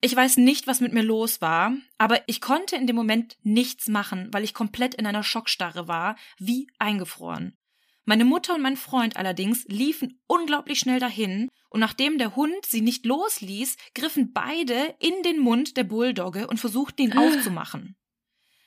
Ich 0.00 0.16
weiß 0.16 0.38
nicht, 0.38 0.66
was 0.66 0.80
mit 0.80 0.94
mir 0.94 1.02
los 1.02 1.42
war, 1.42 1.76
aber 1.98 2.26
ich 2.26 2.40
konnte 2.40 2.76
in 2.76 2.86
dem 2.86 2.96
Moment 2.96 3.36
nichts 3.42 3.88
machen, 3.88 4.32
weil 4.32 4.44
ich 4.44 4.54
komplett 4.54 4.94
in 4.94 5.06
einer 5.06 5.22
Schockstarre 5.22 5.88
war, 5.88 6.16
wie 6.38 6.68
eingefroren. 6.78 7.56
Meine 8.04 8.24
Mutter 8.24 8.54
und 8.54 8.62
mein 8.62 8.76
Freund 8.76 9.16
allerdings 9.16 9.64
liefen 9.64 10.20
unglaublich 10.26 10.78
schnell 10.78 11.00
dahin, 11.00 11.48
und 11.70 11.80
nachdem 11.80 12.18
der 12.18 12.36
Hund 12.36 12.64
sie 12.66 12.82
nicht 12.82 13.04
losließ, 13.04 13.76
griffen 13.94 14.32
beide 14.32 14.94
in 15.00 15.22
den 15.24 15.40
Mund 15.40 15.76
der 15.76 15.84
Bulldogge 15.84 16.46
und 16.46 16.60
versuchten 16.60 17.02
ihn 17.02 17.18
aufzumachen. 17.18 17.96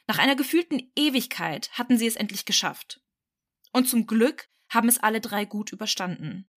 Nach 0.08 0.18
einer 0.18 0.36
gefühlten 0.36 0.92
Ewigkeit 0.96 1.70
hatten 1.72 1.98
sie 1.98 2.08
es 2.08 2.16
endlich 2.16 2.46
geschafft. 2.46 3.02
Und 3.72 3.88
zum 3.88 4.08
Glück 4.08 4.50
haben 4.70 4.90
es 4.90 4.98
alle 4.98 5.22
drei 5.22 5.46
gut 5.46 5.72
überstanden. 5.72 6.50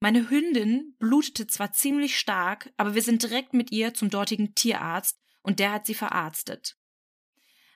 Meine 0.00 0.30
Hündin 0.30 0.94
blutete 0.98 1.46
zwar 1.46 1.72
ziemlich 1.72 2.18
stark, 2.18 2.72
aber 2.76 2.94
wir 2.94 3.02
sind 3.02 3.22
direkt 3.22 3.52
mit 3.52 3.72
ihr 3.72 3.92
zum 3.92 4.08
dortigen 4.08 4.54
Tierarzt 4.54 5.18
und 5.42 5.58
der 5.58 5.72
hat 5.72 5.86
sie 5.86 5.94
verarztet. 5.94 6.77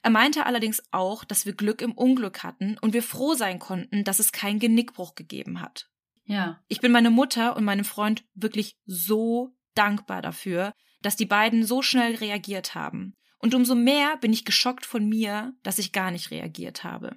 Er 0.02 0.10
meinte 0.10 0.46
allerdings 0.46 0.82
auch, 0.90 1.24
dass 1.24 1.46
wir 1.46 1.52
Glück 1.52 1.80
im 1.80 1.92
Unglück 1.92 2.42
hatten 2.42 2.76
und 2.80 2.92
wir 2.92 3.02
froh 3.02 3.34
sein 3.34 3.58
konnten, 3.58 4.02
dass 4.04 4.18
es 4.18 4.32
keinen 4.32 4.58
Genickbruch 4.58 5.14
gegeben 5.14 5.60
hat. 5.60 5.88
Ja. 6.24 6.60
Ich 6.68 6.80
bin 6.80 6.92
meiner 6.92 7.10
Mutter 7.10 7.56
und 7.56 7.64
meinem 7.64 7.84
Freund 7.84 8.24
wirklich 8.34 8.76
so 8.84 9.54
dankbar 9.74 10.20
dafür, 10.22 10.72
dass 11.02 11.16
die 11.16 11.26
beiden 11.26 11.64
so 11.64 11.82
schnell 11.82 12.16
reagiert 12.16 12.74
haben. 12.74 13.16
Und 13.38 13.54
umso 13.54 13.74
mehr 13.74 14.16
bin 14.18 14.32
ich 14.32 14.44
geschockt 14.44 14.86
von 14.86 15.08
mir, 15.08 15.54
dass 15.62 15.78
ich 15.78 15.92
gar 15.92 16.10
nicht 16.10 16.30
reagiert 16.30 16.84
habe. 16.84 17.16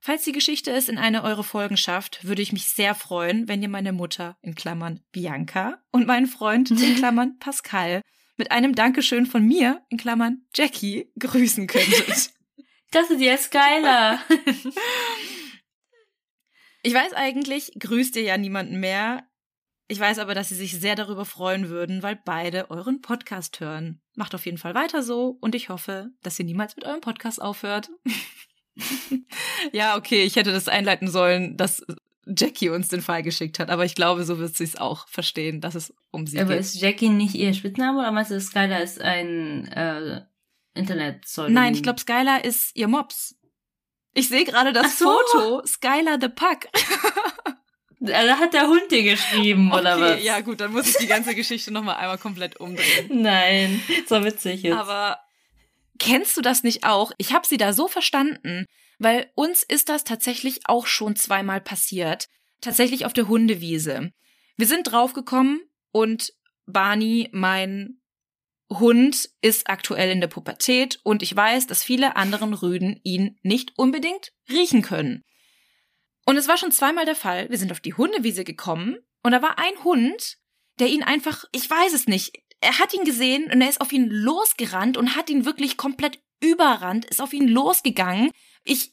Falls 0.00 0.22
die 0.22 0.32
Geschichte 0.32 0.70
es 0.70 0.88
in 0.88 0.98
eine 0.98 1.24
eurer 1.24 1.42
Folgen 1.42 1.76
schafft, 1.76 2.24
würde 2.24 2.40
ich 2.40 2.52
mich 2.52 2.68
sehr 2.68 2.94
freuen, 2.94 3.48
wenn 3.48 3.62
ihr 3.62 3.68
meine 3.68 3.92
Mutter 3.92 4.36
in 4.40 4.54
Klammern 4.54 5.00
Bianca 5.10 5.82
und 5.90 6.06
meinen 6.06 6.26
Freund 6.26 6.70
in 6.70 6.76
Klammern 6.96 7.38
Pascal 7.38 8.02
mit 8.36 8.50
einem 8.50 8.74
Dankeschön 8.74 9.26
von 9.26 9.44
mir 9.46 9.82
in 9.88 9.98
Klammern 9.98 10.42
Jackie 10.54 11.10
grüßen 11.18 11.66
könntet. 11.66 12.30
Das 12.92 13.10
ist 13.10 13.20
jetzt 13.20 13.50
geiler. 13.50 14.22
Ich 16.82 16.94
weiß 16.94 17.14
eigentlich, 17.14 17.72
grüßt 17.80 18.14
ihr 18.14 18.22
ja 18.22 18.38
niemanden 18.38 18.78
mehr. 18.78 19.26
Ich 19.88 19.98
weiß 19.98 20.20
aber, 20.20 20.34
dass 20.34 20.50
sie 20.50 20.54
sich 20.54 20.78
sehr 20.78 20.94
darüber 20.94 21.24
freuen 21.24 21.68
würden, 21.68 22.04
weil 22.04 22.14
beide 22.24 22.70
euren 22.70 23.00
Podcast 23.00 23.58
hören. 23.58 24.00
Macht 24.14 24.36
auf 24.36 24.46
jeden 24.46 24.56
Fall 24.56 24.76
weiter 24.76 25.02
so 25.02 25.36
und 25.40 25.56
ich 25.56 25.68
hoffe, 25.68 26.10
dass 26.22 26.38
ihr 26.38 26.44
niemals 26.44 26.76
mit 26.76 26.84
eurem 26.84 27.00
Podcast 27.00 27.42
aufhört. 27.42 27.90
ja, 29.72 29.96
okay, 29.96 30.22
ich 30.22 30.36
hätte 30.36 30.52
das 30.52 30.68
einleiten 30.68 31.08
sollen, 31.08 31.56
dass 31.56 31.84
Jackie 32.26 32.70
uns 32.70 32.88
den 32.88 33.02
Fall 33.02 33.22
geschickt 33.22 33.58
hat, 33.58 33.70
aber 33.70 33.84
ich 33.84 33.94
glaube, 33.94 34.24
so 34.24 34.38
wird 34.38 34.56
sie 34.56 34.64
es 34.64 34.76
auch 34.76 35.06
verstehen, 35.08 35.60
dass 35.60 35.74
es 35.74 35.94
um 36.10 36.26
sie 36.26 36.40
aber 36.40 36.50
geht. 36.50 36.60
ist 36.60 36.74
Jackie 36.74 37.08
nicht 37.08 37.34
ihr 37.34 37.54
Spitzname 37.54 38.00
oder 38.00 38.10
meinst 38.10 38.32
du, 38.32 38.40
Skylar 38.40 38.82
ist 38.82 39.00
ein 39.00 39.68
äh, 39.68 40.22
internet 40.74 41.24
-Pseudonym? 41.24 41.50
Nein, 41.50 41.74
ich 41.74 41.82
glaube, 41.82 42.00
Skylar 42.00 42.44
ist 42.44 42.74
ihr 42.74 42.88
Mops. 42.88 43.36
Ich 44.12 44.28
sehe 44.28 44.44
gerade 44.44 44.72
das 44.72 44.98
so. 44.98 45.16
Foto, 45.32 45.62
Skylar 45.66 46.18
the 46.20 46.28
Puck. 46.28 46.68
Da 47.98 48.38
hat 48.38 48.52
der 48.52 48.66
Hund 48.68 48.90
dir 48.90 49.02
geschrieben, 49.02 49.72
oder 49.72 49.96
okay, 49.96 50.16
was? 50.16 50.24
ja 50.24 50.40
gut, 50.40 50.60
dann 50.60 50.72
muss 50.72 50.86
ich 50.86 50.96
die 50.96 51.06
ganze 51.06 51.34
Geschichte 51.34 51.70
nochmal 51.70 51.96
einmal 51.96 52.18
komplett 52.18 52.58
umdrehen. 52.58 53.08
Nein, 53.22 53.82
so 54.06 54.22
witzig 54.22 54.62
jetzt. 54.62 54.76
Aber 54.76 55.18
kennst 55.98 56.36
du 56.36 56.42
das 56.42 56.62
nicht 56.62 56.84
auch? 56.84 57.12
Ich 57.16 57.32
habe 57.32 57.46
sie 57.46 57.56
da 57.56 57.72
so 57.72 57.88
verstanden, 57.88 58.66
weil 58.98 59.30
uns 59.34 59.62
ist 59.62 59.88
das 59.88 60.04
tatsächlich 60.04 60.60
auch 60.66 60.86
schon 60.86 61.16
zweimal 61.16 61.60
passiert. 61.60 62.28
Tatsächlich 62.60 63.04
auf 63.04 63.12
der 63.12 63.28
Hundewiese. 63.28 64.12
Wir 64.56 64.66
sind 64.66 64.84
draufgekommen 64.84 65.60
und 65.92 66.32
Barney, 66.66 67.28
mein 67.32 68.00
Hund, 68.70 69.30
ist 69.42 69.68
aktuell 69.68 70.10
in 70.10 70.20
der 70.20 70.28
Pubertät 70.28 70.98
und 71.04 71.22
ich 71.22 71.34
weiß, 71.34 71.66
dass 71.66 71.84
viele 71.84 72.16
anderen 72.16 72.54
Rüden 72.54 73.00
ihn 73.04 73.38
nicht 73.42 73.72
unbedingt 73.76 74.32
riechen 74.48 74.82
können. 74.82 75.22
Und 76.24 76.36
es 76.36 76.48
war 76.48 76.56
schon 76.56 76.72
zweimal 76.72 77.04
der 77.04 77.14
Fall. 77.14 77.48
Wir 77.50 77.58
sind 77.58 77.70
auf 77.70 77.80
die 77.80 77.94
Hundewiese 77.94 78.42
gekommen 78.42 78.96
und 79.22 79.32
da 79.32 79.42
war 79.42 79.58
ein 79.58 79.84
Hund, 79.84 80.38
der 80.80 80.88
ihn 80.88 81.04
einfach, 81.04 81.44
ich 81.52 81.68
weiß 81.70 81.92
es 81.92 82.08
nicht, 82.08 82.36
er 82.60 82.78
hat 82.78 82.92
ihn 82.94 83.04
gesehen 83.04 83.50
und 83.52 83.60
er 83.60 83.68
ist 83.68 83.80
auf 83.80 83.92
ihn 83.92 84.10
losgerannt 84.10 84.96
und 84.96 85.14
hat 85.14 85.30
ihn 85.30 85.44
wirklich 85.44 85.76
komplett 85.76 86.18
überrannt, 86.40 87.04
ist 87.04 87.20
auf 87.20 87.32
ihn 87.32 87.48
losgegangen. 87.48 88.30
Ich 88.66 88.92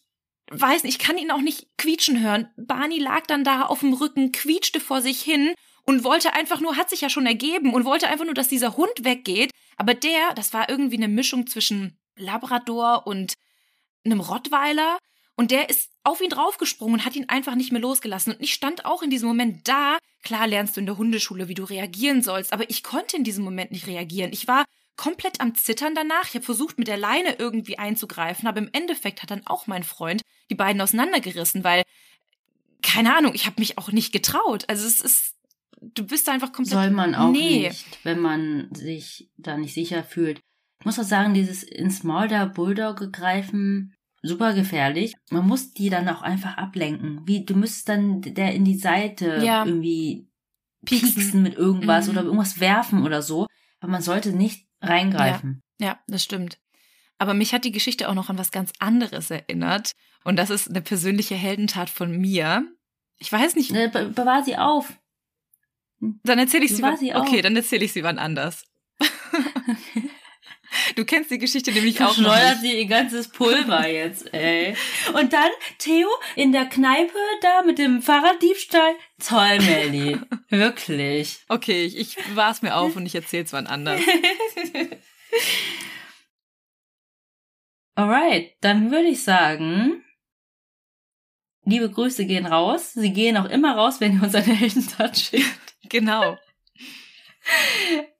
weiß 0.50 0.84
nicht, 0.84 1.02
ich 1.02 1.06
kann 1.06 1.18
ihn 1.18 1.32
auch 1.32 1.42
nicht 1.42 1.68
quietschen 1.78 2.22
hören. 2.22 2.50
Barney 2.58 3.00
lag 3.00 3.26
dann 3.28 3.44
da 3.44 3.64
auf 3.64 3.80
dem 3.80 3.94
Rücken, 3.94 4.32
quietschte 4.32 4.80
vor 4.80 5.02
sich 5.02 5.22
hin 5.22 5.54
und 5.86 6.04
wollte 6.04 6.34
einfach 6.34 6.60
nur, 6.62 6.78
hat 6.78 6.90
sich 6.90 7.02
ja 7.02 7.10
schon 7.10 7.26
ergeben 7.26 7.74
und 7.74 7.86
wollte 7.86 8.08
einfach 8.08 8.26
nur, 8.26 8.34
dass 8.34 8.48
dieser 8.48 8.78
Hund 8.78 8.94
weggeht. 9.04 9.52
Aber 9.78 9.94
der, 9.94 10.34
das 10.36 10.54
war 10.54 10.70
irgendwie 10.70 10.98
eine 10.98 11.08
Mischung 11.08 11.48
zwischen 11.48 11.98
Labrador 12.16 13.08
und 13.08 13.34
einem 14.06 14.20
Rottweiler. 14.20 14.98
Und 15.36 15.50
der 15.50 15.70
ist 15.70 15.90
auf 16.04 16.22
ihn 16.22 16.30
draufgesprungen 16.30 17.00
und 17.00 17.06
hat 17.06 17.16
ihn 17.16 17.30
einfach 17.30 17.56
nicht 17.56 17.72
mehr 17.72 17.82
losgelassen. 17.82 18.34
Und 18.34 18.42
ich 18.42 18.54
stand 18.54 18.86
auch 18.86 19.02
in 19.02 19.10
diesem 19.10 19.28
Moment 19.28 19.68
da. 19.68 19.98
Klar 20.22 20.48
lernst 20.48 20.76
du 20.76 20.80
in 20.80 20.86
der 20.86 20.98
Hundeschule, 20.98 21.48
wie 21.48 21.56
du 21.56 21.64
reagieren 21.64 22.22
sollst, 22.22 22.54
aber 22.54 22.70
ich 22.70 22.84
konnte 22.84 23.18
in 23.18 23.24
diesem 23.24 23.44
Moment 23.44 23.72
nicht 23.72 23.88
reagieren. 23.88 24.32
Ich 24.32 24.48
war 24.48 24.64
komplett 24.96 25.42
am 25.42 25.56
Zittern 25.56 25.96
danach. 25.96 26.26
Ich 26.30 26.36
habe 26.36 26.46
versucht, 26.46 26.78
mit 26.78 26.88
der 26.88 26.98
Leine 26.98 27.36
irgendwie 27.40 27.78
einzugreifen, 27.80 28.48
aber 28.48 28.60
im 28.60 28.70
Endeffekt 28.74 29.22
hat 29.22 29.32
dann 29.32 29.46
auch 29.46 29.68
mein 29.68 29.84
Freund 29.84 30.22
die 30.50 30.56
beiden 30.56 30.82
auseinandergerissen, 30.82 31.64
weil, 31.64 31.84
keine 32.82 33.16
Ahnung, 33.16 33.34
ich 33.34 33.46
habe 33.46 33.60
mich 33.60 33.78
auch 33.78 33.92
nicht 33.92 34.12
getraut. 34.12 34.66
Also 34.68 34.86
es 34.86 35.02
ist, 35.02 35.36
du 35.82 36.06
bist 36.06 36.30
einfach 36.30 36.52
komplett. 36.52 36.74
Soll 36.74 36.92
man 36.92 37.16
auch 37.16 37.32
nee. 37.32 37.68
nicht, 37.68 37.86
wenn 38.04 38.20
man 38.20 38.70
sich 38.74 39.30
da 39.38 39.58
nicht 39.58 39.74
sicher 39.74 40.04
fühlt. 40.04 40.40
Ich 40.80 40.86
muss 40.86 41.00
auch 41.00 41.04
sagen, 41.04 41.34
dieses 41.34 41.64
ins 41.64 42.04
Maul 42.04 42.28
der 42.28 42.46
Bulldogge 42.46 43.10
greifen, 43.10 43.96
super 44.22 44.54
gefährlich. 44.54 45.14
Man 45.30 45.48
muss 45.48 45.74
die 45.74 45.90
dann 45.90 46.10
auch 46.10 46.22
einfach 46.22 46.58
ablenken. 46.58 47.22
Wie, 47.26 47.46
du 47.46 47.56
müsstest 47.56 47.90
dann 47.90 48.22
der 48.22 48.54
in 48.54 48.66
die 48.66 48.78
Seite 48.78 49.40
Ja. 49.44 49.66
irgendwie 49.66 50.28
Pieksen. 50.86 51.16
pieksen 51.16 51.42
mit 51.42 51.56
irgendwas 51.56 52.06
Mhm. 52.08 52.12
oder 52.12 52.24
irgendwas 52.24 52.60
werfen 52.60 53.04
oder 53.04 53.22
so. 53.22 53.48
Aber 53.80 53.92
man 53.92 54.02
sollte 54.02 54.34
nicht 54.34 54.68
reingreifen. 54.84 55.62
Ja, 55.80 56.00
das 56.08 56.24
stimmt. 56.24 56.60
Aber 57.18 57.34
mich 57.34 57.54
hat 57.54 57.64
die 57.66 57.72
Geschichte 57.72 58.10
auch 58.10 58.14
noch 58.14 58.30
an 58.30 58.38
was 58.38 58.52
ganz 58.52 58.72
anderes 58.80 59.32
erinnert. 59.32 59.92
Und 60.24 60.36
das 60.38 60.50
ist 60.50 60.70
eine 60.70 60.82
persönliche 60.82 61.36
Heldentat 61.36 61.90
von 61.90 62.18
mir. 62.18 62.66
Ich 63.18 63.32
weiß 63.32 63.56
nicht, 63.56 63.72
Äh, 63.72 63.88
be 63.90 64.10
bewahr 64.10 64.44
sie 64.44 64.58
auf. 64.58 64.94
dann 66.00 66.40
erzähle 66.40 66.66
ich 66.66 66.76
sie, 66.76 66.82
wann, 66.82 66.98
sie 66.98 67.14
auch? 67.14 67.26
Okay, 67.26 67.42
dann 67.42 67.56
erzähle 67.56 67.86
ich 67.86 67.94
sie 67.94 68.04
wann 68.04 68.20
anders. 68.20 68.66
du 70.96 71.06
kennst 71.06 71.32
die 71.32 71.38
Geschichte 71.38 71.72
nämlich 71.72 72.02
auch 72.02 72.18
noch 72.18 72.36
sie 72.62 72.80
ihr 72.80 72.88
ganzes 72.88 73.28
Pulver 73.30 73.88
jetzt, 73.92 74.34
ey. 74.34 74.76
Und 75.14 75.34
dann 75.34 75.50
Theo 75.80 76.08
in 76.36 76.52
der 76.52 76.66
Kneipe 76.66 77.18
da 77.42 77.64
mit 77.64 77.78
dem 77.78 78.02
Fahrraddiebstahl. 78.02 78.96
Toll, 79.20 79.60
Melly. 79.60 80.18
Wirklich. 80.50 81.40
Okay, 81.48 81.86
ich, 81.86 81.98
ich 81.98 82.18
es 82.36 82.62
mir 82.62 82.76
auf 82.76 82.96
und 82.96 83.06
ich 83.06 83.16
erzähle 83.16 83.44
es 83.44 83.54
wann 83.54 83.68
anders. 83.68 84.02
Alright, 87.96 88.54
dann 88.62 88.90
würde 88.92 89.08
ich 89.08 89.24
sagen, 89.24 90.04
liebe 91.66 91.90
Grüße 91.90 92.26
gehen 92.26 92.46
raus. 92.46 92.94
Sie 92.94 93.14
gehen 93.14 93.38
auch 93.38 93.50
immer 93.50 93.76
raus, 93.76 94.00
wenn 94.00 94.18
ihr 94.18 94.24
uns 94.24 94.36
eine 94.36 94.54
Heldentat 94.54 95.18
schickt. 95.18 95.76
Genau. 95.90 96.38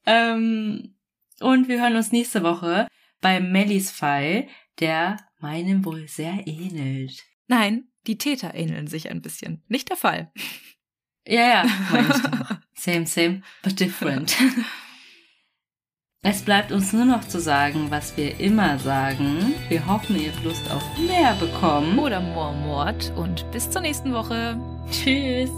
Ähm, 0.06 0.96
und 1.40 1.68
wir 1.68 1.82
hören 1.82 1.96
uns 1.96 2.12
nächste 2.12 2.44
Woche 2.44 2.88
bei 3.22 3.40
Mellys 3.40 3.92
Fall, 3.92 4.48
der 4.80 5.18
meinem 5.40 5.86
wohl 5.86 6.08
sehr 6.08 6.46
ähnelt. 6.46 7.24
Nein, 7.48 7.86
die 8.08 8.18
Täter 8.18 8.54
ähneln 8.54 8.88
sich 8.88 9.10
ein 9.10 9.22
bisschen. 9.22 9.64
Nicht 9.68 9.90
der 9.90 9.98
Fall. 9.98 10.32
Ja, 11.28 11.64
ja. 11.64 12.60
Same, 12.76 13.06
same, 13.06 13.42
but 13.64 13.80
different. 13.80 14.36
Es 16.26 16.42
bleibt 16.42 16.72
uns 16.72 16.94
nur 16.94 17.04
noch 17.04 17.28
zu 17.28 17.40
sagen, 17.40 17.88
was 17.90 18.16
wir 18.16 18.40
immer 18.40 18.80
sagen. 18.80 19.54
Wir 19.68 19.86
hoffen, 19.86 20.18
ihr 20.18 20.32
habt 20.32 20.44
Lust 20.46 20.72
auf 20.72 20.82
mehr 20.98 21.34
bekommen. 21.36 22.00
Oder 22.00 22.22
Moormord 22.22 23.12
und 23.18 23.50
bis 23.52 23.70
zur 23.70 23.82
nächsten 23.82 24.14
Woche. 24.14 24.58
Tschüss. 24.90 25.50